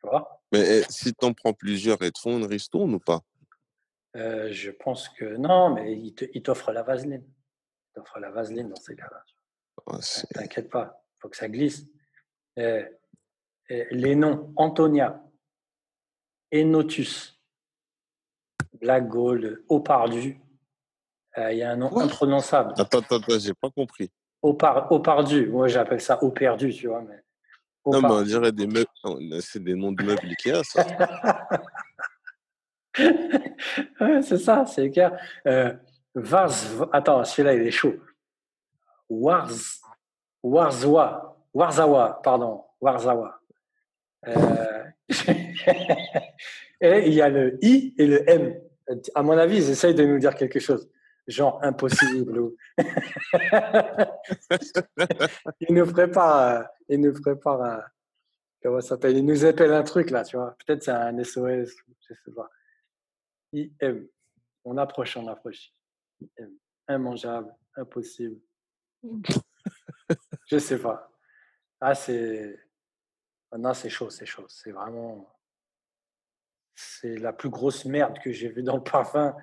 Tu 0.00 0.08
vois? 0.08 0.42
Mais 0.52 0.78
eh, 0.78 0.82
si 0.88 1.14
tu 1.14 1.24
en 1.24 1.32
prends 1.32 1.52
plusieurs, 1.52 1.98
ils 2.02 2.12
te 2.12 2.18
font 2.18 2.38
une 2.38 2.46
ristourne 2.46 2.94
ou 2.94 3.00
pas? 3.00 3.20
Euh, 4.16 4.48
Je 4.50 4.70
pense 4.70 5.08
que 5.08 5.36
non, 5.36 5.70
mais 5.74 5.96
ils 5.96 6.42
t'offrent 6.42 6.72
la 6.72 6.82
vaseline. 6.82 7.24
Ils 7.24 7.92
t'offrent 7.94 8.18
la 8.18 8.30
vaseline 8.30 8.68
dans 8.68 8.76
ces 8.76 8.96
cas-là. 8.96 9.22
T'inquiète 10.34 10.68
pas, 10.68 11.02
il 11.16 11.20
faut 11.20 11.28
que 11.28 11.36
ça 11.36 11.48
glisse. 11.48 11.86
Eh, 12.56 12.84
les 13.68 14.14
noms 14.16 14.52
Antonia, 14.56 15.22
Enotus, 16.52 17.40
Black 18.80 19.08
Gold, 19.08 19.64
Opardu. 19.68 20.40
Euh, 21.38 21.52
il 21.52 21.58
y 21.58 21.62
a 21.62 21.70
un 21.70 21.76
nom 21.76 21.96
imprononçable. 21.98 22.74
Attends, 22.76 22.98
attends, 22.98 23.16
attends, 23.16 23.38
j'ai 23.38 23.54
pas 23.54 23.70
compris. 23.70 24.10
Opar, 24.42 24.90
Opardu, 24.90 25.48
moi 25.48 25.68
j'appelle 25.68 26.00
ça 26.00 26.22
Operdu, 26.22 26.72
tu 26.72 26.88
vois. 26.88 27.02
Mais... 27.02 27.22
Non, 27.86 28.00
mais 28.02 28.08
on 28.08 28.22
dirait 28.22 28.52
des 28.52 28.66
meubles, 28.66 28.86
c'est 29.40 29.62
des 29.62 29.74
noms 29.74 29.92
de 29.92 30.02
meubles 30.02 30.26
Ikea, 30.26 30.62
ça. 30.64 30.84
c'est 34.22 34.38
ça, 34.38 34.66
c'est 34.66 34.82
Ikea. 34.82 35.12
Euh, 35.46 35.72
Vars, 36.14 36.52
attends, 36.92 37.24
celui-là 37.24 37.54
il 37.54 37.62
est 37.62 37.70
chaud. 37.70 37.94
Wars, 39.08 39.50
Warzawa, 40.42 41.36
Warzawa, 41.54 42.20
pardon, 42.22 42.64
Warzawa. 42.80 43.40
Euh, 44.26 44.84
et 46.80 47.06
il 47.06 47.14
y 47.14 47.22
a 47.22 47.28
le 47.28 47.58
I 47.62 47.94
et 47.98 48.06
le 48.06 48.28
M. 48.28 48.60
À 49.14 49.22
mon 49.22 49.38
avis, 49.38 49.58
ils 49.58 49.70
essayent 49.70 49.94
de 49.94 50.04
nous 50.04 50.18
dire 50.18 50.34
quelque 50.34 50.58
chose. 50.58 50.88
Genre 51.26 51.58
impossible. 51.62 52.38
ou... 52.38 52.56
ils 55.60 55.74
nous 55.74 55.86
préparent, 55.86 56.66
ils 56.88 57.00
nous 57.00 57.12
préparent 57.12 57.62
un, 57.62 57.82
comment 58.62 58.80
ça 58.80 58.88
s'appelle? 58.88 59.16
Ils 59.16 59.24
nous 59.24 59.44
appellent 59.44 59.72
un 59.72 59.82
truc 59.82 60.10
là, 60.10 60.24
tu 60.24 60.36
vois. 60.36 60.56
Peut-être 60.64 60.82
c'est 60.82 60.90
un 60.90 61.22
SOS, 61.22 61.74
je 62.08 62.14
sais 62.14 62.32
pas. 62.34 62.48
IM. 63.52 64.08
On 64.64 64.76
approche, 64.76 65.16
on 65.16 65.26
approche. 65.28 65.72
IM. 66.38 66.50
Immangeable, 66.88 67.54
impossible. 67.76 68.40
je 70.46 70.58
sais 70.58 70.78
pas. 70.78 71.10
Ah, 71.80 71.94
c'est 71.94 72.58
non, 73.58 73.74
c'est 73.74 73.90
chaud, 73.90 74.10
c'est 74.10 74.26
chaud. 74.26 74.46
C'est 74.48 74.70
vraiment. 74.70 75.28
C'est 76.74 77.16
la 77.16 77.32
plus 77.32 77.50
grosse 77.50 77.84
merde 77.84 78.18
que 78.20 78.32
j'ai 78.32 78.48
vue 78.48 78.62
dans 78.62 78.76
le 78.76 78.82
parfum. 78.82 79.34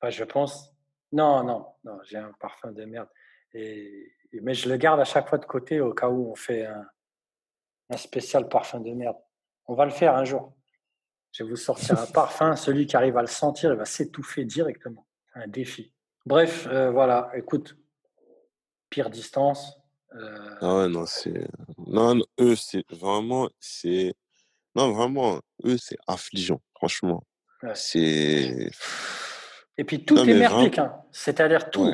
Enfin, 0.00 0.10
je 0.10 0.24
pense. 0.24 0.74
Non, 1.12 1.42
non, 1.44 1.66
non, 1.84 1.98
j'ai 2.04 2.18
un 2.18 2.32
parfum 2.38 2.72
de 2.72 2.84
merde. 2.84 3.08
Et... 3.54 4.12
Mais 4.42 4.52
je 4.52 4.68
le 4.68 4.76
garde 4.76 5.00
à 5.00 5.04
chaque 5.04 5.28
fois 5.28 5.38
de 5.38 5.46
côté 5.46 5.80
au 5.80 5.94
cas 5.94 6.08
où 6.08 6.30
on 6.30 6.34
fait 6.34 6.66
un, 6.66 6.86
un 7.88 7.96
spécial 7.96 8.48
parfum 8.48 8.80
de 8.80 8.92
merde. 8.92 9.16
On 9.66 9.74
va 9.74 9.86
le 9.86 9.90
faire 9.90 10.14
un 10.14 10.24
jour. 10.24 10.54
Je 11.32 11.44
vais 11.44 11.50
vous 11.50 11.56
sortir 11.56 11.98
un 11.98 12.06
parfum. 12.06 12.54
Celui 12.56 12.86
qui 12.86 12.96
arrive 12.96 13.16
à 13.16 13.22
le 13.22 13.28
sentir, 13.28 13.72
il 13.72 13.78
va 13.78 13.86
s'étouffer 13.86 14.44
directement. 14.44 15.06
Un 15.34 15.46
défi. 15.46 15.94
Bref, 16.26 16.66
euh, 16.70 16.90
voilà. 16.90 17.30
Écoute, 17.34 17.76
pire 18.90 19.08
distance, 19.08 19.78
euh, 20.14 20.56
ah 20.60 20.76
ouais, 20.78 20.88
non, 20.88 21.04
c'est. 21.06 21.48
Non, 21.86 22.18
eux, 22.40 22.56
c'est 22.56 22.84
vraiment. 22.90 23.48
c'est 23.60 24.14
Non, 24.74 24.92
vraiment, 24.92 25.40
eux, 25.64 25.76
c'est 25.78 25.98
affligeant, 26.06 26.60
franchement. 26.74 27.22
C'est. 27.74 28.70
Et 29.78 29.84
puis 29.84 30.04
tout 30.04 30.18
est 30.18 30.34
merdique, 30.34 30.78
hein. 30.78 31.02
c'est-à-dire 31.12 31.70
tout. 31.70 31.90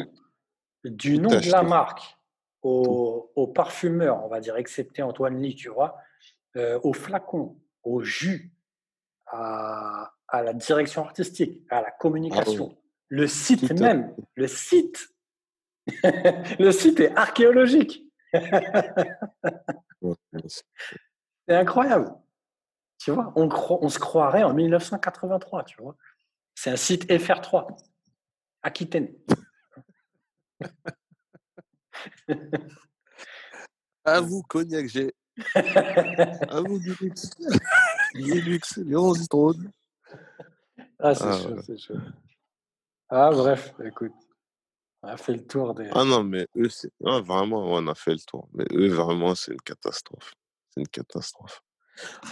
Du 0.85 1.19
nom 1.19 1.29
de 1.29 1.51
la 1.51 1.63
marque 1.63 2.19
au, 2.63 3.31
au, 3.37 3.47
parfumeur, 3.47 4.25
on 4.25 4.29
va 4.29 4.41
dire, 4.41 4.57
excepté 4.57 5.03
Antoine 5.03 5.41
Lee, 5.41 5.55
tu 5.55 5.69
vois, 5.69 5.97
euh, 6.57 6.81
au 6.83 6.93
flacon, 6.95 7.61
au 7.83 8.03
jus, 8.03 8.53
à, 9.27 10.13
la 10.33 10.53
direction 10.55 11.05
artistique, 11.05 11.63
à 11.71 11.83
la 11.83 11.91
communication. 11.91 12.71
Ah 12.73 12.79
le 13.09 13.27
site 13.27 13.71
même, 13.79 14.15
le 14.35 14.49
site, 14.49 15.09
le 16.59 16.71
site 16.73 17.01
est 17.01 17.15
archéologique. 17.15 18.03
C'est 21.47 21.55
incroyable. 21.55 22.15
Tu 22.99 23.11
vois, 23.11 23.33
on, 23.37 23.49
on, 23.49 23.89
se 23.89 23.99
croirait 23.99 24.43
en 24.43 24.55
1983, 24.55 25.65
tu 25.65 25.83
vois. 25.83 25.97
C'est 26.65 26.71
un 26.71 26.77
site 26.77 27.07
FR3, 27.11 27.77
Aquitaine. 28.63 29.15
à 34.07 34.23
vous, 34.23 34.41
Cognac, 34.49 34.89
j'ai. 34.89 35.13
à 35.55 36.63
vous, 36.63 36.79
du 36.79 36.95
luxe. 37.03 37.29
Du 38.15 38.41
luxe, 38.41 38.81
Ah, 40.99 41.15
c'est 41.15 41.25
ah, 41.25 41.39
chaud, 41.39 41.61
c'est 41.67 41.77
chaud. 41.77 41.99
Ah, 43.11 43.29
bref, 43.31 43.75
écoute. 43.85 44.15
On 45.03 45.09
a 45.09 45.19
fait 45.19 45.35
le 45.35 45.47
tour 45.47 45.75
des. 45.75 45.91
Ah 45.93 46.05
non, 46.05 46.25
mais 46.25 46.49
eux, 46.57 46.71
c'est. 46.71 46.91
vraiment, 46.99 47.75
on 47.75 47.87
a 47.89 47.95
fait 47.95 48.13
le 48.13 48.21
tour. 48.21 48.49
Mais 48.55 48.65
eux, 48.73 48.89
vraiment, 48.89 49.35
c'est 49.35 49.53
une 49.53 49.61
catastrophe. 49.61 50.33
C'est 50.71 50.81
une 50.81 50.89
catastrophe. 50.89 51.63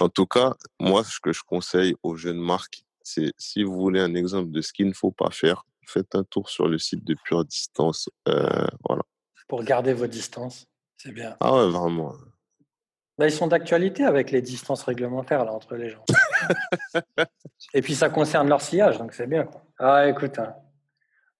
En 0.01 0.09
tout 0.09 0.27
cas, 0.27 0.55
moi, 0.81 1.05
ce 1.05 1.21
que 1.21 1.35
je 1.35 1.43
conseille 1.43 1.95
aux 2.03 2.17
jeunes 2.17 2.41
marques, 2.41 2.83
c'est 3.05 3.33
si 3.37 3.63
vous 3.63 3.75
voulez 3.75 4.01
un 4.01 4.15
exemple 4.15 4.51
de 4.51 4.61
ce 4.61 4.73
qu'il 4.73 4.89
ne 4.89 4.93
faut 4.93 5.11
pas 5.11 5.31
faire, 5.31 5.65
faites 5.87 6.15
un 6.15 6.25
tour 6.25 6.49
sur 6.49 6.69
le 6.69 6.79
site 6.79 7.05
de 7.05 7.15
Pure 7.25 7.45
Distance. 7.45 8.09
Euh, 8.29 8.67
voilà. 8.89 9.03
Pour 9.49 9.63
garder 9.65 9.93
vos 9.93 10.07
distances, 10.07 10.67
c'est 10.97 11.13
bien. 11.13 11.37
Ah 11.41 11.55
ouais, 11.55 11.71
vraiment. 11.71 12.15
Là, 13.19 13.27
ils 13.27 13.33
sont 13.33 13.47
d'actualité 13.47 14.05
avec 14.05 14.31
les 14.31 14.41
distances 14.41 14.83
réglementaires 14.85 15.45
là, 15.45 15.53
entre 15.53 15.77
les 15.77 15.91
gens. 15.91 16.05
Et 17.75 17.83
puis, 17.83 17.95
ça 17.95 18.09
concerne 18.09 18.49
leur 18.49 18.63
sillage, 18.63 18.99
donc 18.99 19.13
c'est 19.13 19.27
bien. 19.27 19.49
Ah, 19.79 20.09
écoute. 20.09 20.39
Hein. 20.39 20.55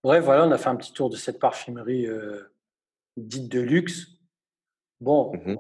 Bref, 0.03 0.25
voilà, 0.25 0.47
on 0.47 0.51
a 0.51 0.59
fait 0.59 0.69
un 0.69 0.77
petit 0.77 0.93
tour 0.93 1.09
de 1.09 1.17
cette 1.17 1.39
parfumerie 1.39 2.07
euh, 2.07 2.53
dite 3.17 3.51
de 3.51 3.61
luxe. 3.61 4.09
Bon, 5.01 5.33
mmh 5.33 5.57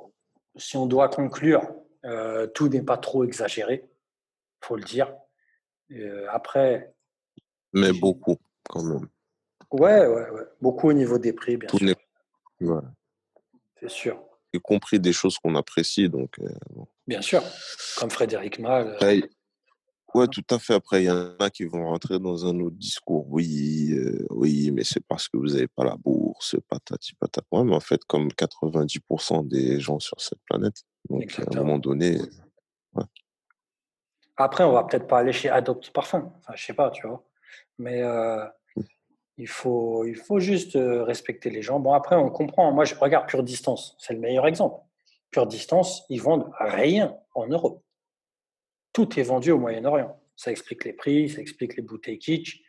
si 0.56 0.76
on 0.76 0.86
doit 0.86 1.08
conclure, 1.08 1.62
euh, 2.04 2.46
tout 2.46 2.68
n'est 2.68 2.82
pas 2.82 2.98
trop 2.98 3.24
exagéré, 3.24 3.88
faut 4.60 4.76
le 4.76 4.82
dire. 4.82 5.14
Euh, 5.92 6.26
après. 6.30 6.94
Mais 7.72 7.92
beaucoup, 7.92 8.36
quand 8.68 8.82
même. 8.82 9.08
Ouais, 9.70 10.06
ouais, 10.06 10.30
ouais. 10.30 10.42
Beaucoup 10.60 10.90
au 10.90 10.92
niveau 10.92 11.18
des 11.18 11.32
prix, 11.32 11.56
bien 11.56 11.68
sûr. 11.68 12.82
C'est 13.80 13.90
sûr. 13.90 14.22
Y 14.52 14.60
compris 14.60 15.00
des 15.00 15.12
choses 15.12 15.38
qu'on 15.38 15.54
apprécie, 15.54 16.08
donc. 16.08 16.36
Bien 17.06 17.22
sûr, 17.22 17.42
comme 17.98 18.10
Frédéric 18.10 18.58
Mal. 18.58 18.96
Ouais, 20.14 20.28
tout 20.28 20.44
à 20.50 20.58
fait. 20.58 20.74
Après, 20.74 21.02
il 21.02 21.06
y 21.06 21.10
en 21.10 21.36
a 21.38 21.48
qui 21.48 21.64
vont 21.64 21.86
rentrer 21.86 22.18
dans 22.18 22.44
un 22.44 22.60
autre 22.60 22.76
discours. 22.76 23.26
Oui, 23.30 23.92
euh, 23.92 24.26
oui, 24.28 24.70
mais 24.70 24.84
c'est 24.84 25.02
parce 25.06 25.26
que 25.26 25.38
vous 25.38 25.48
n'avez 25.48 25.68
pas 25.68 25.84
la 25.84 25.96
bourse, 25.96 26.56
patati 26.68 27.14
patata. 27.14 27.46
Ouais, 27.50 27.64
mais 27.64 27.74
en 27.74 27.80
fait, 27.80 28.04
comme 28.04 28.28
90% 28.28 29.48
des 29.48 29.80
gens 29.80 29.98
sur 30.00 30.20
cette 30.20 30.40
planète. 30.50 30.82
Donc, 31.08 31.34
à 31.38 31.44
un 31.50 31.56
moment 31.56 31.78
donné. 31.78 32.18
Après, 34.36 34.64
on 34.64 34.72
va 34.72 34.84
peut-être 34.84 35.06
pas 35.06 35.18
aller 35.18 35.32
chez 35.32 35.48
Adopt 35.48 35.90
Parfum. 35.90 36.32
Enfin, 36.38 36.54
je 36.56 36.64
sais 36.64 36.74
pas, 36.74 36.90
tu 36.90 37.06
vois. 37.06 37.22
Mais 37.78 38.02
euh, 38.02 38.44
mmh. 38.76 38.82
il, 39.38 39.48
faut, 39.48 40.04
il 40.04 40.16
faut 40.16 40.40
juste 40.40 40.76
euh, 40.76 41.02
respecter 41.04 41.50
les 41.50 41.62
gens. 41.62 41.80
Bon, 41.80 41.92
après, 41.92 42.16
on 42.16 42.30
comprend. 42.30 42.72
Moi, 42.72 42.84
je 42.84 42.94
regarde 42.94 43.28
Pure 43.28 43.42
Distance. 43.42 43.96
C'est 43.98 44.14
le 44.14 44.20
meilleur 44.20 44.46
exemple. 44.46 44.82
Pure 45.30 45.46
Distance, 45.46 46.04
ils 46.08 46.20
vendent 46.20 46.50
rien 46.58 47.16
en 47.34 47.46
Europe 47.46 47.82
tout 48.92 49.18
est 49.18 49.22
vendu 49.22 49.50
au 49.50 49.58
Moyen-Orient. 49.58 50.18
Ça 50.36 50.50
explique 50.50 50.84
les 50.84 50.92
prix, 50.92 51.28
ça 51.28 51.40
explique 51.40 51.76
les 51.76 51.82
bouteilles 51.82 52.18
kitsch. 52.18 52.62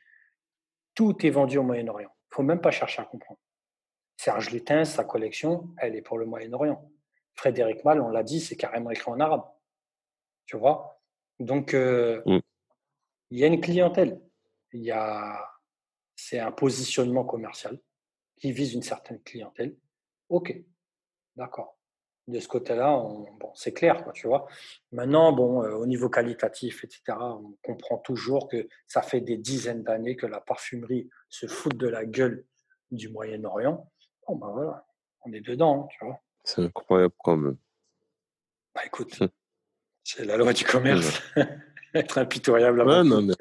Tout 0.95 1.25
est 1.25 1.29
vendu 1.29 1.57
au 1.57 1.63
Moyen-Orient. 1.63 2.09
Il 2.09 2.31
ne 2.31 2.35
faut 2.35 2.43
même 2.43 2.61
pas 2.61 2.71
chercher 2.71 3.01
à 3.01 3.05
comprendre. 3.05 3.39
Serge 4.17 4.51
Lutens, 4.51 4.85
sa 4.85 5.03
collection, 5.03 5.69
elle 5.77 5.95
est 5.95 6.01
pour 6.01 6.17
le 6.17 6.25
Moyen-Orient. 6.25 6.89
Frédéric 7.35 7.83
Mal, 7.83 7.99
on 7.99 8.09
l'a 8.09 8.23
dit, 8.23 8.39
c'est 8.39 8.55
carrément 8.55 8.91
écrit 8.91 9.11
en 9.11 9.19
arabe. 9.19 9.43
Tu 10.45 10.55
vois? 10.55 10.92
Donc, 11.39 11.73
euh, 11.73 12.21
mm. 12.25 12.39
il 13.31 13.39
y 13.39 13.43
a 13.43 13.47
une 13.47 13.61
clientèle. 13.61 14.21
Il 14.71 14.81
y 14.81 14.91
a, 14.91 15.39
c'est 16.15 16.39
un 16.39 16.51
positionnement 16.51 17.25
commercial 17.25 17.79
qui 18.37 18.51
vise 18.51 18.73
une 18.73 18.81
certaine 18.81 19.21
clientèle. 19.21 19.75
OK, 20.29 20.55
d'accord 21.35 21.77
de 22.27 22.39
ce 22.39 22.47
côté-là, 22.47 22.95
bon, 23.39 23.51
c'est 23.53 23.73
clair, 23.73 24.03
quoi, 24.03 24.13
tu 24.13 24.27
vois. 24.27 24.47
Maintenant, 24.91 25.33
bon, 25.33 25.63
euh, 25.63 25.73
au 25.73 25.85
niveau 25.85 26.09
qualitatif, 26.09 26.83
etc., 26.83 27.01
on 27.19 27.57
comprend 27.61 27.97
toujours 27.97 28.47
que 28.47 28.67
ça 28.87 29.01
fait 29.01 29.19
des 29.19 29.37
dizaines 29.37 29.83
d'années 29.83 30.15
que 30.15 30.25
la 30.25 30.39
parfumerie 30.39 31.09
se 31.29 31.47
fout 31.47 31.75
de 31.75 31.87
la 31.87 32.05
gueule 32.05 32.45
du 32.91 33.09
Moyen-Orient. 33.09 33.89
Bon, 34.27 34.35
ben 34.37 34.51
voilà, 34.51 34.85
on 35.25 35.33
est 35.33 35.41
dedans, 35.41 35.87
tu 35.91 36.05
vois. 36.05 36.21
C'est 36.45 36.61
incroyable 36.61 37.13
quand 37.19 37.35
même. 37.35 37.57
Bah 38.73 38.81
écoute, 38.85 39.21
hum. 39.21 39.29
C'est 40.03 40.25
la 40.25 40.37
loi 40.37 40.53
du 40.53 40.63
commerce. 40.63 41.21
Être 41.93 42.17
impitoyable. 42.17 42.81
Ouais, 42.81 43.03
non, 43.03 43.21
mais, 43.21 43.35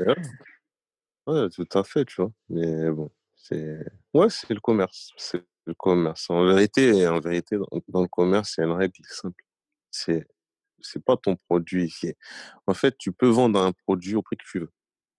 ouais, 1.26 1.48
tout 1.50 1.68
à 1.74 1.84
fait, 1.84 2.04
tu 2.04 2.16
vois. 2.16 2.32
Mais 2.48 2.90
bon, 2.90 3.10
c'est 3.36 3.78
ouais, 4.14 4.28
c'est 4.28 4.52
le 4.52 4.60
commerce. 4.60 5.12
C'est 5.16 5.42
le 5.64 5.74
commerce. 5.74 6.28
En 6.28 6.44
vérité, 6.44 7.06
en 7.06 7.20
vérité, 7.20 7.56
dans, 7.88 8.02
le 8.02 8.08
commerce, 8.08 8.54
il 8.56 8.60
y 8.60 8.64
a 8.64 8.66
une 8.66 8.76
règle 8.76 8.94
simple. 9.04 9.44
C'est, 9.90 10.26
c'est 10.80 11.02
pas 11.02 11.16
ton 11.16 11.36
produit. 11.36 11.92
En 12.66 12.74
fait, 12.74 12.96
tu 12.98 13.12
peux 13.12 13.28
vendre 13.28 13.60
un 13.60 13.72
produit 13.72 14.14
au 14.14 14.22
prix 14.22 14.36
que 14.36 14.44
tu 14.44 14.58
veux. 14.60 14.72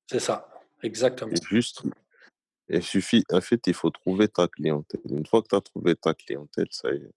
C'est 0.09 0.19
ça, 0.19 0.47
exactement. 0.83 1.33
Juste, 1.49 1.83
il 2.69 2.83
suffit, 2.83 3.23
en 3.31 3.41
fait, 3.41 3.61
il 3.67 3.73
faut 3.73 3.89
trouver 3.89 4.27
ta 4.27 4.47
clientèle. 4.47 5.01
Une 5.09 5.25
fois 5.25 5.41
que 5.41 5.47
tu 5.49 5.55
as 5.55 5.61
trouvé 5.61 5.95
ta 5.95 6.13
clientèle, 6.13 6.67
ça 6.71 6.91
y 6.91 6.97
est. 6.97 7.11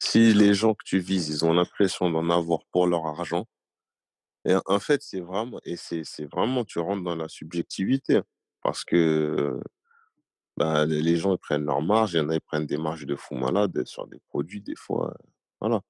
Si 0.00 0.34
les 0.34 0.54
gens 0.54 0.74
que 0.74 0.84
tu 0.84 0.98
vises, 0.98 1.28
ils 1.28 1.44
ont 1.44 1.52
l'impression 1.52 2.10
d'en 2.10 2.28
avoir 2.30 2.60
pour 2.72 2.86
leur 2.88 3.06
argent, 3.06 3.46
et 4.46 4.54
en 4.66 4.80
fait, 4.80 5.02
c'est 5.02 5.20
vraiment, 5.20 5.60
et 5.64 5.76
c'est, 5.76 6.02
c'est 6.04 6.24
vraiment, 6.24 6.64
tu 6.64 6.78
rentres 6.78 7.04
dans 7.04 7.14
la 7.16 7.28
subjectivité. 7.28 8.16
Hein, 8.16 8.24
parce 8.62 8.84
que 8.84 9.60
bah, 10.56 10.86
les 10.86 11.16
gens 11.16 11.32
ils 11.34 11.38
prennent 11.38 11.64
leur 11.64 11.82
marge, 11.82 12.14
il 12.14 12.18
y 12.18 12.20
en 12.20 12.28
a 12.30 12.34
qui 12.34 12.40
prennent 12.40 12.66
des 12.66 12.78
marges 12.78 13.06
de 13.06 13.16
fou 13.16 13.34
malade 13.34 13.86
sur 13.86 14.06
des 14.06 14.18
produits 14.28 14.60
des 14.62 14.76
fois, 14.76 15.14
voilà. 15.60 15.80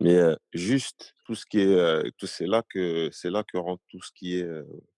Mais 0.00 0.18
juste 0.52 1.14
tout 1.24 1.34
ce 1.34 1.46
qui 1.46 1.60
est, 1.60 2.12
tout 2.18 2.26
c'est 2.26 2.46
là 2.46 2.62
que 2.68 3.10
c'est 3.12 3.30
là 3.30 3.44
que 3.44 3.58
rentre 3.58 3.82
tout 3.88 4.02
ce 4.02 4.10
qui 4.14 4.38
est 4.38 4.46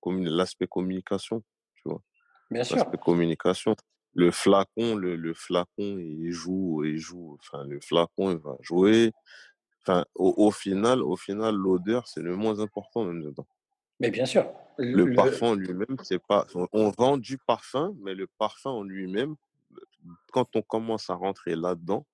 l'aspect 0.04 0.66
communication, 0.66 1.42
tu 1.76 1.88
vois? 1.88 2.02
Bien 2.50 2.64
sûr. 2.64 2.76
L'aspect 2.76 2.98
communication. 2.98 3.76
Le 4.16 4.30
flacon, 4.30 4.96
le, 4.96 5.14
le, 5.14 5.34
flacon, 5.34 5.98
il 5.98 6.32
joue, 6.32 6.82
il 6.84 6.96
joue. 6.96 7.36
Enfin, 7.40 7.64
le 7.64 7.78
flacon, 7.80 8.32
il 8.32 8.38
va 8.38 8.56
jouer. 8.62 9.12
Enfin, 9.82 10.04
au, 10.14 10.34
au 10.38 10.50
final, 10.50 11.02
au 11.02 11.16
final, 11.16 11.54
l'odeur, 11.54 12.08
c'est 12.08 12.22
le 12.22 12.34
moins 12.34 12.58
important 12.60 13.04
même 13.04 13.22
dedans. 13.22 13.46
Mais 14.00 14.10
bien 14.10 14.26
sûr. 14.26 14.50
Le, 14.78 15.14
parfum 15.14 15.54
lui-même, 15.54 15.96
c'est 16.02 16.18
pas. 16.18 16.46
On 16.72 16.90
vend 16.90 17.16
du 17.16 17.38
parfum, 17.38 17.94
mais 18.00 18.14
le 18.14 18.26
parfum 18.38 18.70
en 18.70 18.82
lui-même, 18.82 19.36
quand 20.32 20.54
on 20.56 20.62
commence 20.62 21.08
à 21.08 21.14
rentrer 21.14 21.56
là-dedans, 21.56 22.06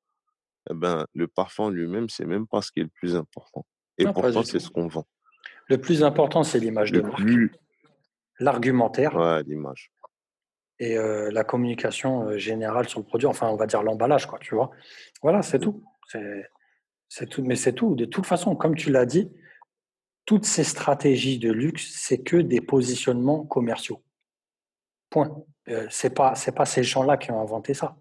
eh 0.70 0.74
ben, 0.74 1.07
le 1.14 1.26
parfum 1.26 1.70
lui-même, 1.70 2.09
c'est 2.09 2.24
même 2.24 2.46
pas 2.46 2.62
ce 2.62 2.70
qui 2.70 2.80
est 2.80 2.84
le 2.84 2.88
plus 2.88 3.16
important. 3.16 3.66
Et 3.98 4.05
pourtant, 4.05 4.42
c'est 4.44 4.61
ce 4.61 4.70
qu'on 4.70 4.86
vend. 4.86 5.07
Le 5.68 5.80
plus 5.80 6.03
important, 6.03 6.44
c'est 6.44 6.59
l'image 6.59 6.92
de 6.92 7.00
marque. 7.00 7.22
L'argumentaire. 8.38 9.14
Ouais, 9.16 9.42
l'image. 9.44 9.91
Et 10.82 10.98
euh, 10.98 11.30
la 11.30 11.44
communication 11.44 12.24
euh, 12.24 12.38
générale 12.38 12.88
sur 12.88 12.98
le 12.98 13.06
produit, 13.06 13.28
enfin, 13.28 13.48
on 13.48 13.54
va 13.54 13.66
dire 13.66 13.84
l'emballage, 13.84 14.26
quoi, 14.26 14.40
tu 14.40 14.56
vois. 14.56 14.72
Voilà, 15.22 15.40
c'est 15.40 15.58
mmh. 15.58 15.60
tout. 15.60 15.84
C'est 17.08 17.28
tout. 17.28 17.44
Mais 17.44 17.54
c'est 17.54 17.72
tout. 17.72 17.94
De 17.94 18.04
toute 18.04 18.26
façon, 18.26 18.56
comme 18.56 18.74
tu 18.74 18.90
l'as 18.90 19.06
dit, 19.06 19.30
toutes 20.24 20.44
ces 20.44 20.64
stratégies 20.64 21.38
de 21.38 21.52
luxe, 21.52 21.92
c'est 21.94 22.18
que 22.18 22.36
des 22.36 22.60
positionnements 22.60 23.44
commerciaux. 23.44 24.02
Point. 25.08 25.44
Euh, 25.68 25.86
c'est 25.88 26.12
pas 26.12 26.34
c'est 26.34 26.50
pas 26.52 26.66
ces 26.66 26.82
gens-là 26.82 27.16
qui 27.16 27.30
ont 27.30 27.40
inventé 27.40 27.74
ça. 27.74 27.96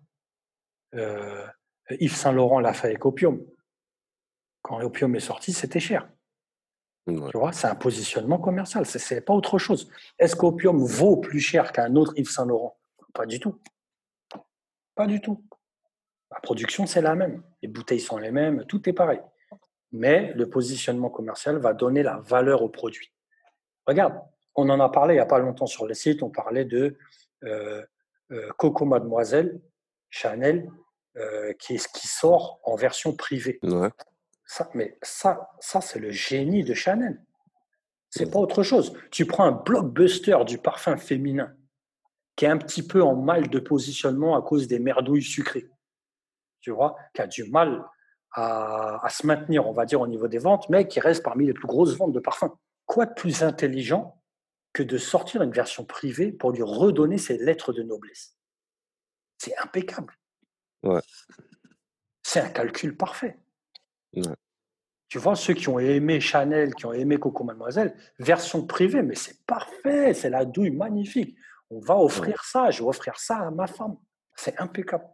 Euh, 0.95 1.45
Yves 1.99 2.15
Saint 2.15 2.31
Laurent 2.31 2.59
l'a 2.61 2.73
fait 2.73 2.87
avec 2.87 3.05
Opium. 3.05 3.45
Quand 4.63 4.79
l'opium 4.79 5.15
est 5.15 5.19
sorti, 5.19 5.53
c'était 5.53 5.79
cher. 5.79 6.09
Tu 7.07 7.37
vois, 7.37 7.51
c'est 7.51 7.67
un 7.67 7.75
positionnement 7.75 8.37
commercial. 8.37 8.85
C'est, 8.85 9.15
n'est 9.15 9.21
pas 9.21 9.33
autre 9.33 9.57
chose. 9.57 9.89
Est-ce 10.19 10.35
qu'Opium 10.35 10.83
vaut 10.83 11.17
plus 11.17 11.39
cher 11.39 11.71
qu'un 11.71 11.95
autre 11.95 12.13
Yves 12.15 12.29
Saint 12.29 12.45
Laurent? 12.45 12.77
Pas 13.13 13.25
du 13.25 13.39
tout. 13.39 13.59
Pas 14.95 15.07
du 15.07 15.19
tout. 15.19 15.43
La 16.31 16.39
production, 16.39 16.85
c'est 16.85 17.01
la 17.01 17.15
même. 17.15 17.43
Les 17.61 17.67
bouteilles 17.67 17.99
sont 17.99 18.17
les 18.17 18.31
mêmes. 18.31 18.65
Tout 18.65 18.87
est 18.87 18.93
pareil 18.93 19.19
mais 19.91 20.33
le 20.33 20.49
positionnement 20.49 21.09
commercial 21.09 21.57
va 21.57 21.73
donner 21.73 22.03
la 22.03 22.17
valeur 22.17 22.61
au 22.61 22.69
produit. 22.69 23.11
Regarde, 23.85 24.19
on 24.55 24.69
en 24.69 24.79
a 24.79 24.89
parlé 24.89 25.15
il 25.15 25.17
n'y 25.17 25.21
a 25.21 25.25
pas 25.25 25.39
longtemps 25.39 25.65
sur 25.65 25.85
le 25.85 25.93
site, 25.93 26.23
on 26.23 26.29
parlait 26.29 26.65
de 26.65 26.97
euh, 27.43 27.83
euh, 28.31 28.49
Coco 28.57 28.85
Mademoiselle, 28.85 29.59
Chanel, 30.09 30.69
euh, 31.17 31.53
qui, 31.53 31.77
qui 31.77 32.07
sort 32.07 32.59
en 32.63 32.75
version 32.75 33.13
privée. 33.13 33.59
Ça, 34.51 34.69
mais 34.73 34.97
ça, 35.01 35.49
ça 35.61 35.79
c'est 35.79 35.99
le 35.99 36.11
génie 36.11 36.65
de 36.65 36.73
Chanel. 36.73 37.23
C'est 38.09 38.29
pas 38.29 38.39
autre 38.39 38.63
chose. 38.63 38.91
Tu 39.09 39.25
prends 39.25 39.45
un 39.45 39.53
blockbuster 39.53 40.39
du 40.45 40.57
parfum 40.57 40.97
féminin 40.97 41.55
qui 42.35 42.43
est 42.43 42.49
un 42.49 42.57
petit 42.57 42.85
peu 42.85 43.01
en 43.01 43.15
mal 43.15 43.47
de 43.47 43.59
positionnement 43.59 44.35
à 44.35 44.41
cause 44.41 44.67
des 44.67 44.79
merdouilles 44.79 45.23
sucrées. 45.23 45.69
Tu 46.59 46.69
vois, 46.69 46.97
qui 47.13 47.21
a 47.21 47.27
du 47.27 47.45
mal 47.45 47.85
à, 48.33 49.07
se 49.09 49.25
maintenir, 49.25 49.67
on 49.67 49.71
va 49.71 49.85
dire, 49.85 50.01
au 50.01 50.07
niveau 50.07 50.27
des 50.27 50.37
ventes, 50.37 50.67
mais 50.67 50.85
qui 50.85 50.99
reste 50.99 51.23
parmi 51.23 51.45
les 51.45 51.53
plus 51.53 51.67
grosses 51.67 51.95
ventes 51.95 52.11
de 52.11 52.19
parfums. 52.19 52.51
Quoi 52.85 53.05
de 53.05 53.13
plus 53.13 53.43
intelligent 53.43 54.21
que 54.73 54.83
de 54.83 54.97
sortir 54.97 55.43
une 55.43 55.53
version 55.53 55.85
privée 55.85 56.33
pour 56.33 56.51
lui 56.51 56.61
redonner 56.61 57.17
ses 57.17 57.37
lettres 57.37 57.71
de 57.71 57.83
noblesse? 57.83 58.35
C'est 59.37 59.57
impeccable. 59.59 60.13
Ouais. 60.83 60.99
C'est 62.21 62.41
un 62.41 62.49
calcul 62.49 62.97
parfait. 62.97 63.40
Ouais. 64.13 64.23
Tu 65.11 65.17
vois, 65.17 65.35
ceux 65.35 65.53
qui 65.53 65.67
ont 65.67 65.77
aimé 65.77 66.21
Chanel, 66.21 66.73
qui 66.73 66.85
ont 66.85 66.93
aimé 66.93 67.17
Coco 67.17 67.43
Mademoiselle, 67.43 67.93
version 68.19 68.65
privée, 68.65 69.01
mais 69.01 69.15
c'est 69.15 69.45
parfait, 69.45 70.13
c'est 70.13 70.29
la 70.29 70.45
douille 70.45 70.71
magnifique. 70.71 71.37
On 71.69 71.79
va 71.79 71.97
offrir 71.97 72.43
ça, 72.45 72.71
je 72.71 72.81
vais 72.81 72.87
offrir 72.87 73.19
ça 73.19 73.39
à 73.39 73.51
ma 73.51 73.67
femme. 73.67 73.97
C'est 74.35 74.57
impeccable. 74.61 75.05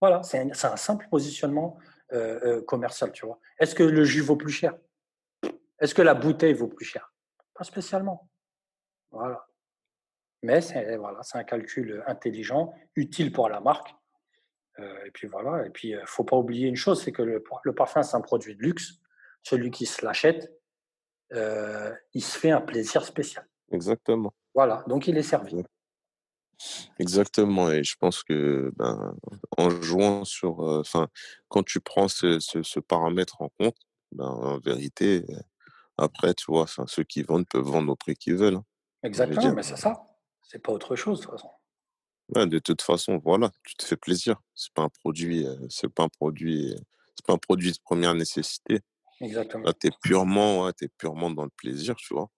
Voilà, 0.00 0.22
c'est 0.24 0.40
un, 0.40 0.76
simple 0.76 1.06
positionnement 1.08 1.78
euh, 2.12 2.40
euh, 2.44 2.62
commercial, 2.62 3.12
tu 3.12 3.24
vois. 3.24 3.38
Est-ce 3.60 3.76
que 3.76 3.84
le 3.84 4.04
jus 4.04 4.20
vaut 4.20 4.36
plus 4.36 4.50
cher? 4.50 4.76
Est-ce 5.78 5.94
que 5.94 6.02
la 6.02 6.14
bouteille 6.14 6.54
vaut 6.54 6.66
plus 6.66 6.84
cher? 6.84 7.12
Pas 7.54 7.62
spécialement. 7.62 8.28
Voilà. 9.12 9.46
Mais 10.42 10.60
c'est 10.60 10.96
voilà, 10.96 11.20
un 11.34 11.44
calcul 11.44 12.02
intelligent, 12.06 12.74
utile 12.94 13.32
pour 13.32 13.48
la 13.48 13.60
marque. 13.60 13.94
Euh, 14.78 15.04
et 15.06 15.10
puis 15.10 15.26
voilà. 15.26 15.66
Et 15.66 15.70
puis, 15.70 15.88
il 15.88 15.96
ne 15.96 16.06
faut 16.06 16.24
pas 16.24 16.36
oublier 16.36 16.68
une 16.68 16.76
chose, 16.76 17.02
c'est 17.02 17.12
que 17.12 17.22
le, 17.22 17.42
parfum, 17.74 18.02
c'est 18.02 18.16
un 18.16 18.20
produit 18.20 18.54
de 18.56 18.62
luxe. 18.62 19.00
Celui 19.42 19.70
qui 19.70 19.86
se 19.86 20.04
l'achète, 20.04 20.52
il 21.30 22.22
se 22.22 22.38
fait 22.38 22.50
un 22.50 22.60
plaisir 22.60 23.04
spécial. 23.04 23.46
Exactement. 23.70 24.32
Voilà, 24.54 24.84
donc 24.88 25.06
il 25.06 25.16
est 25.16 25.22
servi. 25.22 25.62
Exactement, 26.98 27.70
et 27.70 27.84
je 27.84 27.96
pense 27.96 28.22
que 28.22 28.72
ben, 28.76 29.14
en 29.58 29.68
jouant 29.68 30.24
sur, 30.24 30.60
enfin, 30.60 31.08
quand 31.48 31.62
tu 31.62 31.80
prends 31.80 32.08
ce, 32.08 32.40
ce, 32.40 32.80
paramètre 32.80 33.42
en 33.42 33.50
compte, 33.50 33.76
ben, 34.12 34.24
en 34.24 34.58
vérité, 34.58 35.24
après, 35.98 36.34
tu 36.34 36.46
vois, 36.48 36.66
ceux 36.86 37.04
qui 37.04 37.22
vendent 37.22 37.46
peuvent 37.46 37.62
vendre 37.62 37.92
au 37.92 37.96
prix 37.96 38.16
qu'ils 38.16 38.36
veulent. 38.36 38.56
Hein, 38.56 38.64
Exactement, 39.02 39.52
mais 39.52 39.62
c'est 39.62 39.76
ça. 39.76 40.06
C'est 40.42 40.58
pas 40.58 40.72
autre 40.72 40.94
chose 40.96 41.20
de 41.20 41.24
toute 41.24 41.32
façon. 41.32 41.50
De 42.34 42.58
toute 42.58 42.82
façon, 42.82 43.18
voilà, 43.18 43.50
tu 43.64 43.76
te 43.76 43.84
fais 43.84 43.96
plaisir. 43.96 44.40
C'est 44.54 44.72
pas 44.72 44.82
un 44.82 44.88
produit, 44.88 45.46
c'est 45.68 45.88
pas 45.88 46.04
un 46.04 46.08
produit, 46.08 46.74
c'est 47.14 47.26
pas 47.26 47.34
un 47.34 47.38
produit 47.38 47.72
de 47.72 47.78
première 47.84 48.14
nécessité. 48.14 48.80
Exactement. 49.20 49.64
Là, 49.64 49.72
t'es 49.72 49.90
purement, 50.02 50.68
es 50.68 50.88
purement 50.98 51.30
dans 51.30 51.44
le 51.44 51.50
plaisir, 51.50 51.96
tu 51.96 52.14
vois. 52.14 52.30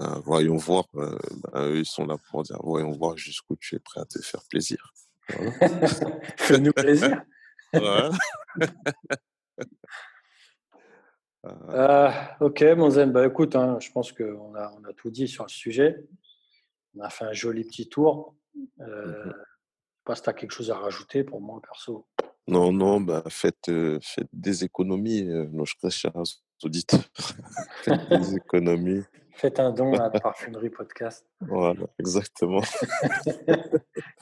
Euh, 0.00 0.18
voyons 0.24 0.56
voir, 0.56 0.86
euh, 0.96 1.16
ben, 1.52 1.68
eux, 1.68 1.78
ils 1.78 1.86
sont 1.86 2.04
là 2.04 2.16
pour 2.30 2.42
dire, 2.42 2.58
voyons 2.62 2.90
voir 2.90 3.16
jusqu'où 3.16 3.56
tu 3.56 3.76
es 3.76 3.78
prêt 3.78 4.00
à 4.00 4.04
te 4.04 4.20
faire 4.20 4.42
plaisir. 4.50 4.92
Fais-nous 6.36 6.72
plaisir. 6.72 7.22
Euh, 11.68 12.10
ok, 12.40 12.62
mon 12.76 12.88
zen, 12.88 13.12
bah, 13.12 13.26
écoute, 13.26 13.54
hein, 13.54 13.78
je 13.78 13.90
pense 13.90 14.12
qu'on 14.12 14.54
a, 14.54 14.72
on 14.78 14.84
a 14.84 14.94
tout 14.94 15.10
dit 15.10 15.28
sur 15.28 15.44
le 15.44 15.50
sujet. 15.50 16.06
On 16.96 17.02
a 17.02 17.10
fait 17.10 17.26
un 17.26 17.34
joli 17.34 17.64
petit 17.64 17.86
tour. 17.88 18.34
Euh, 18.80 19.26
mmh 19.26 19.32
sais 19.32 20.12
pas 20.12 20.14
si 20.16 20.22
tu 20.22 20.28
as 20.28 20.32
quelque 20.34 20.50
chose 20.50 20.70
à 20.70 20.76
rajouter 20.76 21.24
pour 21.24 21.40
moi, 21.40 21.60
perso. 21.62 22.06
Non, 22.46 22.72
non, 22.72 23.00
bah, 23.00 23.22
faites, 23.30 23.70
faites 24.02 24.28
des 24.34 24.64
économies, 24.64 25.24
nos 25.24 25.64
chers 25.64 26.12
auditeurs. 26.62 27.00
faites 27.82 28.08
des 28.10 28.36
économies. 28.36 29.02
Faites 29.36 29.58
un 29.58 29.72
don 29.72 29.92
à 29.94 30.10
la 30.10 30.10
Parfumerie 30.20 30.70
Podcast. 30.70 31.26
Voilà, 31.40 31.86
exactement. 31.98 32.62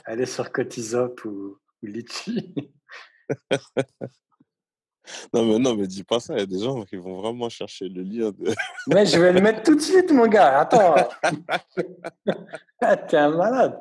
Allez 0.07 0.25
sur 0.25 0.51
Cotisop 0.51 1.25
ou, 1.27 1.59
ou 1.83 1.87
Litchi. 1.87 2.55
non, 5.35 5.45
mais 5.45 5.59
non, 5.59 5.77
mais 5.77 5.87
dis 5.87 6.03
pas 6.03 6.19
ça. 6.19 6.33
Il 6.33 6.41
y 6.41 6.43
a 6.43 6.47
des 6.47 6.61
gens 6.61 6.83
qui 6.85 6.97
vont 6.97 7.21
vraiment 7.21 7.51
chercher 7.51 7.91
le 7.91 8.03
lien. 8.03 8.31
De... 8.31 8.55
mais 8.87 9.05
je 9.05 9.21
vais 9.21 9.35
le 9.35 9.43
mettre 9.43 9.63
tout 9.63 9.75
de 9.75 9.81
suite, 9.81 10.11
mon 10.13 10.27
gars. 10.27 10.61
Attends. 10.61 10.95
T'es 12.81 13.17
un 13.19 13.37
malade. 13.37 13.79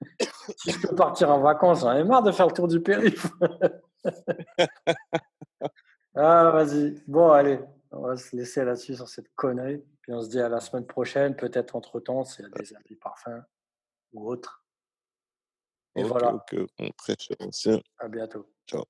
Si 0.58 0.70
je 0.70 0.86
peux 0.86 0.94
partir 0.94 1.30
en 1.30 1.40
vacances, 1.40 1.80
j'en 1.80 1.92
ai 1.92 2.04
marre 2.04 2.22
de 2.22 2.30
faire 2.30 2.46
le 2.46 2.52
tour 2.52 2.68
du 2.68 2.80
périph'. 2.80 3.26
ah, 6.14 6.50
vas-y. 6.50 7.02
Bon, 7.06 7.30
allez. 7.30 7.58
On 7.90 8.02
va 8.02 8.16
se 8.16 8.36
laisser 8.36 8.64
là-dessus 8.64 8.96
sur 8.96 9.08
cette 9.08 9.32
connerie. 9.34 9.82
Puis 10.02 10.12
on 10.12 10.20
se 10.20 10.28
dit 10.28 10.40
à 10.40 10.48
la 10.48 10.60
semaine 10.60 10.86
prochaine, 10.86 11.36
peut-être 11.36 11.76
entre-temps, 11.76 12.24
s'il 12.24 12.44
y 12.44 12.46
a 12.46 12.50
des 12.50 12.74
habits 12.74 12.96
parfums 12.96 13.42
ou 14.12 14.28
autres. 14.28 14.64
Et 15.96 16.02
voilà. 16.02 16.44
cher. 17.52 17.78
À 17.98 18.08
bientôt. 18.08 18.50
Ciao. 18.66 18.82